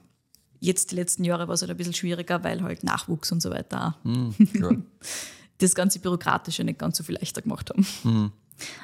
Jetzt 0.61 0.91
die 0.93 0.97
letzten 0.97 1.25
Jahre 1.25 1.47
war 1.49 1.55
es 1.55 1.63
halt 1.63 1.71
ein 1.71 1.77
bisschen 1.77 1.95
schwieriger, 1.95 2.43
weil 2.45 2.63
halt 2.63 2.85
Nachwuchs 2.85 3.33
und 3.33 3.41
so 3.41 3.51
weiter 3.51 3.97
Hm, 4.03 4.35
klar. 4.53 4.77
das 5.59 5.75
ganze 5.75 6.01
Bürokratische 6.01 6.65
nicht 6.65 6.79
ganz 6.79 6.97
so 6.99 7.05
viel 7.05 7.15
leichter 7.17 7.41
gemacht 7.43 7.71
haben. 7.71 7.87
Hm. 8.03 8.33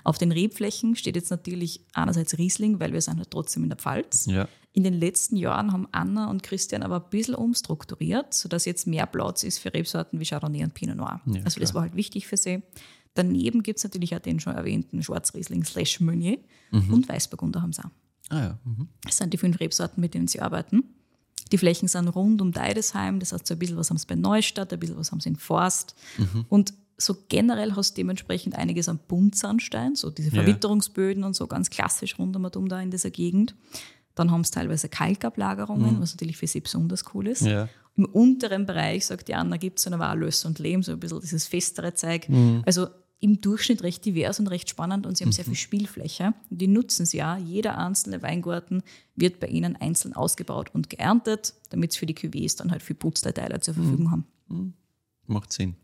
Auf 0.05 0.19
den 0.19 0.33
Rebflächen 0.33 0.97
steht 0.97 1.15
jetzt 1.17 1.31
natürlich 1.31 1.85
einerseits 1.93 2.37
Riesling, 2.39 2.81
weil 2.81 2.93
wir 2.93 3.01
sind 3.01 3.19
halt 3.19 3.31
trotzdem 3.31 3.63
in 3.63 3.69
der 3.69 3.79
Pfalz. 3.79 4.27
Ja. 4.27 4.49
In 4.73 4.83
den 4.85 4.95
letzten 4.95 5.37
Jahren 5.37 5.73
haben 5.73 5.87
Anna 5.93 6.29
und 6.31 6.43
Christian 6.43 6.83
aber 6.83 6.97
ein 7.05 7.11
bisschen 7.11 7.35
umstrukturiert, 7.37 8.35
sodass 8.35 8.65
jetzt 8.65 8.87
mehr 8.87 9.07
Platz 9.07 9.43
ist 9.43 9.59
für 9.59 9.73
Rebsorten 9.73 10.19
wie 10.21 10.25
Chardonnay 10.25 10.65
und 10.65 10.75
Pinot 10.75 10.97
Noir. 10.97 11.21
Ja, 11.27 11.43
also 11.45 11.61
das 11.61 11.71
klar. 11.71 11.75
war 11.75 11.83
halt 11.83 11.97
wichtig 11.97 12.27
für 12.27 12.37
sie. 12.37 12.63
Daneben 13.15 13.63
gibt 13.65 13.79
es 13.79 13.85
natürlich 13.85 14.15
auch 14.15 14.21
den 14.21 14.39
schon 14.39 14.55
erwähnten 14.55 15.03
Schwarzriesling 15.03 15.65
slash 15.65 16.01
Meunier 16.01 16.39
Mhm. 16.73 16.93
und 16.95 17.09
Weißburgunder 17.09 17.63
haben 17.63 17.73
sie 17.73 17.85
auch. 17.85 17.91
Ah 18.31 18.41
ja. 18.41 18.59
Mhm. 18.65 18.89
Das 19.05 19.19
sind 19.19 19.33
die 19.33 19.39
fünf 19.39 19.61
Rebsorten, 19.61 20.01
mit 20.01 20.15
denen 20.15 20.27
sie 20.29 20.41
arbeiten. 20.41 20.83
Die 21.53 21.59
Flächen 21.59 21.89
sind 21.89 22.09
rund 22.09 22.41
um 22.41 22.53
Deidesheim, 22.53 23.19
das 23.19 23.33
heißt 23.33 23.47
so 23.47 23.55
ein 23.55 23.59
bisschen 23.59 23.77
was 23.77 23.91
haben 23.91 23.99
sie 23.99 24.07
bei 24.07 24.15
Neustadt, 24.15 24.73
ein 24.73 24.79
bisschen 24.79 24.97
was 24.97 25.11
haben 25.11 25.21
sie 25.21 25.31
in 25.31 25.37
Forst. 25.37 25.95
Und 26.49 26.73
so 26.97 27.17
generell 27.29 27.75
hast 27.75 27.93
du 27.93 27.97
dementsprechend 27.97 28.55
einiges 28.55 28.89
an 28.89 29.01
Buntsandstein, 29.09 29.97
so 29.97 30.11
diese 30.11 30.29
Ja. 30.29 30.43
Verwitterungsböden 30.43 31.25
und 31.25 31.35
so 31.35 31.47
ganz 31.47 31.69
klassisch 31.71 32.19
rund 32.19 32.37
um 32.37 32.45
um 32.45 32.69
da 32.69 32.81
in 32.81 32.91
dieser 32.91 33.11
Gegend. 33.11 33.55
Dann 34.15 34.31
haben 34.31 34.45
sie 34.45 34.51
teilweise 34.53 34.89
Kalkablagerungen, 34.89 36.01
was 36.01 36.13
natürlich 36.15 36.37
für 36.37 36.47
sie 36.47 36.61
besonders 36.61 37.05
cool 37.15 37.27
ist. 37.27 37.43
Ja. 37.43 37.69
Im 37.97 38.05
unteren 38.05 38.67
Bereich, 38.67 39.07
sagt 39.07 39.29
die 39.29 39.35
Anna, 39.35 39.57
gibt 39.57 39.79
es 39.79 39.85
dann 39.85 39.95
aber 39.95 40.11
auch 40.13 40.15
Löss 40.17 40.45
und 40.45 40.59
Lehm, 40.59 40.83
so 40.83 40.93
ein 40.93 41.01
bisschen 41.01 41.21
dieses 41.21 41.47
festere 41.47 41.95
Zeug. 41.95 42.29
Also 42.65 42.89
im 43.21 43.41
Durchschnitt 43.41 43.83
recht 43.83 44.05
divers 44.05 44.41
und 44.41 44.47
recht 44.49 44.69
spannend 44.71 45.07
und 45.07 45.17
sie 45.17 45.25
haben 45.25 45.33
sehr 45.33 45.45
viel 45.45 45.55
Spielfläche. 45.55 46.35
Die 46.49 46.67
nutzen 46.67 47.05
sie 47.05 47.19
ja. 47.19 47.37
Jeder 47.37 47.79
einzelne 47.79 48.23
Weingarten 48.23 48.83
wird 49.15 49.41
bei 49.41 49.47
ihnen 49.47 49.77
einzeln 49.77 50.15
ausgebaut 50.15 50.71
und 50.73 50.89
geerntet, 50.89 51.55
damit 51.69 51.93
sie 51.93 51.99
für 51.99 52.07
die 52.07 52.17
Cuvées 52.17 52.57
dann 52.57 52.71
halt 52.71 52.83
viel 52.83 52.97
Putzteile 52.97 53.61
zur 53.61 53.75
Verfügung 53.75 54.11
haben. 54.11 54.75
Macht 55.27 55.53
Sinn. 55.53 55.77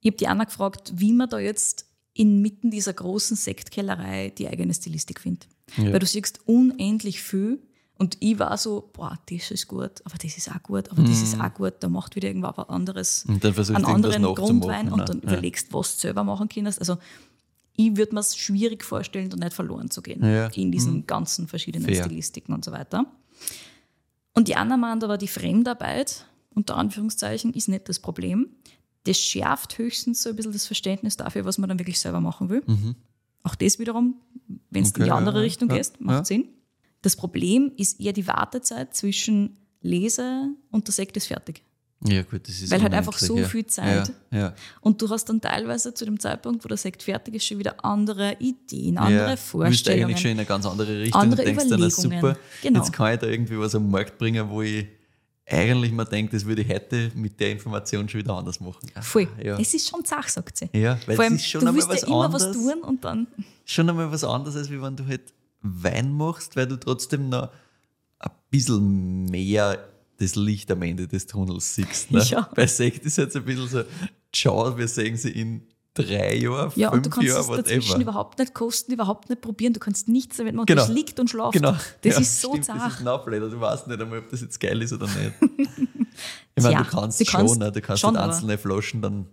Ich 0.00 0.08
habe 0.08 0.16
die 0.16 0.26
Anna 0.26 0.44
gefragt, 0.44 0.94
wie 0.96 1.12
man 1.12 1.28
da 1.28 1.38
jetzt 1.38 1.86
inmitten 2.14 2.70
dieser 2.70 2.92
großen 2.92 3.36
Sektkellerei 3.36 4.30
die 4.30 4.48
eigene 4.48 4.74
Stilistik 4.74 5.20
findet. 5.20 5.48
Ja. 5.76 5.92
Weil 5.92 5.98
du 6.00 6.06
siehst 6.06 6.40
unendlich 6.46 7.22
viel 7.22 7.60
und 8.00 8.16
ich 8.20 8.38
war 8.38 8.56
so, 8.56 8.90
boah, 8.94 9.18
das 9.30 9.50
ist 9.50 9.68
gut, 9.68 10.00
aber 10.04 10.16
das 10.20 10.36
ist 10.36 10.50
auch 10.50 10.62
gut, 10.62 10.90
aber 10.90 11.02
das 11.02 11.20
ist 11.22 11.38
auch 11.38 11.52
gut, 11.54 11.74
da 11.80 11.88
macht 11.88 12.16
wieder 12.16 12.28
irgendwas 12.28 12.58
anderes, 12.68 13.24
Mhm. 13.26 13.34
Und 13.34 13.44
dann 13.44 13.74
einen 13.76 13.84
anderen 13.84 14.22
Grundwein 14.34 14.86
ne? 14.86 14.92
und 14.94 15.08
dann 15.08 15.18
Ja. 15.18 15.24
überlegst, 15.32 15.72
was 15.72 15.94
du 15.96 16.00
selber 16.00 16.24
machen 16.24 16.48
kannst. 16.48 16.78
Also 16.80 16.96
ich 17.76 17.96
würde 17.96 18.14
mir 18.14 18.20
es 18.20 18.36
schwierig 18.36 18.84
vorstellen, 18.84 19.30
da 19.30 19.36
nicht 19.36 19.52
verloren 19.54 19.90
zu 19.90 20.00
gehen 20.02 20.24
Ja. 20.24 20.46
in 20.48 20.72
diesen 20.72 21.06
ganzen 21.06 21.46
verschiedenen 21.46 21.86
Fair. 21.86 22.04
Stilistiken 22.04 22.54
und 22.54 22.64
so 22.64 22.72
weiter. 22.72 23.04
Und 24.34 24.48
die 24.48 24.56
Anna 24.56 24.76
meint 24.76 25.04
aber, 25.04 25.18
die 25.18 25.28
Fremdarbeit, 25.28 26.24
unter 26.54 26.76
Anführungszeichen, 26.76 27.52
ist 27.52 27.68
nicht 27.68 27.88
das 27.88 27.98
Problem. 27.98 28.48
Das 29.04 29.18
schärft 29.18 29.78
höchstens 29.78 30.22
so 30.22 30.30
ein 30.30 30.36
bisschen 30.36 30.52
das 30.52 30.66
Verständnis 30.66 31.16
dafür, 31.16 31.44
was 31.44 31.58
man 31.58 31.68
dann 31.68 31.78
wirklich 31.78 32.00
selber 32.00 32.20
machen 32.20 32.48
will. 32.48 32.62
Auch 33.42 33.54
das 33.54 33.78
wiederum, 33.78 34.16
wenn 34.70 34.82
es 34.84 34.90
in 34.90 34.96
Okay, 34.96 35.04
die 35.04 35.10
andere 35.10 35.36
ja, 35.38 35.42
Richtung 35.42 35.68
ja, 35.70 35.76
gehst, 35.76 36.00
macht. 36.00 36.26
Sinn. 36.26 36.48
Das 37.02 37.16
Problem 37.16 37.72
ist 37.76 38.00
eher 38.00 38.12
die 38.12 38.26
Wartezeit 38.26 38.94
zwischen 38.94 39.56
Lese 39.80 40.48
und 40.70 40.86
der 40.86 40.92
Sekt 40.92 41.16
ist 41.16 41.26
fertig. 41.26 41.62
Ja, 42.06 42.22
gut, 42.22 42.48
das 42.48 42.60
ist 42.62 42.70
Weil 42.70 42.82
halt 42.82 42.94
einfach 42.94 43.18
so 43.18 43.36
ja. 43.36 43.46
viel 43.46 43.66
Zeit. 43.66 44.10
Ja, 44.30 44.38
ja. 44.38 44.54
Und 44.80 45.02
du 45.02 45.08
hast 45.10 45.26
dann 45.26 45.38
teilweise 45.40 45.92
zu 45.92 46.06
dem 46.06 46.18
Zeitpunkt, 46.18 46.64
wo 46.64 46.68
der 46.68 46.78
Sekt 46.78 47.02
fertig 47.02 47.34
ist, 47.34 47.44
schon 47.46 47.58
wieder 47.58 47.84
andere 47.84 48.36
Ideen, 48.38 48.96
andere 48.96 49.14
ja. 49.20 49.24
Du 49.26 49.30
bist 49.32 49.44
Vorstellungen. 49.48 50.04
eigentlich 50.06 50.20
schon 50.20 50.30
in 50.30 50.38
eine 50.38 50.46
ganz 50.46 50.64
andere 50.64 50.98
Richtung. 51.00 51.20
Andere 51.20 51.42
du 51.42 51.46
denkst 51.54 51.68
dann, 51.68 51.82
ah, 51.82 51.90
super, 51.90 52.36
Genau. 52.62 52.78
jetzt 52.80 52.92
kann 52.94 53.12
ich 53.14 53.20
da 53.20 53.26
irgendwie 53.26 53.58
was 53.58 53.74
am 53.74 53.90
Markt 53.90 54.16
bringen, 54.16 54.48
wo 54.48 54.62
ich 54.62 54.86
eigentlich 55.46 55.92
mal 55.92 56.04
denke, 56.06 56.32
das 56.32 56.46
würde 56.46 56.62
ich 56.62 56.68
heute 56.72 57.10
mit 57.16 57.38
der 57.38 57.50
Information 57.52 58.08
schon 58.08 58.20
wieder 58.20 58.34
anders 58.34 58.60
machen. 58.60 58.90
Ah, 58.94 59.02
Voll. 59.02 59.28
Es 59.58 59.74
ist 59.74 59.88
schon 59.90 60.02
Sache, 60.04 60.30
sagt 60.30 60.56
sie. 60.56 60.70
ja 60.72 60.98
weil 61.06 61.16
Vor 61.16 61.24
allem, 61.24 61.34
es 61.34 61.42
ist 61.42 61.48
schon 61.50 61.60
du 61.60 61.66
einmal 61.68 61.74
willst 61.82 61.88
was 61.90 62.00
ja 62.02 62.06
immer 62.06 62.24
anderes. 62.24 62.46
was 62.46 62.52
tun 62.56 62.82
und 62.82 63.04
dann. 63.04 63.26
Schon 63.66 63.90
einmal 63.90 64.10
was 64.10 64.24
anderes, 64.24 64.56
als 64.56 64.70
wie 64.70 64.80
wenn 64.80 64.96
du 64.96 65.06
halt 65.06 65.22
Wein 65.62 66.12
machst, 66.12 66.56
weil 66.56 66.66
du 66.66 66.76
trotzdem 66.76 67.28
noch 67.28 67.50
ein 68.18 68.30
bisschen 68.50 69.24
mehr 69.26 69.78
das 70.18 70.34
Licht 70.36 70.70
am 70.70 70.82
Ende 70.82 71.08
des 71.08 71.26
Tunnels 71.26 71.74
siehst. 71.74 72.10
Ne? 72.10 72.22
Ja. 72.24 72.48
Bei 72.54 72.66
Sekt 72.66 73.04
ist 73.06 73.16
jetzt 73.16 73.36
ein 73.36 73.44
bisschen 73.44 73.68
so, 73.68 73.82
schau, 74.34 74.76
wir 74.76 74.86
sehen 74.88 75.16
sie 75.16 75.30
in 75.30 75.62
drei 75.94 76.36
Jahren, 76.36 76.70
Ja, 76.76 76.90
und 76.90 77.04
du 77.06 77.10
fünf 77.10 77.14
kannst 77.16 77.28
Jahren, 77.28 77.40
es 77.40 77.56
dazwischen 77.64 77.88
whatever. 77.90 78.02
überhaupt 78.02 78.38
nicht 78.38 78.54
kosten, 78.54 78.92
überhaupt 78.92 79.28
nicht 79.30 79.40
probieren. 79.40 79.72
Du 79.72 79.80
kannst 79.80 80.08
nichts 80.08 80.36
damit 80.36 80.54
machen. 80.54 80.66
Genau. 80.66 80.82
Das 80.82 80.90
liegt 80.90 81.18
und 81.18 81.28
schlaft. 81.30 81.54
Genau. 81.54 81.72
Das 81.72 82.14
Ja, 82.14 82.20
ist 82.20 82.40
so 82.40 82.50
stimmt, 82.50 82.68
Das 82.68 82.76
zart. 82.78 82.92
ist 82.92 82.98
Knaufleder. 82.98 83.48
Du 83.48 83.60
weißt 83.60 83.86
nicht 83.88 84.00
einmal, 84.00 84.18
ob 84.20 84.28
das 84.28 84.40
jetzt 84.42 84.60
geil 84.60 84.80
ist 84.82 84.92
oder 84.92 85.06
nicht. 85.06 85.32
Ich 86.54 86.62
meine, 86.62 86.76
Tja, 86.76 86.84
du 86.84 86.90
kannst 86.90 87.20
du 87.20 87.24
schon, 87.24 87.40
kannst 87.40 87.58
ne? 87.58 87.72
du 87.72 87.80
kannst 87.80 88.00
schon, 88.02 88.18
halt 88.18 88.30
einzelne 88.32 88.58
Flaschen 88.58 89.00
dann 89.00 89.26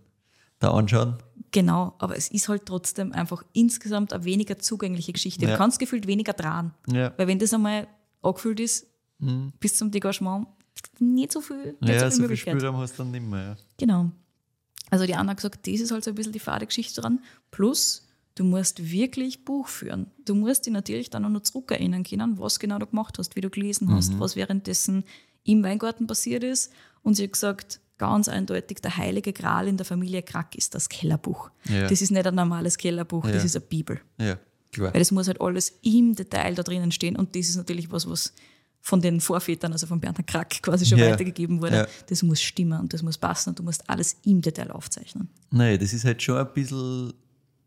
da 0.59 0.71
anschauen. 0.71 1.17
Genau, 1.51 1.93
aber 1.99 2.17
es 2.17 2.27
ist 2.29 2.49
halt 2.49 2.65
trotzdem 2.65 3.13
einfach 3.13 3.43
insgesamt 3.53 4.11
eine 4.13 4.25
weniger 4.25 4.59
zugängliche 4.59 5.13
Geschichte. 5.13 5.45
Ja. 5.45 5.51
Du 5.51 5.57
kannst 5.57 5.79
gefühlt 5.79 6.05
weniger 6.07 6.33
dran. 6.33 6.73
Ja. 6.91 7.13
Weil 7.17 7.27
wenn 7.27 7.39
das 7.39 7.53
einmal 7.53 7.87
angefüllt 8.21 8.59
ist, 8.59 8.87
bis 9.59 9.75
zum 9.75 9.89
Degagement, 9.91 10.47
nicht 10.99 11.31
so 11.31 11.41
viel, 11.41 11.57
nicht 11.79 11.81
Mhm. 11.81 11.87
Ja, 11.87 12.11
so 12.11 12.17
viel 12.17 12.21
so 12.21 12.27
viel. 12.27 12.37
Spielraum 12.37 12.77
hast 12.77 12.93
du 12.99 13.03
dann 13.03 13.11
nicht 13.11 13.25
mehr. 13.25 13.41
Ja. 13.43 13.57
Genau. 13.77 14.11
Also 14.91 15.05
die 15.05 15.15
Anna 15.15 15.31
hat 15.31 15.37
gesagt, 15.37 15.65
das 15.67 15.79
ist 15.79 15.91
halt 15.91 16.03
so 16.03 16.11
ein 16.11 16.15
bisschen 16.15 16.33
die 16.33 16.39
fade 16.39 16.65
Geschichte 16.67 17.01
dran. 17.01 17.19
Plus, 17.49 18.07
du 18.35 18.43
musst 18.43 18.91
wirklich 18.91 19.43
Buch 19.43 19.67
führen. 19.67 20.11
Du 20.25 20.35
musst 20.35 20.65
dich 20.65 20.73
natürlich 20.73 21.09
dann 21.09 21.25
auch 21.25 21.29
noch 21.29 21.41
zurückerinnern 21.41 22.03
können, 22.03 22.37
was 22.39 22.59
genau 22.59 22.77
du 22.77 22.85
gemacht 22.85 23.17
hast, 23.17 23.35
wie 23.35 23.41
du 23.41 23.49
gelesen 23.49 23.91
hast, 23.91 24.13
Mhm. 24.13 24.19
was 24.19 24.35
währenddessen 24.35 25.03
im 25.43 25.63
Weingarten 25.63 26.05
passiert 26.07 26.43
ist. 26.43 26.71
Und 27.03 27.15
sie 27.15 27.23
hat 27.23 27.33
gesagt, 27.33 27.79
ganz 27.97 28.27
eindeutig, 28.29 28.79
der 28.81 28.95
heilige 28.97 29.33
Gral 29.33 29.67
in 29.67 29.77
der 29.77 29.85
Familie 29.85 30.21
Krack 30.23 30.55
ist 30.55 30.75
das 30.75 30.87
Kellerbuch. 30.89 31.49
Ja. 31.65 31.87
Das 31.87 32.01
ist 32.01 32.11
nicht 32.11 32.25
ein 32.27 32.35
normales 32.35 32.77
Kellerbuch, 32.77 33.25
Ja. 33.25 33.31
das 33.31 33.43
ist 33.43 33.55
eine 33.55 33.65
Bibel. 33.65 33.99
ja, 34.19 34.37
klar. 34.71 34.93
Weil 34.93 34.99
das 34.99 35.11
muss 35.11 35.27
halt 35.27 35.41
alles 35.41 35.73
im 35.81 36.15
Detail 36.15 36.53
da 36.55 36.63
drinnen 36.63 36.91
stehen. 36.91 37.15
Und 37.15 37.35
das 37.35 37.49
ist 37.49 37.55
natürlich 37.55 37.91
was, 37.91 38.07
was 38.09 38.33
von 38.81 39.01
den 39.01 39.19
Vorvätern, 39.19 39.71
also 39.73 39.85
von 39.87 39.99
Bernhard 39.99 40.27
Krack, 40.27 40.61
quasi 40.61 40.85
schon 40.85 40.99
Ja. 40.99 41.09
weitergegeben 41.11 41.61
wurde. 41.61 41.75
Ja. 41.75 41.87
Das 42.07 42.23
muss 42.23 42.41
stimmen 42.41 42.79
und 42.79 42.93
das 42.93 43.01
muss 43.03 43.17
passen 43.17 43.49
und 43.49 43.59
du 43.59 43.63
musst 43.63 43.89
alles 43.89 44.15
im 44.23 44.41
Detail 44.41 44.71
aufzeichnen. 44.71 45.27
Nein, 45.51 45.77
das 45.79 45.91
ist 45.93 46.05
halt 46.05 46.21
schon 46.21 46.37
ein 46.37 46.47
bisschen 46.53 47.13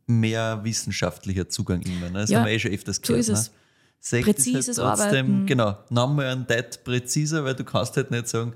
mehr 0.07 0.61
wissenschaftlicher 0.64 1.49
Zugang 1.49 1.83
immer. 1.83 2.11
Ne? 2.11 2.20
Das 2.20 2.31
Ja, 2.31 2.39
haben 2.41 2.47
wir 2.47 2.53
eh 2.53 2.59
schon 2.59 2.72
öfters 2.72 2.97
so 2.97 3.03
gehört. 3.03 3.20
ist 3.20 3.28
es. 3.28 3.49
Ne? 3.51 3.55
Sekt 4.03 4.24
Präzises 4.24 4.68
ist 4.68 4.78
halt 4.78 4.99
trotzdem, 4.99 5.26
Arbeiten. 5.26 5.47
genau, 5.47 5.76
nochmal 5.91 6.26
ein 6.26 6.47
Date 6.47 6.83
präziser, 6.85 7.45
weil 7.45 7.55
du 7.55 7.64
kannst 7.64 7.97
halt 7.97 8.11
nicht 8.11 8.28
sagen, 8.28 8.55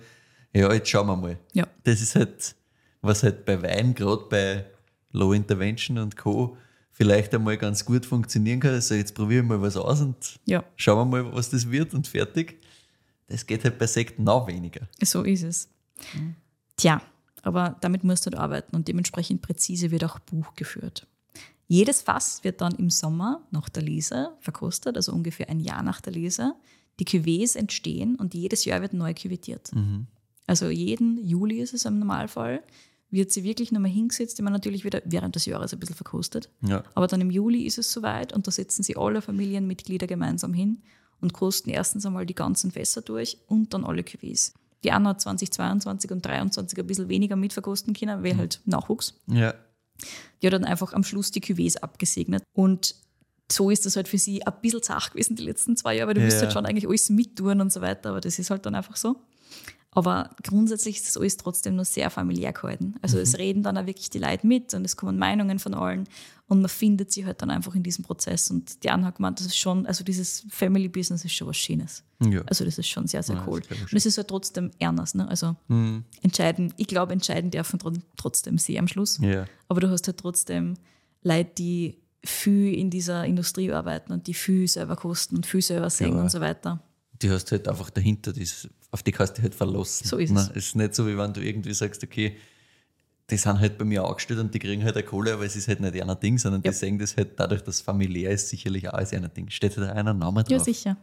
ja, 0.55 0.73
jetzt 0.73 0.89
schauen 0.89 1.07
wir 1.07 1.17
mal. 1.17 1.39
Ja. 1.53 1.67
Das 1.83 2.01
ist 2.01 2.15
halt, 2.15 2.55
was 3.03 3.23
halt 3.23 3.45
bei 3.45 3.61
Wein, 3.63 3.95
gerade 3.95 4.25
bei 4.31 4.65
Low 5.13 5.33
Intervention 5.33 5.99
und 5.99 6.17
Co., 6.17 6.57
vielleicht 6.91 7.35
einmal 7.35 7.57
ganz 7.57 7.85
gut 7.85 8.07
funktionieren 8.07 8.61
kann. 8.61 8.73
Also 8.73 8.95
jetzt 8.95 9.15
probiere 9.15 9.43
ich 9.43 9.49
mal 9.49 9.61
was 9.61 9.77
aus 9.77 10.01
und 10.01 10.39
Ja, 10.47 10.65
schauen 10.77 11.11
wir 11.11 11.23
mal, 11.23 11.35
was 11.35 11.51
das 11.51 11.71
wird 11.71 11.93
und 11.93 12.07
fertig. 12.07 12.61
Das 13.27 13.47
geht 13.47 13.65
halt 13.65 13.79
bei 13.79 13.87
Sekt 13.87 14.19
noch 14.19 14.47
weniger. 14.47 14.89
so 15.03 15.23
ist 15.23 15.43
es. 15.43 15.69
Tja, 16.77 17.03
aber 17.43 17.77
damit 17.81 18.05
musst 18.05 18.27
du 18.27 18.31
halt 18.31 18.39
arbeiten 18.39 18.77
und 18.77 18.87
dementsprechend 18.87 19.43
präzise 19.43 19.91
wird 19.91 20.05
auch 20.05 20.19
Buch 20.21 20.55
geführt. 20.55 21.07
Jedes 21.67 22.03
Fass 22.03 22.45
wird 22.45 22.61
dann 22.61 22.75
im 22.77 22.91
Sommer 22.91 23.43
nach 23.51 23.69
der 23.69 23.83
Lese 23.83 24.33
verkostet, 24.41 24.97
also 24.97 25.13
ungefähr 25.13 25.49
ein 25.49 25.61
Jahr 25.61 25.83
nach 25.83 26.01
der 26.01 26.13
Lese. 26.13 26.55
Die 27.01 27.07
Cuvées 27.07 27.57
entstehen 27.57 28.17
und 28.17 28.35
jedes 28.35 28.65
Jahr 28.65 28.83
wird 28.83 28.93
neu 28.93 29.15
küvettiert. 29.15 29.73
Also 30.47 30.69
jeden 30.69 31.19
Juli 31.27 31.61
ist 31.61 31.75
es 31.75 31.85
im 31.85 31.99
Normalfall, 31.99 32.63
wird 33.11 33.31
sie 33.31 33.45
wirklich 33.45 33.71
nochmal 33.73 33.91
hingesetzt, 33.91 34.39
immer 34.41 34.51
natürlich 34.51 34.85
wieder 34.85 35.01
während 35.05 35.35
des 35.37 35.47
Jahres 35.47 35.73
ein 35.73 35.81
bisschen 35.81 35.95
verkostet. 35.97 36.51
Ja. 36.63 36.83
Aber 36.95 37.07
dann 37.07 37.21
im 37.21 37.31
Juli 37.31 37.63
ist 37.65 37.79
es 37.79 37.93
soweit 37.93 38.33
und 38.33 38.47
da 38.47 38.51
setzen 38.51 38.83
sie 38.83 38.97
alle 38.97 39.23
Familienmitglieder 39.23 40.07
gemeinsam 40.07 40.53
hin 40.53 40.83
und 41.21 41.33
kosten 41.33 41.71
erstens 41.71 42.05
einmal 42.05 42.27
die 42.27 42.35
ganzen 42.35 42.71
Fässer 42.73 43.03
durch 43.03 43.39
und 43.47 43.73
dann 43.73 43.85
alle 43.85 44.03
Cuvées. 44.03 44.53
Die 44.83 44.91
Anna 44.93 45.11
hat 45.11 45.21
2022 45.23 46.11
und 46.11 46.23
2023 46.23 46.79
ein 46.79 46.87
bisschen 46.87 47.09
weniger 47.09 47.37
mitverkosten 47.37 47.95
können, 47.95 48.23
weil 48.23 48.37
halt 48.37 48.61
Nachwuchs. 48.67 49.15
Ja. 49.29 49.55
Die 50.43 50.47
hat 50.47 50.53
dann 50.53 50.65
einfach 50.65 50.93
am 50.93 51.05
Schluss 51.05 51.31
die 51.31 51.41
Cuvées 51.41 51.79
abgesegnet. 51.79 52.43
Und 52.53 52.97
so 53.51 53.71
ist 53.71 53.87
das 53.87 53.97
halt 53.97 54.09
für 54.09 54.19
sie 54.19 54.45
ein 54.47 54.53
bisschen 54.61 54.83
zart 54.83 55.13
gewesen 55.13 55.37
die 55.37 55.45
letzten 55.45 55.77
zwei 55.77 55.97
Jahre, 55.97 56.09
weil 56.09 56.15
du 56.15 56.21
Ja. 56.21 56.27
musst 56.27 56.41
halt 56.43 56.53
schon 56.53 56.67
eigentlich 56.67 56.89
alles 56.89 57.09
mittun 57.11 57.61
und 57.61 57.73
so 57.73 57.81
weiter, 57.81 58.11
aber 58.11 58.21
das 58.21 58.39
ist 58.39 58.51
halt 58.51 58.67
dann 58.67 58.75
einfach 58.75 58.97
so. 58.97 59.17
Aber 59.95 60.31
grundsätzlich 60.43 60.97
ist 60.97 61.07
das 61.07 61.17
alles 61.17 61.37
trotzdem 61.37 61.77
nur 61.77 61.85
sehr 61.85 62.11
familiär 62.11 62.53
gehalten. 62.53 62.95
Also 63.01 63.17
Mhm. 63.17 63.23
es 63.23 63.39
reden 63.39 63.63
dann 63.63 63.79
auch 63.79 63.87
wirklich 63.87 64.11
die 64.11 64.19
Leute 64.19 64.47
mit 64.47 64.75
und 64.75 64.85
es 64.85 64.97
kommen 64.97 65.19
Meinungen 65.19 65.59
von 65.61 65.73
allen 65.75 66.09
und 66.49 66.61
man 66.61 66.69
findet 66.69 67.13
sie 67.13 67.25
halt 67.25 67.41
dann 67.43 67.51
einfach 67.51 67.75
in 67.77 67.83
diesem 67.85 68.05
Prozess. 68.05 68.51
Und 68.51 68.83
die 68.83 68.91
Anna 68.91 69.07
hat 69.07 69.17
gemeint, 69.17 69.39
das 69.39 69.47
ist 69.47 69.57
schon, 69.57 69.87
also 69.87 70.03
dieses 70.05 70.45
Family 70.51 70.89
Business 70.89 71.25
ist 71.25 71.33
schon 71.33 71.47
was 71.49 71.57
Schönes. 71.57 72.03
Ja. 72.21 72.43
Also 72.47 72.65
das 72.65 72.77
ist 72.79 72.89
schon 72.89 73.07
sehr, 73.07 73.23
sehr 73.23 73.37
Ja, 73.37 73.45
cool. 73.47 73.63
Und 73.71 73.93
es 73.95 74.05
ist 74.05 74.19
halt 74.19 74.29
trotzdem 74.29 74.71
ernst. 74.79 75.15
Ne? 75.15 75.29
Also 75.29 75.55
Mhm. 75.69 76.05
entscheiden, 76.23 76.75
ich 76.77 76.89
glaube, 76.89 77.13
entscheiden 77.13 77.51
dürfen 77.51 77.79
tro- 77.79 77.93
trotzdem 78.17 78.59
sie 78.59 78.79
am 78.79 78.89
Schluss. 78.89 79.19
Ja. 79.23 79.47
Aber 79.69 79.81
du 79.81 79.89
hast 79.91 80.07
halt 80.09 80.19
trotzdem 80.19 80.75
Leute, 81.23 81.51
die 81.59 81.99
viel 82.25 82.75
in 82.75 82.91
dieser 82.91 83.25
Industrie 83.27 83.71
arbeiten 83.71 84.13
und 84.13 84.27
die 84.27 84.35
viel 84.35 84.67
selber 84.67 84.97
kosten 84.97 85.37
und 85.37 85.47
viel 85.47 85.63
selber 85.63 85.89
singen 85.91 86.17
Ja. 86.17 86.23
und 86.23 86.31
so 86.31 86.41
weiter. 86.41 86.83
die 87.23 87.31
hast 87.31 87.53
halt 87.53 87.69
einfach 87.69 87.91
dahinter, 87.91 88.33
das, 88.33 88.69
auf 88.95 89.03
die 89.03 89.11
kannst 89.13 89.33
du 89.33 89.35
dich 89.37 89.43
halt 89.45 89.55
verlassen. 89.57 90.07
So 90.07 90.19
ist 90.19 90.31
es. 90.31 90.51
Es 90.51 90.57
ist 90.57 90.77
nicht 90.77 90.95
so, 90.95 91.07
wie 91.09 91.19
wenn 91.19 91.33
du 91.33 91.41
irgendwie 91.41 91.75
sagst, 91.75 92.03
okay, 92.05 92.37
die 93.29 93.37
sind 93.37 93.59
halt 93.59 93.77
bei 93.77 93.85
mir 93.85 94.05
angestellt 94.05 94.39
und 94.39 94.55
die 94.55 94.59
kriegen 94.61 94.85
halt 94.85 94.95
eine 94.97 95.05
Kohle, 95.05 95.33
aber 95.35 95.45
es 95.45 95.57
ist 95.57 95.67
halt 95.67 95.81
nicht 95.81 96.01
einer 96.01 96.15
Ding, 96.15 96.39
sondern 96.39 96.63
Ja. 96.63 96.71
die 96.71 96.77
sehen 96.77 96.99
das 96.99 97.17
halt 97.17 97.41
dadurch, 97.41 97.63
dass 97.63 97.81
familiär 97.81 98.31
ist, 98.31 98.49
sicherlich 98.51 98.89
auch 98.89 98.93
als 98.95 99.13
einer 99.13 99.29
Ding. 99.29 99.51
Steht 99.51 99.77
halt 99.77 99.91
einer 99.91 100.15
Name 100.15 100.45
drauf. 100.45 100.51
Ja, 100.53 100.61
sicher. 100.61 100.97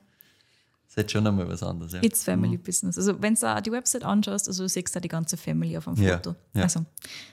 ist 0.88 0.98
halt 0.98 1.12
schon 1.12 1.26
einmal 1.28 1.48
was 1.50 1.64
anderes. 1.64 1.94
Ja. 1.94 2.04
It's 2.04 2.24
Family 2.24 2.58
Business. 2.58 2.98
Also 2.98 3.22
wenn 3.22 3.36
du 3.36 3.62
die 3.66 3.72
Website 3.72 4.04
anschaust, 4.04 4.48
also 4.48 4.64
du 4.64 4.70
siehst 4.70 4.96
da 4.96 5.00
die 5.00 5.08
ganze 5.10 5.36
Family 5.38 5.76
auf 5.78 5.86
dem 5.86 5.96
Ja, 5.96 6.16
Foto. 6.18 6.36
ja. 6.54 6.64
Also 6.64 6.86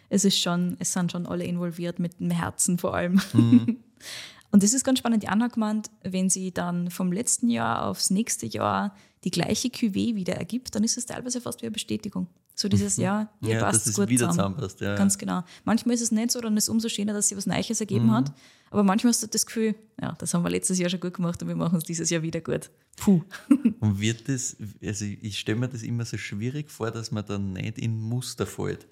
es 0.08 0.24
ist 0.24 0.38
schon, 0.40 0.76
es 0.80 0.92
sind 0.92 1.12
schon 1.12 1.26
alle 1.26 1.44
involviert 1.44 1.98
mit 1.98 2.18
dem 2.18 2.30
Herzen 2.30 2.78
vor 2.78 2.94
allem. 2.94 3.20
Mhm. 3.32 3.76
Und 4.50 4.62
das 4.62 4.72
ist 4.72 4.82
ganz 4.84 5.00
spannend. 5.00 5.22
Die 5.22 5.28
Anna 5.28 5.48
gemeint, 5.48 5.90
wenn 6.02 6.30
sie 6.30 6.52
dann 6.52 6.90
vom 6.90 7.12
letzten 7.12 7.50
Jahr 7.50 7.84
aufs 7.86 8.08
nächste 8.10 8.46
Jahr 8.46 8.94
die 9.24 9.30
gleiche 9.30 9.68
Cuvée 9.68 10.14
wieder 10.14 10.34
ergibt, 10.34 10.74
dann 10.74 10.84
ist 10.84 10.96
es 10.96 11.06
teilweise 11.06 11.40
fast 11.40 11.60
wie 11.62 11.66
eine 11.66 11.72
Bestätigung. 11.72 12.28
So 12.54 12.68
dieses 12.68 12.96
Jahr, 12.96 13.32
hier 13.40 13.48
Mhm. 13.50 13.54
Ja, 13.54 13.60
passt 13.64 13.80
dass 13.82 13.86
es 13.88 13.96
gut 13.96 14.08
wieder 14.08 14.28
zusammen. 14.30 14.54
zusammenpasst, 14.56 14.80
ja. 14.80 14.94
Ganz 14.96 15.16
genau. 15.18 15.44
Manchmal 15.64 15.94
ist 15.94 16.00
es 16.00 16.10
nicht 16.10 16.30
so, 16.32 16.40
dann 16.40 16.56
ist 16.56 16.64
es 16.64 16.68
umso 16.68 16.88
schöner, 16.88 17.12
dass 17.12 17.28
sie 17.28 17.36
was 17.36 17.46
Neues 17.46 17.80
ergeben 17.80 18.06
Mhm. 18.06 18.12
hat. 18.14 18.32
Aber 18.70 18.82
manchmal 18.82 19.12
hast 19.12 19.22
du 19.22 19.26
das 19.28 19.46
Gefühl, 19.46 19.74
ja, 20.00 20.12
das 20.18 20.34
haben 20.34 20.42
wir 20.44 20.50
letztes 20.50 20.78
Jahr 20.78 20.90
schon 20.90 21.00
gut 21.00 21.14
gemacht 21.14 21.40
und 21.42 21.48
wir 21.48 21.54
machen 21.56 21.78
es 21.78 21.84
dieses 21.84 22.10
Jahr 22.10 22.22
wieder 22.22 22.40
gut. 22.40 22.70
Puh. 22.96 23.22
Und 23.80 24.00
wird 24.00 24.28
das, 24.28 24.56
also 24.84 25.04
ich 25.04 25.38
stelle 25.38 25.58
mir 25.58 25.68
das 25.68 25.82
immer 25.84 26.04
so 26.04 26.18
schwierig 26.18 26.68
vor, 26.70 26.90
dass 26.90 27.12
man 27.12 27.24
dann 27.26 27.52
nicht 27.52 27.78
in 27.78 27.98
Muster 28.00 28.44
fällt. 28.46 28.86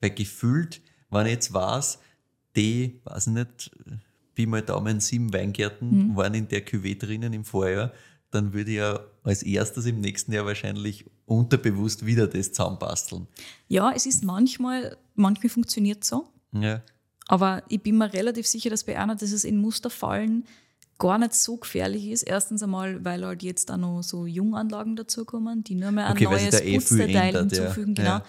Weil 0.00 0.10
gefühlt, 0.10 0.80
wenn 1.10 1.26
ich 1.26 1.32
jetzt 1.32 1.52
weiß, 1.52 1.98
die, 2.56 3.00
weiß 3.04 3.26
ich 3.28 3.32
nicht, 3.34 3.70
wie 4.34 4.46
mal 4.46 4.62
Daumen 4.62 4.98
sieben 5.00 5.30
Weingärten 5.32 6.16
waren 6.16 6.32
in 6.34 6.48
der 6.48 6.66
Cuvée 6.66 6.98
drinnen 6.98 7.32
im 7.34 7.44
Vorjahr, 7.44 7.92
dann 8.30 8.52
würde 8.54 8.70
ich 8.70 8.76
ja 8.78 8.98
als 9.22 9.42
erstes 9.42 9.86
im 9.86 10.00
nächsten 10.00 10.32
Jahr 10.32 10.46
wahrscheinlich 10.46 11.04
unterbewusst 11.26 12.06
wieder 12.06 12.26
das 12.26 12.52
zusammenbasteln. 12.52 13.26
Ja, 13.68 13.92
es 13.92 14.06
ist 14.06 14.24
manchmal, 14.24 14.96
manchmal 15.14 15.50
funktioniert 15.50 16.04
so. 16.04 16.26
Ja, 16.52 16.82
Aber 17.28 17.62
ich 17.68 17.80
bin 17.82 17.98
mir 17.98 18.12
relativ 18.12 18.46
sicher, 18.46 18.70
dass 18.70 18.84
bei 18.84 18.98
einer, 18.98 19.14
dass 19.14 19.30
es 19.30 19.44
in 19.44 19.58
Muster 19.58 19.90
fallen, 19.90 20.44
gar 20.98 21.18
nicht 21.18 21.34
so 21.34 21.56
gefährlich 21.56 22.08
ist. 22.08 22.22
Erstens 22.22 22.62
einmal, 22.62 23.04
weil 23.04 23.24
halt 23.24 23.42
jetzt 23.42 23.70
auch 23.70 23.76
noch 23.76 24.02
so 24.02 24.26
Junganlagen 24.26 24.96
dazukommen, 24.96 25.64
die 25.64 25.74
nur 25.74 25.92
mehr 25.92 26.06
ein 26.06 26.12
Okay, 26.12 26.24
neues 26.24 26.60
eh 26.60 26.74
Putzteil 26.76 27.10
ändert, 27.10 27.52
ja. 27.52 27.58
hinzufügen. 27.58 27.94
Genau. 27.94 28.08
Ja. 28.08 28.24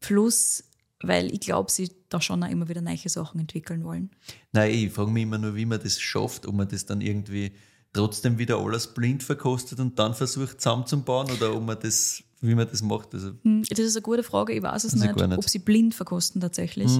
Plus, 0.00 0.64
weil 1.02 1.32
ich 1.32 1.40
glaube, 1.40 1.70
sie 1.70 1.90
da 2.08 2.20
schon 2.20 2.42
auch 2.42 2.50
immer 2.50 2.68
wieder 2.68 2.80
neue 2.80 3.08
Sachen 3.08 3.40
entwickeln 3.40 3.84
wollen. 3.84 4.10
Nein, 4.52 4.70
ich 4.72 4.92
frage 4.92 5.10
mich 5.10 5.24
immer 5.24 5.38
nur, 5.38 5.54
wie 5.56 5.66
man 5.66 5.80
das 5.80 6.00
schafft, 6.00 6.46
ob 6.46 6.54
man 6.54 6.68
das 6.68 6.86
dann 6.86 7.00
irgendwie 7.00 7.52
trotzdem 7.96 8.38
wieder 8.38 8.58
alles 8.58 8.86
blind 8.86 9.22
verkostet 9.22 9.80
und 9.80 9.98
dann 9.98 10.14
versucht 10.14 10.60
zusammenzubauen 10.60 11.30
oder 11.30 11.54
ob 11.54 11.62
man 11.64 11.76
das, 11.80 12.22
wie 12.40 12.54
man 12.54 12.68
das 12.68 12.82
macht. 12.82 13.12
Also, 13.14 13.32
Hm, 13.42 13.62
Das 13.68 13.78
ist 13.78 13.96
eine 13.96 14.02
gute 14.02 14.22
Frage. 14.22 14.52
Ich 14.52 14.62
weiß 14.62 14.84
es 14.84 14.94
ich 14.94 15.00
nicht, 15.00 15.16
nicht. 15.16 15.26
Mhm. 15.28 15.32
ob 15.38 15.48
sie 15.48 15.58
blind 15.58 15.94
verkosten 15.94 16.40
tatsächlich. 16.40 16.90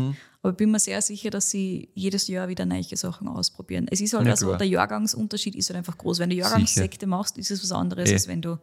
Aber 0.42 0.50
ich 0.52 0.56
bin 0.56 0.70
mir 0.70 0.78
sehr 0.80 1.00
sicher, 1.02 1.30
dass 1.30 1.50
sie 1.50 1.90
jedes 1.94 2.26
Jahr 2.28 2.48
wieder 2.48 2.64
neue 2.66 2.84
Sachen 2.96 3.28
ausprobieren. 3.28 3.86
Es 3.90 4.00
ist 4.00 4.14
halt 4.14 4.26
Ja, 4.26 4.32
also, 4.32 4.46
klar. 4.46 4.58
der 4.58 4.68
Jahrgangsunterschied 4.68 5.54
ist 5.54 5.68
halt 5.70 5.76
einfach 5.78 5.96
groß. 5.98 6.18
Wenn 6.18 6.30
du 6.30 6.36
Jahrgangssekte 6.36 7.06
machst, 7.06 7.36
ist 7.38 7.50
es 7.50 7.62
was 7.62 7.72
anderes, 7.72 8.08
Eh. 8.10 8.14
als 8.14 8.28
wenn 8.28 8.42
du 8.42 8.58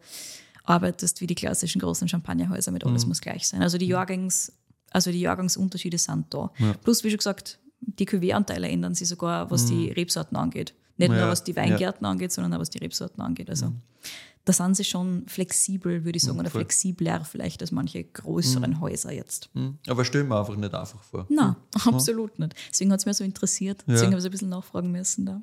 arbeitest 0.64 1.20
wie 1.20 1.26
die 1.26 1.34
klassischen 1.34 1.80
großen 1.80 2.08
Champagnerhäuser 2.08 2.70
mit 2.72 2.84
Mhm. 2.84 2.90
alles 2.90 3.06
muss 3.06 3.20
gleich 3.20 3.46
sein. 3.46 3.62
Also 3.62 3.76
die 3.78 3.86
Jahrgangs, 3.86 4.52
also 4.90 5.10
die 5.10 5.20
Jahrgangsunterschiede 5.20 5.98
sind 5.98 6.26
da. 6.32 6.50
Plus, 6.82 7.04
wie 7.04 7.10
schon 7.10 7.18
gesagt, 7.18 7.58
die 7.80 8.06
Cuvée-Anteile 8.06 8.68
ändern 8.68 8.94
sich 8.94 9.08
sogar, 9.08 9.50
was 9.50 9.66
die 9.66 9.90
Rebsorten 9.90 10.36
angeht. 10.38 10.74
Nicht 10.96 11.10
Mhm. 11.10 11.16
Ja, 11.16 11.22
nur 11.22 11.30
was 11.32 11.44
die 11.44 11.56
Weingärten 11.56 12.06
angeht, 12.06 12.32
sondern 12.32 12.54
auch 12.54 12.60
was 12.60 12.70
die 12.70 12.78
Rebsorten 12.78 13.22
angeht. 13.22 13.50
Also 13.50 13.72
da 14.44 14.52
sind 14.52 14.76
sie 14.76 14.84
schon 14.84 15.26
flexibel, 15.26 16.04
würde 16.04 16.16
ich 16.16 16.22
sagen, 16.22 16.38
oder 16.38 16.50
voll. 16.50 16.60
flexibler 16.60 17.24
vielleicht 17.24 17.62
als 17.62 17.72
manche 17.72 18.04
größeren 18.04 18.78
Häuser 18.80 19.10
jetzt. 19.12 19.48
hm, 19.54 19.78
aber 19.88 20.04
stell 20.04 20.24
mir 20.24 20.38
einfach 20.38 20.56
nicht 20.56 20.74
einfach 20.74 21.02
vor. 21.02 21.26
Na, 21.30 21.56
absolut 21.86 22.38
nicht. 22.38 22.54
Deswegen 22.70 22.92
hat 22.92 23.00
es 23.00 23.06
mir 23.06 23.14
so 23.14 23.24
interessiert. 23.24 23.82
Deswegen 23.88 24.12
habe 24.12 24.18
ich 24.18 24.22
so 24.22 24.28
ein 24.28 24.32
bisschen 24.32 24.50
nachfragen 24.50 24.92
müssen 24.92 25.26
da. 25.26 25.42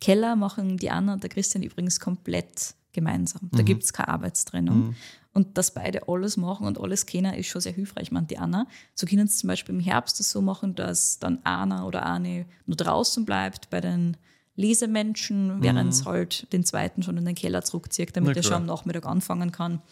Keller 0.00 0.36
machen 0.36 0.76
die 0.76 0.90
Anna 0.90 1.14
und 1.14 1.22
der 1.22 1.30
Christian 1.30 1.62
übrigens 1.62 1.98
komplett 1.98 2.74
gemeinsam. 2.92 3.48
Da 3.52 3.62
gibt 3.62 3.82
es 3.84 3.92
keine 3.92 4.08
Arbeitstrennung. 4.08 4.94
Und 5.32 5.58
dass 5.58 5.72
beide 5.74 6.08
alles 6.08 6.36
machen 6.38 6.66
und 6.66 6.80
alles 6.80 7.04
kennen, 7.04 7.34
ist 7.34 7.48
schon 7.48 7.60
sehr 7.60 7.72
hilfreich, 7.72 8.10
meint 8.10 8.30
die 8.30 8.38
Anna. 8.38 8.66
So 8.94 9.06
können 9.06 9.26
sie 9.28 9.36
zum 9.36 9.48
Beispiel 9.48 9.74
im 9.74 9.80
Herbst 9.80 10.18
das 10.20 10.30
so 10.30 10.40
machen, 10.40 10.74
dass 10.74 11.18
dann 11.18 11.44
einer 11.44 11.86
oder 11.86 12.06
eine 12.06 12.46
nur 12.64 12.76
draußen 12.76 13.24
bleibt 13.26 13.68
bei 13.70 13.80
den 13.82 14.16
Lesemenschen, 14.56 15.62
während 15.62 15.92
es 15.92 16.04
halt 16.04 16.52
den 16.52 16.64
zweiten 16.64 17.02
schon 17.02 17.16
in 17.16 17.24
den 17.24 17.34
Keller 17.34 17.62
zurückzieht, 17.62 18.16
damit 18.16 18.36
er 18.36 18.42
schon 18.42 18.54
am 18.54 18.66
Nachmittag 18.66 19.06
anfangen 19.06 19.52
kann. 19.52 19.82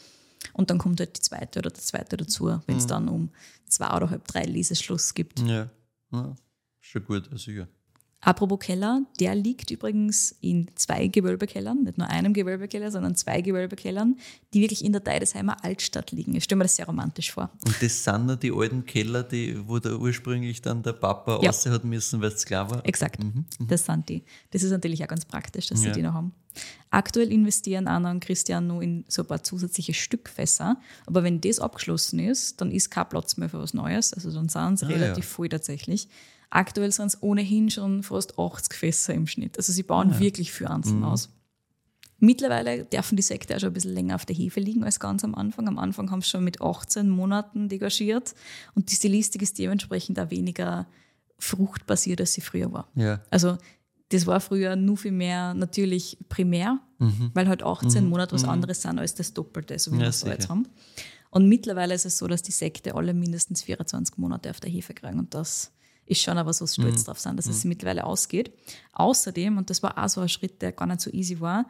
Und 0.52 0.70
dann 0.70 0.78
kommt 0.78 1.00
halt 1.00 1.16
die 1.16 1.22
zweite 1.22 1.60
oder 1.60 1.70
der 1.70 1.82
zweite 1.82 2.16
dazu, 2.16 2.60
wenn 2.66 2.76
es 2.76 2.86
dann 2.86 3.08
um 3.08 3.30
zwei 3.66 3.94
oder 3.96 4.10
halb 4.10 4.26
drei 4.26 4.44
Leseschluss 4.44 5.14
gibt. 5.14 5.40
Ja. 5.40 5.70
ja. 6.12 6.34
Schon 6.80 7.04
gut, 7.04 7.30
ja, 7.30 7.38
sicher. 7.38 7.68
Apropos 8.24 8.58
Keller, 8.58 9.02
der 9.20 9.34
liegt 9.34 9.70
übrigens 9.70 10.34
in 10.40 10.70
zwei 10.76 11.08
Gewölbekellern, 11.08 11.82
nicht 11.84 11.98
nur 11.98 12.08
einem 12.08 12.32
Gewölbekeller, 12.32 12.90
sondern 12.90 13.14
zwei 13.16 13.40
Gewölbekellern, 13.42 14.16
die 14.54 14.60
wirklich 14.62 14.84
in 14.84 14.92
der 14.92 15.02
Deidesheimer 15.02 15.62
Altstadt 15.62 16.10
liegen. 16.10 16.34
Ich 16.34 16.44
stelle 16.44 16.58
mir 16.58 16.64
das 16.64 16.76
sehr 16.76 16.86
romantisch 16.86 17.32
vor. 17.32 17.50
Und 17.66 17.76
das 17.82 18.02
sind 18.02 18.26
noch 18.26 18.36
die 18.36 18.50
alten 18.52 18.86
Keller, 18.86 19.22
die, 19.22 19.56
wo 19.68 19.78
da 19.78 19.94
ursprünglich 19.94 20.62
dann 20.62 20.82
der 20.82 20.94
Papa 20.94 21.40
Ja. 21.42 21.50
raus 21.50 21.66
hat 21.66 21.84
müssen, 21.84 22.20
weil 22.22 22.30
es 22.32 22.44
klar 22.46 22.70
war. 22.70 22.84
Exakt, 22.86 23.20
das 23.60 23.84
sind 23.84 24.08
die. 24.08 24.22
Das 24.50 24.62
ist 24.62 24.70
natürlich 24.70 25.02
auch 25.04 25.08
ganz 25.08 25.24
praktisch, 25.24 25.66
dass 25.66 25.80
sie 25.80 25.88
Ja. 25.88 25.92
die 25.92 26.02
noch 26.02 26.14
haben. 26.14 26.32
Aktuell 26.90 27.32
investieren 27.32 27.88
Anna 27.88 28.10
und 28.12 28.20
Christian 28.20 28.68
nur 28.68 28.80
in 28.80 29.04
so 29.08 29.22
ein 29.22 29.26
paar 29.28 29.42
zusätzliche 29.42 29.92
Stückfässer, 29.92 30.76
aber 31.06 31.24
wenn 31.24 31.40
das 31.40 31.58
abgeschlossen 31.58 32.20
ist, 32.20 32.60
dann 32.60 32.70
ist 32.70 32.90
kein 32.90 33.08
Platz 33.08 33.36
mehr 33.36 33.48
für 33.48 33.58
was 33.58 33.74
Neues, 33.74 34.12
also 34.14 34.30
dann 34.30 34.48
sind 34.48 34.78
sie 34.78 34.86
Ah, 34.86 34.88
relativ 34.88 35.24
ja. 35.24 35.30
voll 35.30 35.48
tatsächlich. 35.48 36.08
Aktuell 36.50 36.92
sind 36.92 37.06
es 37.06 37.22
ohnehin 37.22 37.70
schon 37.70 38.02
fast 38.02 38.38
80 38.38 38.74
Fässer 38.74 39.14
im 39.14 39.26
Schnitt, 39.26 39.56
also 39.58 39.72
sie 39.72 39.82
bauen 39.82 40.12
Ah, 40.14 40.20
wirklich 40.20 40.52
für 40.52 40.70
einzeln 40.70 40.98
Mhm. 40.98 41.04
aus. 41.04 41.30
Mittlerweile 42.20 42.84
dürfen 42.84 43.16
die 43.16 43.22
Sekte 43.22 43.54
auch 43.56 43.60
schon 43.60 43.70
ein 43.70 43.74
bisschen 43.74 43.92
länger 43.92 44.14
auf 44.14 44.24
der 44.24 44.36
Hefe 44.36 44.60
liegen 44.60 44.84
als 44.84 44.98
ganz 45.00 45.24
am 45.24 45.34
Anfang. 45.34 45.68
Am 45.68 45.78
Anfang 45.78 46.10
haben 46.10 46.22
sie 46.22 46.28
schon 46.30 46.44
mit 46.44 46.60
18 46.62 47.08
Monaten 47.10 47.68
degagiert 47.68 48.34
und 48.74 48.90
die 48.90 48.94
Stilistik 48.94 49.42
ist 49.42 49.58
dementsprechend 49.58 50.18
auch 50.20 50.30
weniger 50.30 50.86
fruchtbasiert, 51.38 52.20
als 52.20 52.32
sie 52.32 52.40
früher 52.40 52.72
war. 52.72 52.88
Ja. 52.94 53.20
Also 53.30 53.58
das 54.10 54.26
war 54.26 54.40
früher 54.40 54.76
nur 54.76 54.96
viel 54.96 55.12
mehr 55.12 55.54
natürlich 55.54 56.16
primär, 56.28 56.78
weil 57.34 57.48
halt 57.48 57.62
18 57.62 58.08
Monate 58.08 58.34
was 58.34 58.44
anderes 58.44 58.80
sind 58.80 58.98
als 58.98 59.14
das 59.14 59.34
Doppelte, 59.34 59.78
so 59.78 59.90
wie 59.92 59.96
Ja, 59.96 60.02
wir 60.02 60.08
es 60.08 60.22
jetzt 60.22 60.48
haben. 60.48 60.68
Und 61.30 61.48
mittlerweile 61.48 61.92
ist 61.94 62.06
es 62.06 62.16
so, 62.16 62.28
dass 62.28 62.42
die 62.42 62.52
Sekte 62.52 62.94
alle 62.94 63.12
mindestens 63.12 63.62
24 63.62 64.16
Monate 64.18 64.48
auf 64.50 64.60
der 64.60 64.70
Hefe 64.70 64.94
kriegen 64.94 65.18
und 65.18 65.34
das 65.34 65.72
ist 66.06 66.20
schon 66.22 66.38
aber 66.38 66.52
so 66.52 66.66
stolz 66.66 67.04
drauf 67.04 67.18
sind, 67.18 67.36
dass 67.38 67.46
es 67.46 67.64
mittlerweile 67.64 68.04
ausgeht. 68.04 68.52
Außerdem, 68.92 69.58
und 69.58 69.70
das 69.70 69.82
war 69.82 69.96
auch 70.02 70.08
so 70.08 70.20
ein 70.20 70.28
Schritt, 70.28 70.62
der 70.62 70.72
gar 70.72 70.86
nicht 70.86 71.00
so 71.00 71.10
easy 71.10 71.40
war, 71.40 71.66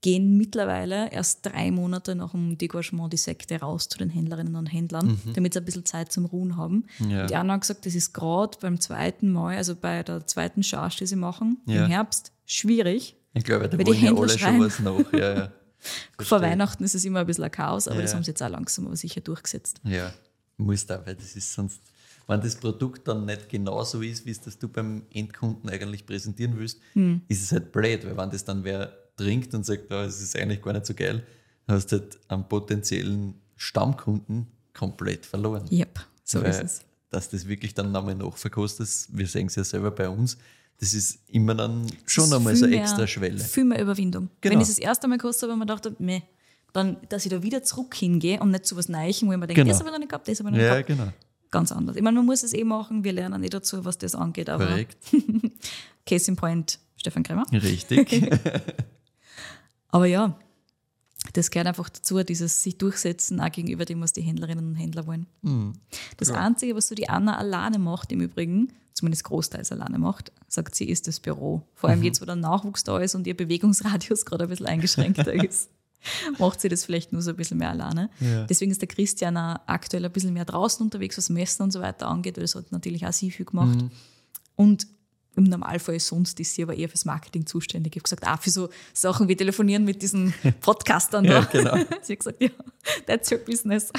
gehen 0.00 0.36
mittlerweile 0.36 1.10
erst 1.10 1.44
drei 1.44 1.72
Monate 1.72 2.14
nach 2.14 2.30
dem 2.30 2.56
Degagement 2.56 3.12
die 3.12 3.16
Sekte 3.16 3.58
raus 3.58 3.88
zu 3.88 3.98
den 3.98 4.10
Händlerinnen 4.10 4.54
und 4.54 4.66
Händlern, 4.66 5.20
damit 5.34 5.54
sie 5.54 5.58
ein 5.58 5.64
bisschen 5.64 5.84
Zeit 5.84 6.12
zum 6.12 6.24
Ruhen 6.26 6.56
haben. 6.56 6.84
Ja. 7.00 7.26
Die 7.26 7.34
Anna 7.34 7.54
hat 7.54 7.62
gesagt, 7.62 7.84
das 7.84 7.94
ist 7.96 8.12
gerade 8.12 8.56
beim 8.60 8.80
zweiten 8.80 9.32
Mal, 9.32 9.56
also 9.56 9.74
bei 9.74 10.02
der 10.04 10.24
zweiten 10.26 10.62
Charge, 10.62 10.98
die 11.00 11.06
sie 11.06 11.16
machen, 11.16 11.58
Ja. 11.66 11.84
im 11.84 11.90
Herbst, 11.90 12.30
schwierig. 12.46 13.16
Ich 13.34 13.42
glaube, 13.44 13.68
da 13.68 13.76
Weil 13.76 13.84
die 13.86 13.90
ja 13.92 13.96
Händler 13.96 14.22
alle 14.22 14.38
schreien. 14.38 14.56
schon 14.56 14.66
was 14.66 14.78
nach. 14.78 15.12
Ja, 15.12 15.34
ja. 15.34 15.52
Vor. 16.20 16.42
Weihnachten 16.42 16.84
ist 16.84 16.94
es 16.94 17.04
immer 17.04 17.20
ein 17.20 17.26
bisschen 17.26 17.44
ein 17.44 17.50
Chaos, 17.50 17.88
aber 17.88 18.00
das 18.02 18.14
haben 18.14 18.22
sie 18.24 18.30
jetzt 18.30 18.42
auch 18.42 18.48
langsam 18.50 18.86
aber 18.86 18.96
sicher 18.96 19.20
durchgesetzt. 19.20 19.80
Ja, 19.84 20.12
muss 20.56 20.86
da, 20.86 21.04
weil 21.06 21.14
das 21.16 21.34
ist 21.36 21.52
sonst, 21.52 21.80
wenn 22.28 22.40
das 22.40 22.54
Produkt 22.56 23.08
dann 23.08 23.24
nicht 23.24 23.48
genauso 23.48 24.00
ist, 24.02 24.24
wie 24.26 24.30
es 24.30 24.40
das 24.40 24.58
du 24.58 24.68
beim 24.68 25.02
Endkunden 25.12 25.68
eigentlich 25.68 26.06
präsentieren 26.06 26.56
willst, 26.58 26.78
Hm. 26.92 27.22
ist 27.26 27.42
es 27.42 27.50
halt 27.52 27.72
blöd, 27.72 28.04
weil 28.06 28.16
wenn 28.16 28.30
das 28.30 28.44
dann 28.44 28.62
wer 28.64 28.92
trinkt 29.16 29.52
und 29.54 29.66
sagt, 29.66 29.90
oh, 29.90 29.96
es 29.96 30.20
ist 30.20 30.36
eigentlich 30.36 30.62
gar 30.62 30.72
nicht 30.74 30.86
so 30.86 30.94
geil, 30.94 31.26
dann 31.66 31.76
hast 31.76 31.90
du 31.90 31.96
halt 31.98 32.18
einen 32.28 32.46
potenziellen 32.48 33.34
Stammkunden 33.56 34.46
komplett 34.74 35.26
verloren. 35.26 35.66
Yep, 35.72 35.98
so 36.24 36.42
weil, 36.42 36.50
ist 36.50 36.62
es. 36.62 36.80
Dass 37.10 37.30
das 37.30 37.48
wirklich 37.48 37.74
dann 37.74 37.90
nochmal 37.90 38.14
nachverkostet, 38.14 38.88
wir 39.10 39.26
sehen 39.26 39.46
es 39.46 39.56
ja 39.56 39.64
selber 39.64 39.90
bei 39.90 40.08
uns, 40.08 40.36
das 40.80 40.94
ist 40.94 41.18
immer 41.28 41.54
dann 41.54 41.86
schon 42.06 42.32
einmal 42.32 42.52
viel 42.52 42.60
so 42.60 42.66
eine 42.66 42.80
extra 42.80 43.06
Schwelle. 43.06 43.40
Viel 43.40 43.64
mehr 43.64 43.82
Überwindung. 43.82 44.28
Genau. 44.40 44.54
Wenn 44.54 44.60
ich 44.60 44.68
es 44.68 44.76
das 44.76 44.78
erste 44.84 45.08
Mal 45.08 45.16
gekostet 45.18 45.50
habe, 45.50 45.58
habe 45.58 45.64
ich 45.64 45.68
mir 45.68 45.76
gedacht, 45.76 46.00
meh, 46.00 46.22
dann, 46.72 46.98
dass 47.08 47.24
ich 47.24 47.30
da 47.30 47.42
wieder 47.42 47.62
zurück 47.64 47.94
hingehe 47.96 48.38
und 48.40 48.50
nicht 48.50 48.66
zu 48.66 48.76
was 48.76 48.88
Neuem, 48.88 49.06
wo 49.22 49.32
ich 49.32 49.38
mir 49.38 49.46
denke, 49.46 49.54
Genau. 49.54 49.68
das 49.70 49.78
habe 49.80 49.88
ich 49.88 49.92
noch 49.92 49.98
nicht 49.98 50.10
gehabt, 50.10 50.28
das 50.28 50.38
habe 50.38 50.50
ich 50.50 50.52
noch 50.52 50.58
nicht 50.58 50.66
Ja, 50.66 50.80
gehabt. 50.80 50.86
genau. 50.86 51.12
Ganz 51.50 51.72
anders. 51.72 51.96
Ich 51.96 52.02
meine, 52.02 52.16
man 52.18 52.26
muss 52.26 52.42
es 52.42 52.52
eh 52.52 52.64
machen, 52.64 53.04
wir 53.04 53.12
lernen 53.12 53.42
eh 53.42 53.48
dazu, 53.48 53.84
was 53.84 53.96
das 53.98 54.14
angeht, 54.14 54.50
aber 54.50 54.66
Korrekt. 54.66 54.98
Case 56.06 56.30
in 56.30 56.36
Point, 56.36 56.78
Stefan 56.96 57.22
Kremer. 57.22 57.44
Richtig. 57.52 58.30
Aber 59.90 60.06
ja, 60.06 60.38
das 61.32 61.50
gehört 61.50 61.66
einfach 61.68 61.88
dazu, 61.88 62.22
dieses 62.22 62.62
sich 62.62 62.76
durchsetzen, 62.78 63.40
auch 63.40 63.50
gegenüber 63.50 63.84
dem, 63.84 64.00
was 64.00 64.12
die 64.12 64.20
Händlerinnen 64.22 64.68
und 64.68 64.74
Händler 64.74 65.06
wollen. 65.06 65.26
Hm. 65.42 65.72
Das 66.18 66.30
Einzige, 66.30 66.74
was 66.76 66.88
so 66.88 66.94
die 66.94 67.08
Anna 67.08 67.36
alleine 67.36 67.78
macht, 67.78 68.12
im 68.12 68.20
Übrigen, 68.20 68.72
zumindest 68.94 69.24
großteils 69.24 69.72
alleine 69.72 69.98
macht, 69.98 70.32
sagt 70.48 70.74
sie, 70.74 70.88
ist 70.88 71.06
das 71.08 71.20
Büro. 71.20 71.66
Vor 71.74 71.88
Mhm. 71.88 71.92
allem 71.94 72.02
jetzt, 72.04 72.20
wo 72.20 72.24
der 72.26 72.36
Nachwuchs 72.36 72.84
da 72.84 72.98
ist 72.98 73.14
und 73.14 73.26
ihr 73.26 73.36
Bewegungsradius 73.36 74.24
gerade 74.26 74.44
ein 74.44 74.50
bisschen 74.50 74.66
eingeschränkter 74.66 75.32
ist, 75.32 75.70
macht 76.38 76.60
sie 76.60 76.68
das 76.68 76.84
vielleicht 76.84 77.12
nur 77.12 77.22
so 77.22 77.30
ein 77.30 77.36
bisschen 77.36 77.58
mehr 77.58 77.70
alleine. 77.70 78.10
Ja. 78.20 78.44
Deswegen 78.44 78.70
ist 78.70 78.80
der 78.80 78.88
Christian 78.88 79.36
auch 79.36 79.56
aktuell 79.66 80.04
ein 80.04 80.12
bisschen 80.12 80.32
mehr 80.32 80.44
draußen 80.44 80.84
unterwegs, 80.84 81.18
was 81.18 81.28
Messen 81.30 81.62
und 81.62 81.72
so 81.72 81.80
weiter 81.80 82.08
angeht, 82.08 82.36
weil 82.36 82.44
das 82.44 82.54
hat 82.54 82.70
natürlich 82.72 83.06
auch 83.06 83.12
sie 83.12 83.30
viel 83.30 83.46
gemacht. 83.46 83.80
Mhm. 83.80 83.90
Und 84.56 84.86
im 85.38 85.44
Normalfall 85.44 85.96
ist 85.96 86.08
sonst 86.08 86.38
ist 86.40 86.54
sie 86.54 86.62
aber 86.62 86.74
eher 86.76 86.88
fürs 86.88 87.04
Marketing 87.04 87.46
zuständig. 87.46 87.94
Ich 87.96 88.00
habe 88.00 88.04
gesagt, 88.04 88.26
auch 88.26 88.42
für 88.42 88.50
so 88.50 88.68
Sachen 88.92 89.28
wie 89.28 89.36
telefonieren 89.36 89.84
mit 89.84 90.02
diesen 90.02 90.34
Podcastern 90.60 91.24
Ja, 91.24 91.40
genau. 91.44 91.76
Sie 92.02 92.12
hat 92.12 92.18
gesagt, 92.18 92.42
ja, 92.42 92.50
that's 93.06 93.30
your 93.32 93.38
business. 93.38 93.90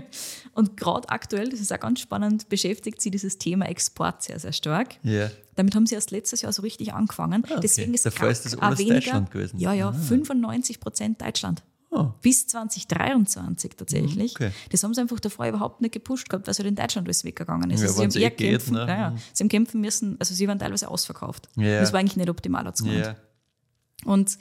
Und 0.54 0.76
gerade 0.76 1.08
aktuell, 1.08 1.48
das 1.48 1.60
ist 1.60 1.72
auch 1.72 1.80
ganz 1.80 2.00
spannend, 2.00 2.48
beschäftigt 2.48 3.00
sie 3.00 3.10
dieses 3.10 3.38
Thema 3.38 3.66
Export 3.66 4.22
sehr, 4.22 4.38
sehr 4.38 4.52
stark. 4.52 4.96
ja. 5.02 5.30
Damit 5.54 5.74
haben 5.74 5.86
sie 5.86 5.94
erst 5.94 6.10
letztes 6.10 6.42
Jahr 6.42 6.52
so 6.52 6.60
richtig 6.60 6.92
angefangen. 6.92 7.42
Ah, 7.46 7.52
okay. 7.52 7.60
Deswegen 7.62 7.94
ist 7.94 8.04
Davor 8.04 8.28
ist 8.28 8.44
das 8.44 8.58
alles 8.58 8.78
Deutschland 8.84 9.30
gewesen. 9.30 9.58
Ja, 9.58 9.72
ja, 9.72 9.88
Ah. 9.88 9.92
95 9.92 10.80
Prozent 10.80 11.22
Deutschland. 11.22 11.62
Oh. 11.98 12.12
Bis 12.22 12.46
2023 12.46 13.72
tatsächlich. 13.76 14.34
Okay. 14.36 14.50
Das 14.70 14.82
haben 14.82 14.92
sie 14.94 15.00
einfach 15.00 15.20
davor 15.20 15.46
überhaupt 15.46 15.80
nicht 15.80 15.92
gepusht 15.92 16.28
gehabt, 16.28 16.46
weil 16.46 16.52
es 16.52 16.58
halt 16.58 16.68
in 16.68 16.74
Deutschland 16.74 17.06
alles 17.08 17.24
weggegangen 17.24 17.70
ist. 17.70 17.80
Ja, 17.80 17.86
also 17.88 17.98
sie, 17.98 18.04
haben 18.04 18.12
eh 18.16 18.22
eher 18.22 18.30
geht, 18.30 18.50
kämpfen, 18.50 18.74
ne? 18.74 18.80
ja, 18.80 18.96
ja, 18.96 19.14
sie 19.32 19.42
haben 19.44 19.48
kämpfen 19.48 19.80
müssen, 19.80 20.16
also 20.18 20.34
sie 20.34 20.46
waren 20.48 20.58
teilweise 20.58 20.88
ausverkauft. 20.88 21.48
Ja. 21.56 21.80
Das 21.80 21.92
war 21.92 22.00
eigentlich 22.00 22.16
nicht 22.16 22.28
optimal 22.30 22.66
als. 22.66 22.82
Ja. 22.84 23.16
Und 24.04 24.38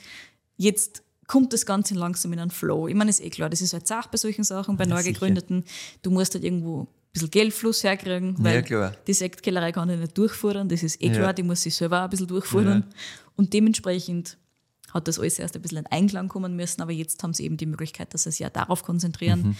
jetzt 0.57 1.03
kommt 1.27 1.53
das 1.53 1.65
Ganze 1.65 1.95
langsam 1.95 2.33
in 2.33 2.39
einen 2.39 2.51
Flow. 2.51 2.87
Ich 2.87 2.95
meine, 2.95 3.09
ist 3.09 3.21
eh 3.21 3.29
klar, 3.29 3.49
das 3.49 3.61
ist 3.61 3.73
halt 3.73 3.87
Sache 3.87 4.09
bei 4.11 4.17
solchen 4.17 4.43
Sachen, 4.43 4.77
bei 4.77 4.85
neu 4.85 4.97
sicher. 4.97 5.13
gegründeten. 5.13 5.63
Du 6.01 6.11
musst 6.11 6.33
halt 6.35 6.43
irgendwo 6.43 6.81
ein 6.83 6.87
bisschen 7.13 7.31
Geldfluss 7.31 7.83
herkriegen, 7.83 8.35
weil 8.39 8.63
Ja, 8.69 8.91
die 9.07 9.13
Sektkellerei 9.13 9.71
kann 9.71 9.89
ich 9.89 9.99
nicht 9.99 10.17
durchführen, 10.17 10.69
das 10.69 10.83
ist 10.83 11.01
eh 11.01 11.07
Ja. 11.07 11.13
klar, 11.13 11.33
die 11.33 11.43
muss 11.43 11.61
sich 11.63 11.73
selber 11.73 11.99
auch 12.01 12.03
ein 12.03 12.09
bisschen 12.09 12.27
durchführen. 12.27 12.85
Und 13.35 13.53
dementsprechend 13.53 14.37
hat 14.95 15.07
das 15.07 15.19
alles 15.19 15.37
erst 15.37 15.55
ein 15.55 15.61
bisschen 15.61 15.77
in 15.79 15.85
Einklang 15.87 16.27
kommen 16.29 16.55
müssen, 16.55 16.81
aber 16.81 16.91
jetzt 16.91 17.21
haben 17.21 17.33
sie 17.33 17.43
eben 17.43 17.57
die 17.57 17.65
Möglichkeit, 17.67 18.13
dass 18.13 18.23
sie 18.23 18.31
sich 18.31 18.39
ja 18.39 18.49
darauf 18.49 18.81
konzentrieren. 18.83 19.41
Mhm. 19.49 19.55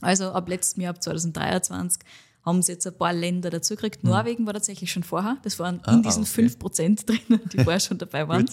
Also 0.00 0.32
ab 0.32 0.48
letztem 0.48 0.82
Jahr, 0.82 0.94
ab 0.94 1.02
2023, 1.02 2.02
haben 2.44 2.60
sie 2.62 2.72
jetzt 2.72 2.86
ein 2.88 2.94
paar 2.98 3.12
Länder 3.12 3.50
dazu 3.50 3.74
gekriegt. 3.76 4.02
Norwegen 4.02 4.46
war 4.46 4.52
tatsächlich 4.54 4.90
schon 4.90 5.04
vorher. 5.04 5.36
Das 5.44 5.58
waren 5.60 5.76
Mhm. 5.76 5.80
Ah, 5.84 5.92
in 5.94 6.02
diesen 6.02 6.22
okay. 6.24 6.46
5% 6.46 7.06
drinnen, 7.06 7.40
die 7.52 7.58
vorher 7.62 7.78
schon 7.78 7.98
dabei 7.98 8.26
waren. 8.26 8.50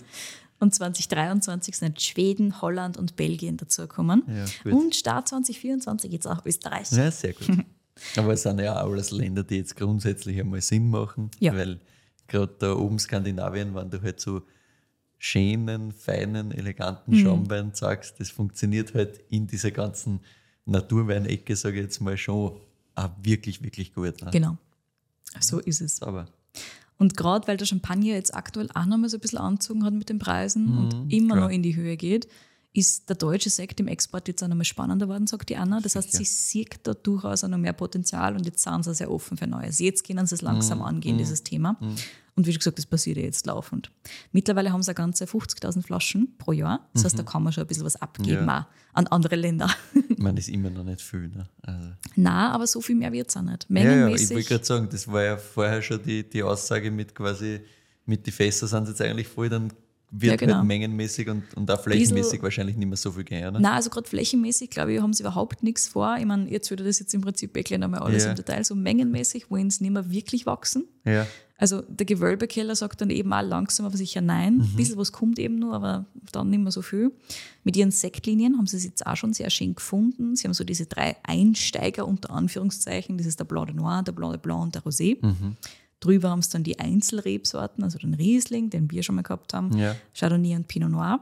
Und 0.60 0.76
2023 0.76 1.76
sind 1.76 2.02
Schweden, 2.02 2.62
Holland 2.62 2.98
und 2.98 3.16
Belgien 3.16 3.58
dazugekommen. 3.58 4.24
Ja, 4.28 4.72
und 4.74 4.94
Start 4.94 5.30
2024 5.30 6.12
jetzt 6.12 6.28
auch 6.28 6.46
Österreich. 6.46 6.92
Ja, 6.92 7.10
sehr 7.10 7.34
gut. 7.34 7.48
Aber 8.18 8.34
es 8.34 8.44
sind 8.44 8.60
ja 8.60 8.74
auch 8.82 8.90
alles 8.92 9.12
Länder, 9.12 9.44
die 9.44 9.56
jetzt 9.58 9.76
grundsätzlich 9.76 10.40
einmal 10.40 10.62
Sinn 10.62 10.90
machen, 10.90 11.32
Ja. 11.40 11.54
weil 11.56 11.80
gerade 12.28 12.54
da 12.60 12.74
oben 12.74 13.00
Skandinavien, 13.00 13.74
wenn 13.74 13.90
du 13.90 14.02
halt 14.02 14.20
so 14.20 14.42
schönen, 15.20 15.92
feinen, 15.92 16.52
eleganten 16.52 17.12
Mhm. 17.12 17.20
Schaumwein 17.20 17.72
sagst, 17.74 18.20
das 18.20 18.32
funktioniert 18.32 18.96
halt 18.96 19.20
in 19.30 19.46
dieser 19.46 19.70
ganzen 19.72 20.22
Naturweinecke, 20.66 21.56
sage 21.56 21.78
ich 21.78 21.84
jetzt 21.84 22.00
mal, 22.02 22.18
schon 22.18 22.54
auch 22.96 23.10
wirklich, 23.22 23.62
wirklich 23.62 23.94
gut. 23.94 24.22
Ne? 24.24 24.32
Genau. 24.32 24.58
So 25.40 25.60
ist 25.60 25.82
es. 25.82 26.02
Aber 26.02 26.26
Und 26.98 27.16
gerade 27.18 27.48
weil 27.48 27.58
der 27.58 27.66
Champagner 27.66 28.14
jetzt 28.16 28.34
aktuell 28.34 28.70
auch 28.74 28.86
noch 28.86 28.98
mal 28.98 29.10
so 29.10 29.18
ein 29.18 29.20
bisschen 29.22 29.40
angezogen 29.40 29.84
hat 29.84 29.94
mit 29.94 30.10
den 30.10 30.20
Preisen 30.20 30.66
Mhm, 30.72 30.78
und 30.78 31.14
immer 31.14 31.36
klar. 31.36 31.48
noch 31.48 31.54
in 31.54 31.64
die 31.64 31.76
Höhe 31.76 31.98
geht, 31.98 32.28
ist 32.72 33.10
der 33.10 33.16
deutsche 33.16 33.50
Sekt 33.50 33.80
im 33.80 33.88
Export 33.88 34.28
jetzt 34.28 34.44
auch 34.44 34.48
noch 34.48 34.56
mal 34.56 34.64
spannender 34.64 35.08
worden, 35.08 35.26
sagt 35.28 35.50
die 35.50 35.58
Anna. 35.58 35.80
Das 35.82 35.96
heißt, 35.96 36.12
sie 36.14 36.24
sieht 36.24 36.80
da 36.84 36.94
durchaus 36.94 37.44
auch 37.44 37.48
noch 37.48 37.58
mehr 37.58 37.74
Potenzial 37.74 38.36
und 38.36 38.46
jetzt 38.46 38.62
sind 38.64 38.84
sie 38.86 38.94
sehr 38.94 39.10
offen 39.12 39.38
für 39.38 39.48
Neues. 39.48 39.80
Jetzt 39.80 40.06
können 40.06 40.26
sie 40.28 40.36
es 40.36 40.42
Mhm, 40.42 40.48
langsam 40.50 40.82
angehen, 40.84 41.18
dieses 41.18 41.44
Thema. 41.44 41.78
Und 42.36 42.46
wie 42.48 42.52
schon 42.54 42.60
gesagt, 42.60 42.78
das 42.78 42.86
passiert 42.86 43.18
ja 43.18 43.24
jetzt 43.24 43.46
laufend. 43.48 43.92
Mittlerweile 44.32 44.72
haben 44.72 44.82
sie 44.84 44.92
eine 44.92 44.96
ganze 44.96 45.26
50.000 45.26 45.82
Flaschen 45.82 46.38
pro 46.38 46.52
Jahr. 46.54 46.88
Das 46.94 47.04
heißt, 47.06 47.18
da 47.20 47.24
kann 47.24 47.44
man 47.44 47.52
schon 47.52 47.64
ein 47.64 47.68
bisschen 47.68 47.84
was 47.86 47.96
abgeben 48.02 48.44
Mhm. 48.44 48.48
Ja. 48.48 48.68
an 48.94 49.08
andere 49.08 49.36
Länder. 49.36 49.70
ich 50.10 50.18
meine, 50.20 50.36
das 50.36 50.48
ist 50.48 50.54
immer 50.54 50.70
noch 50.70 50.84
nicht 50.86 51.02
viel. 51.02 51.28
Ne? 51.28 51.50
Also, 51.64 51.90
Na, 52.16 52.52
aber 52.52 52.66
so 52.68 52.80
viel 52.82 52.96
mehr 52.96 53.12
wird 53.12 53.30
es 53.30 53.36
auch 53.36 53.42
nicht. 53.42 53.66
ja, 53.70 53.76
ja, 53.82 53.82
ich 53.82 53.96
Mengenmäßig. 53.96 54.30
wollte 54.36 54.48
gerade 54.48 54.64
sagen, 54.66 54.90
das 54.92 55.08
war 55.12 55.24
ja 55.24 55.38
vorher 55.38 55.82
schon 55.82 56.02
die, 56.04 56.30
die 56.30 56.44
Aussage 56.44 56.92
mit 56.92 57.14
quasi, 57.16 57.60
mit 58.06 58.26
die 58.28 58.32
Fässer 58.32 58.68
sind 58.68 58.86
sie 58.86 58.92
jetzt 58.92 59.02
eigentlich 59.02 59.28
voll, 59.28 59.50
dann 59.50 59.74
wird 60.12 60.32
Ja, 60.32 60.36
genau. 60.38 60.56
halt 60.58 60.66
mengenmäßig 60.68 61.30
und, 61.30 61.44
und 61.56 61.70
auch 61.70 61.82
flächenmäßig 61.82 62.42
wahrscheinlich 62.42 62.76
nicht 62.76 62.88
mehr 62.88 62.98
so 62.98 63.12
viel 63.12 63.24
gehen, 63.24 63.48
oder? 63.48 63.60
Nein, 63.60 63.74
also 63.74 63.90
gerade 63.90 64.08
flächenmäßig, 64.08 64.70
glaube 64.70 64.94
ich, 64.94 65.02
haben 65.02 65.14
sie 65.14 65.24
überhaupt 65.24 65.64
nichts 65.64 65.88
vor. 65.88 66.18
Ich 66.20 66.26
meine, 66.26 66.50
jetzt 66.50 66.70
würde 66.70 66.84
das 66.84 67.00
jetzt 67.00 67.14
im 67.14 67.22
Prinzip 67.22 67.56
erklären 67.56 67.84
einmal 67.84 68.02
alles 68.02 68.24
Ja. 68.24 68.32
im 68.32 68.36
Detail. 68.36 68.64
So 68.64 68.76
mengenmäßig 68.76 69.50
wollen 69.52 69.70
sie 69.70 69.84
nicht 69.84 69.94
mehr 69.94 70.10
wirklich 70.10 70.46
wachsen. 70.46 70.86
Ja. 71.06 71.28
Also 71.62 71.82
der 71.82 72.06
Gewölbekeller 72.06 72.74
sagt 72.74 73.02
dann 73.02 73.10
eben 73.10 73.34
auch 73.34 73.42
langsam, 73.42 73.86
aber 73.86 73.98
sicher 73.98 74.22
nein. 74.22 74.56
Mhm. 74.56 74.62
Ein 74.62 74.76
bisschen 74.78 74.98
was 74.98 75.12
kommt 75.12 75.38
eben 75.40 75.60
nur, 75.60 75.74
aber 75.74 76.06
dann 76.32 76.50
nicht 76.50 76.60
mehr 76.62 76.72
so 76.72 76.82
viel. 76.82 77.12
Mit 77.66 77.76
ihren 77.76 77.92
Sektlinien 77.92 78.58
haben 78.58 78.66
sie 78.66 78.78
es 78.78 78.86
jetzt 78.86 79.06
auch 79.06 79.18
schon 79.18 79.34
sehr 79.34 79.50
schön 79.50 79.76
gefunden. 79.76 80.38
Sie 80.38 80.46
haben 80.48 80.54
so 80.54 80.64
diese 80.64 80.86
drei 80.86 81.18
Einsteiger 81.24 82.08
unter 82.08 82.30
Anführungszeichen. 82.30 83.18
Das 83.18 83.28
ist 83.28 83.40
der 83.42 83.44
Blanc 83.46 83.68
de 83.68 83.76
Noir, 83.76 84.04
der 84.04 84.14
Blanc 84.14 84.34
de 84.34 84.42
Blanc 84.42 84.62
und 84.64 84.76
der 84.76 84.84
Rosé. 84.84 85.18
Mhm. 85.24 85.58
Drüber 86.00 86.30
haben 86.30 86.42
sie 86.42 86.52
dann 86.52 86.64
die 86.64 86.80
Einzelrebsorten, 86.80 87.84
also 87.84 87.98
den 87.98 88.14
Riesling, 88.14 88.70
den 88.70 88.90
wir 88.92 89.04
schon 89.04 89.16
mal 89.16 89.22
gehabt 89.22 89.54
haben, 89.54 89.78
Ja. 89.78 89.96
Chardonnay 90.18 90.56
und 90.56 90.68
Pinot 90.68 90.92
Noir. 90.92 91.20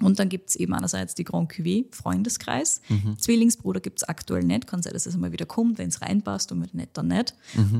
Und 0.00 0.18
dann 0.18 0.28
gibt 0.30 0.48
es 0.48 0.56
eben 0.56 0.72
einerseits 0.72 1.14
die 1.14 1.22
Grand 1.22 1.52
Cuvée, 1.52 1.84
Freundeskreis. 1.94 2.80
Zwillingsbruder 3.18 3.80
gibt 3.80 3.98
es 3.98 4.04
aktuell 4.08 4.42
nicht. 4.42 4.66
Kann 4.66 4.82
sein, 4.82 4.94
dass 4.94 5.04
es 5.06 5.14
einmal 5.14 5.32
wieder 5.32 5.44
kommt, 5.44 5.78
wenn 5.78 5.88
es 5.88 6.00
reinpasst 6.00 6.50
und 6.50 6.62
wenn 6.62 6.70
nicht, 6.72 6.96
dann 6.96 7.08
nicht. 7.08 7.34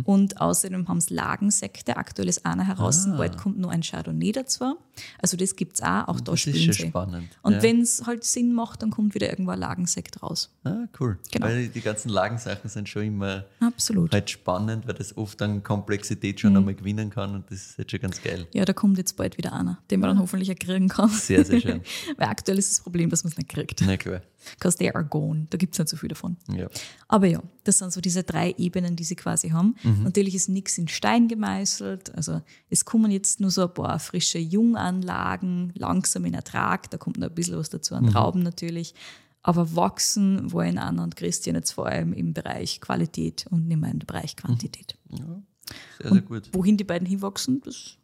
Und 0.04 0.40
außerdem 0.40 0.88
haben 0.88 1.00
sie 1.00 1.14
Lagensekte. 1.14 1.96
Aktuell 1.96 2.28
ist 2.28 2.44
einer 2.44 2.66
heraus, 2.66 3.06
bald 3.16 3.38
kommt 3.38 3.58
nur 3.58 3.70
ein 3.70 3.82
Chardonnay 3.82 4.32
dazu. 4.32 4.76
Also 5.20 5.36
das 5.38 5.56
gibt 5.56 5.76
es 5.76 5.82
auch. 5.82 6.06
Auch 6.08 6.20
da 6.20 6.32
Das 6.32 6.34
ist 6.34 6.40
spielen 6.42 6.64
schon 6.64 6.72
sie. 6.74 6.88
spannend. 6.88 7.28
Und 7.42 7.54
ja. 7.54 7.62
wenn 7.62 7.80
es 7.80 8.04
halt 8.06 8.24
Sinn 8.24 8.52
macht, 8.52 8.82
dann 8.82 8.90
kommt 8.90 9.14
wieder 9.14 9.30
irgendwo 9.30 9.52
ein 9.52 9.58
Lagensekt 9.58 10.22
raus. 10.22 10.50
Ah, 10.64 10.84
cool. 11.00 11.18
Genau. 11.30 11.46
Weil 11.46 11.68
die 11.68 11.80
ganzen 11.80 12.10
Lagensachen 12.10 12.68
sind 12.68 12.88
schon 12.90 13.04
immer 13.04 13.44
Absolut. 13.60 14.12
halt 14.12 14.28
spannend, 14.28 14.86
weil 14.86 14.94
das 14.94 15.16
oft 15.16 15.40
an 15.42 15.62
Komplexität 15.62 16.36
Mhm. 16.36 16.38
schon 16.40 16.56
einmal 16.58 16.74
gewinnen 16.74 17.08
kann 17.10 17.34
und 17.34 17.50
das 17.50 17.58
ist 17.70 17.78
jetzt 17.78 17.90
schon 17.90 18.00
ganz 18.00 18.22
geil. 18.22 18.46
Ja, 18.52 18.64
da 18.66 18.72
kommt 18.74 18.98
jetzt 18.98 19.16
bald 19.16 19.38
wieder 19.38 19.54
einer, 19.54 19.78
den 19.90 20.00
man 20.00 20.10
dann 20.10 20.18
hoffentlich 20.18 20.50
auch 20.52 20.58
kriegen 20.58 20.88
kann. 20.88 21.08
Sehr, 21.08 21.44
sehr 21.44 21.60
schön. 21.60 21.80
Weil 22.16 22.28
aktuell 22.28 22.58
ist 22.58 22.70
das 22.70 22.80
Problem, 22.80 23.10
dass 23.10 23.24
man 23.24 23.32
es 23.32 23.38
nicht 23.38 23.48
kriegt. 23.48 23.82
Na 23.86 23.96
klar. 23.96 24.22
Because 24.54 24.76
they 24.76 24.90
are 24.90 25.04
gone. 25.04 25.46
Da 25.50 25.58
gibt 25.58 25.74
es 25.74 25.78
nicht 25.78 25.88
so 25.88 25.96
viel 25.96 26.08
davon. 26.08 26.36
Ja. 26.52 26.68
Aber 27.08 27.26
ja, 27.26 27.42
das 27.64 27.78
sind 27.78 27.92
so 27.92 28.00
diese 28.00 28.22
drei 28.22 28.54
Ebenen, 28.58 28.96
die 28.96 29.04
sie 29.04 29.16
quasi 29.16 29.50
haben. 29.50 29.76
Natürlich 30.02 30.34
ist 30.34 30.48
nichts 30.48 30.78
in 30.78 30.88
Stein 30.88 31.28
gemeißelt. 31.28 32.14
Also 32.14 32.42
es 32.70 32.84
kommen 32.84 33.10
jetzt 33.10 33.40
nur 33.40 33.50
so 33.50 33.62
ein 33.62 33.74
paar 33.74 33.98
frische 33.98 34.38
Junganlagen, 34.38 35.72
langsam 35.74 36.24
in 36.24 36.34
Ertrag. 36.34 36.90
Da 36.90 36.98
kommt 36.98 37.18
noch 37.18 37.28
ein 37.28 37.34
bisschen 37.34 37.58
was 37.58 37.70
dazu 37.70 37.94
an 37.94 38.08
Trauben 38.08 38.42
natürlich. 38.42 38.94
Aber 39.42 39.74
wachsen 39.74 40.52
wollen 40.52 40.78
Anna 40.78 41.02
und 41.02 41.16
Christian 41.16 41.56
jetzt 41.56 41.72
vor 41.72 41.86
allem 41.86 42.12
im 42.12 42.32
Bereich 42.32 42.80
Qualität 42.80 43.46
und 43.50 43.66
nicht 43.66 43.80
mehr 43.80 43.90
im 43.90 43.98
Bereich 43.98 44.36
Quantität. 44.36 44.96
Sehr, 45.10 46.12
sehr 46.12 46.20
gut. 46.20 46.48
Wohin 46.52 46.76
die 46.76 46.84
beiden 46.84 47.06
hinwachsen, 47.06 47.60
das 47.64 47.96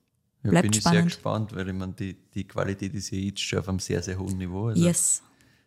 Ja, 0.43 0.51
bleibt 0.51 0.63
bin 0.63 0.73
ich 0.73 0.79
spannend. 0.81 0.97
sehr 0.97 1.05
gespannt, 1.05 1.55
weil 1.55 1.69
ich 1.69 1.75
meine, 1.75 1.93
die, 1.95 2.15
die 2.35 2.45
Qualität 2.47 2.95
ist 2.95 3.11
ja 3.11 3.19
jetzt 3.19 3.41
schon 3.41 3.59
auf 3.59 3.69
einem 3.69 3.79
sehr, 3.81 4.03
sehr 4.03 4.19
hohen 4.19 4.39
Niveau. 4.39 4.67
Also 4.69 4.85
yes. 4.85 5.23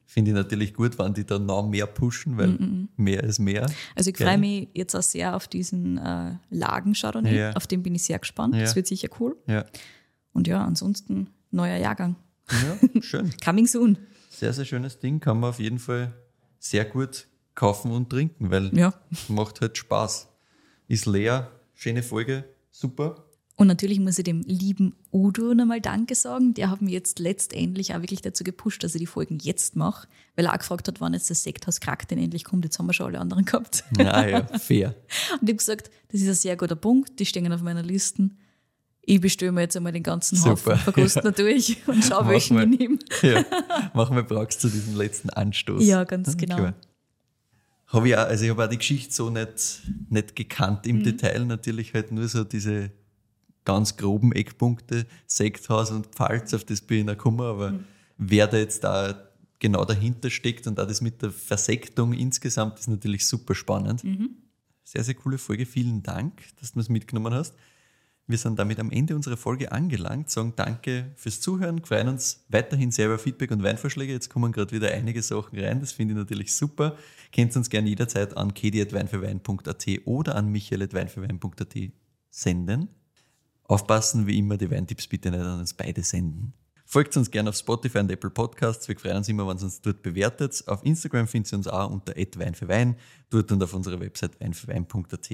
Finde 0.05 0.31
ich 0.31 0.35
natürlich 0.35 0.73
gut, 0.73 0.97
wenn 0.99 1.13
die 1.13 1.25
da 1.25 1.39
noch 1.39 1.65
mehr 1.67 1.85
pushen, 1.85 2.37
weil 2.37 2.57
mehr 2.97 3.23
ist 3.23 3.39
mehr. 3.39 3.71
Also 3.95 4.09
ich 4.09 4.17
freue 4.17 4.37
mich 4.37 4.67
jetzt 4.73 4.93
auch 4.93 5.01
sehr 5.01 5.35
auf 5.37 5.47
diesen 5.47 5.97
äh, 5.97 6.35
Lagen-Chardonnay. 6.49 7.37
Ja. 7.37 7.51
Auf 7.53 7.65
den 7.65 7.81
bin 7.81 7.95
ich 7.95 8.03
sehr 8.03 8.19
gespannt. 8.19 8.53
Ja. 8.55 8.61
Das 8.61 8.75
wird 8.75 8.87
sicher 8.87 9.07
cool. 9.21 9.37
Ja. 9.47 9.65
Und 10.33 10.47
ja, 10.47 10.65
ansonsten 10.65 11.27
neuer 11.51 11.77
Jahrgang. 11.77 12.17
ja, 12.51 12.77
schön. 13.01 13.31
Coming 13.43 13.67
soon. 13.67 13.97
Sehr, 14.29 14.51
sehr 14.51 14.65
schönes 14.65 14.99
Ding. 14.99 15.21
Kann 15.21 15.39
man 15.39 15.51
auf 15.51 15.59
jeden 15.59 15.79
Fall 15.79 16.13
sehr 16.59 16.83
gut 16.83 17.27
kaufen 17.55 17.91
und 17.91 18.09
trinken, 18.09 18.51
weil 18.51 18.75
Ja. 18.77 18.93
macht 19.29 19.61
halt 19.61 19.77
Spaß. 19.77 20.27
Ist 20.89 21.05
leer, 21.05 21.51
schöne 21.73 22.03
Folge, 22.03 22.43
super. 22.69 23.23
Und 23.61 23.67
natürlich 23.67 23.99
muss 23.99 24.17
ich 24.17 24.23
dem 24.23 24.41
lieben 24.41 24.95
Udo 25.13 25.53
nochmal 25.53 25.81
Danke 25.81 26.15
sagen. 26.15 26.55
Der 26.55 26.71
hat 26.71 26.81
mich 26.81 26.93
jetzt 26.93 27.19
letztendlich 27.19 27.93
auch 27.93 28.01
wirklich 28.01 28.23
dazu 28.23 28.43
gepusht, 28.43 28.83
dass 28.83 28.95
ich 28.95 29.01
die 29.01 29.05
Folgen 29.05 29.37
jetzt 29.39 29.75
mache, 29.75 30.07
weil 30.35 30.45
er 30.45 30.53
auch 30.53 30.57
gefragt 30.57 30.87
hat, 30.87 30.99
wann 30.99 31.13
jetzt 31.13 31.29
das 31.29 31.43
Sekthaus 31.43 31.79
Krack 31.79 32.07
denn 32.07 32.17
endlich 32.17 32.43
kommt. 32.43 32.65
Jetzt 32.65 32.79
haben 32.79 32.87
wir 32.87 32.93
schon 32.93 33.05
alle 33.05 33.19
anderen 33.19 33.45
gehabt. 33.45 33.83
Ja, 33.99 34.25
ja, 34.27 34.47
fair. 34.57 34.95
Und 35.33 35.43
ich 35.43 35.49
habe 35.49 35.55
gesagt, 35.57 35.91
das 36.11 36.21
ist 36.21 36.27
ein 36.27 36.33
sehr 36.33 36.57
guter 36.57 36.75
Punkt, 36.75 37.19
die 37.19 37.25
stehen 37.27 37.53
auf 37.53 37.61
meiner 37.61 37.83
Liste. 37.83 38.31
Ich 39.03 39.21
bestelle 39.21 39.51
mir 39.51 39.61
jetzt 39.61 39.77
einmal 39.77 39.91
den 39.91 40.01
ganzen 40.01 40.39
Haufen, 40.43 40.57
Super. 40.57 40.77
verkoste 40.83 41.27
ihn 41.27 41.33
durch 41.35 41.77
und 41.85 42.03
schaue, 42.03 42.29
welchen 42.29 42.55
mal. 42.55 42.63
ich 42.73 42.79
nehme. 42.79 42.97
Ja. 43.21 43.45
Machen 43.93 44.15
wir 44.15 44.23
brauchst 44.23 44.59
zu 44.59 44.69
diesem 44.69 44.95
letzten 44.95 45.29
Anstoß. 45.29 45.85
Ja, 45.85 46.03
ganz 46.03 46.35
genau. 46.35 46.71
Habe 47.85 48.07
ich 48.07 48.15
auch, 48.17 48.21
also 48.25 48.43
ich 48.43 48.49
habe 48.49 48.65
auch 48.65 48.69
die 48.69 48.79
Geschichte 48.79 49.13
so 49.13 49.29
nicht, 49.29 49.81
nicht 50.09 50.35
gekannt 50.35 50.85
Mhm. 50.85 50.89
im 50.89 51.03
Detail, 51.03 51.45
natürlich 51.45 51.93
halt 51.93 52.11
nur 52.11 52.27
so 52.27 52.43
diese 52.43 52.89
ganz 53.65 53.97
groben 53.97 54.31
Eckpunkte, 54.31 55.05
Sekthaus 55.27 55.91
und 55.91 56.07
Pfalz, 56.07 56.53
auf 56.53 56.63
das 56.63 56.81
bin 56.81 56.99
ich 56.99 57.05
noch 57.05 57.13
gekommen, 57.13 57.41
aber 57.41 57.71
Mhm. 57.71 57.83
wer 58.17 58.47
da 58.47 58.57
jetzt 58.57 58.83
da 58.83 59.29
genau 59.59 59.85
dahinter 59.85 60.29
steckt 60.31 60.65
und 60.67 60.79
auch 60.79 60.87
das 60.87 61.01
mit 61.01 61.21
der 61.21 61.31
Versektung 61.31 62.13
insgesamt 62.13 62.79
ist 62.79 62.87
natürlich 62.87 63.27
super 63.27 63.53
spannend. 63.53 64.03
Mhm. 64.03 64.31
Sehr, 64.83 65.03
sehr 65.03 65.13
coole 65.13 65.37
Folge. 65.37 65.65
Vielen 65.65 66.01
Dank, 66.01 66.41
dass 66.59 66.71
du 66.73 66.79
es 66.79 66.89
mitgenommen 66.89 67.33
hast. 67.33 67.53
Wir 68.27 68.37
sind 68.37 68.57
damit 68.57 68.79
am 68.79 68.91
Ende 68.91 69.15
unserer 69.15 69.35
Folge 69.37 69.71
angelangt, 69.71 70.29
sagen 70.29 70.53
danke 70.55 71.11
fürs 71.15 71.41
Zuhören, 71.41 71.83
freuen 71.83 72.07
uns 72.07 72.45
weiterhin 72.49 72.89
sehr 72.91 73.07
über 73.07 73.19
Feedback 73.19 73.51
und 73.51 73.61
Weinvorschläge. 73.61 74.13
Jetzt 74.13 74.29
kommen 74.29 74.51
gerade 74.51 74.71
wieder 74.71 74.89
einige 74.91 75.21
Sachen 75.21 75.59
rein, 75.59 75.79
das 75.81 75.91
finde 75.91 76.13
ich 76.13 76.17
natürlich 76.17 76.55
super. 76.55 76.95
Könnt 77.35 77.55
uns 77.55 77.69
gerne 77.69 77.89
jederzeit 77.89 78.37
an 78.37 78.53
kedi.weinfürwein.at 78.53 79.87
oder 80.05 80.35
an 80.35 80.49
michael.weinfürwein.at 80.49 81.75
senden. 82.29 82.87
Aufpassen, 83.71 84.27
wie 84.27 84.37
immer, 84.37 84.57
die 84.57 84.69
Weintipps 84.69 85.07
bitte 85.07 85.31
nicht 85.31 85.39
an 85.39 85.59
uns 85.59 85.73
beide 85.73 86.03
senden. 86.03 86.53
Folgt 86.85 87.15
uns 87.15 87.31
gerne 87.31 87.49
auf 87.49 87.55
Spotify 87.55 87.99
und 87.99 88.11
Apple 88.11 88.29
Podcasts. 88.29 88.85
Wir 88.89 88.99
freuen 88.99 89.15
uns 89.15 89.29
immer, 89.29 89.47
wenn 89.47 89.57
ihr 89.57 89.63
uns 89.63 89.79
dort 89.79 90.01
bewertet. 90.01 90.61
Auf 90.67 90.83
Instagram 90.83 91.25
findet 91.25 91.53
ihr 91.53 91.57
uns 91.57 91.67
auch 91.69 91.89
unter 91.89 92.13
@weinfürwein. 92.13 92.97
Dort 93.29 93.49
und 93.49 93.63
auf 93.63 93.73
unserer 93.73 94.01
Website 94.01 94.37
weinfürwein.at 94.41 95.29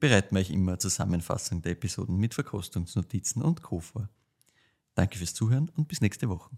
bereiten 0.00 0.34
wir 0.34 0.40
euch 0.40 0.50
immer 0.50 0.80
Zusammenfassung 0.80 1.62
der 1.62 1.72
Episoden 1.72 2.16
mit 2.16 2.34
Verkostungsnotizen 2.34 3.40
und 3.40 3.62
Co. 3.62 3.78
vor. 3.78 4.08
Danke 4.96 5.18
fürs 5.18 5.34
Zuhören 5.34 5.70
und 5.76 5.86
bis 5.86 6.00
nächste 6.00 6.28
Woche. 6.28 6.50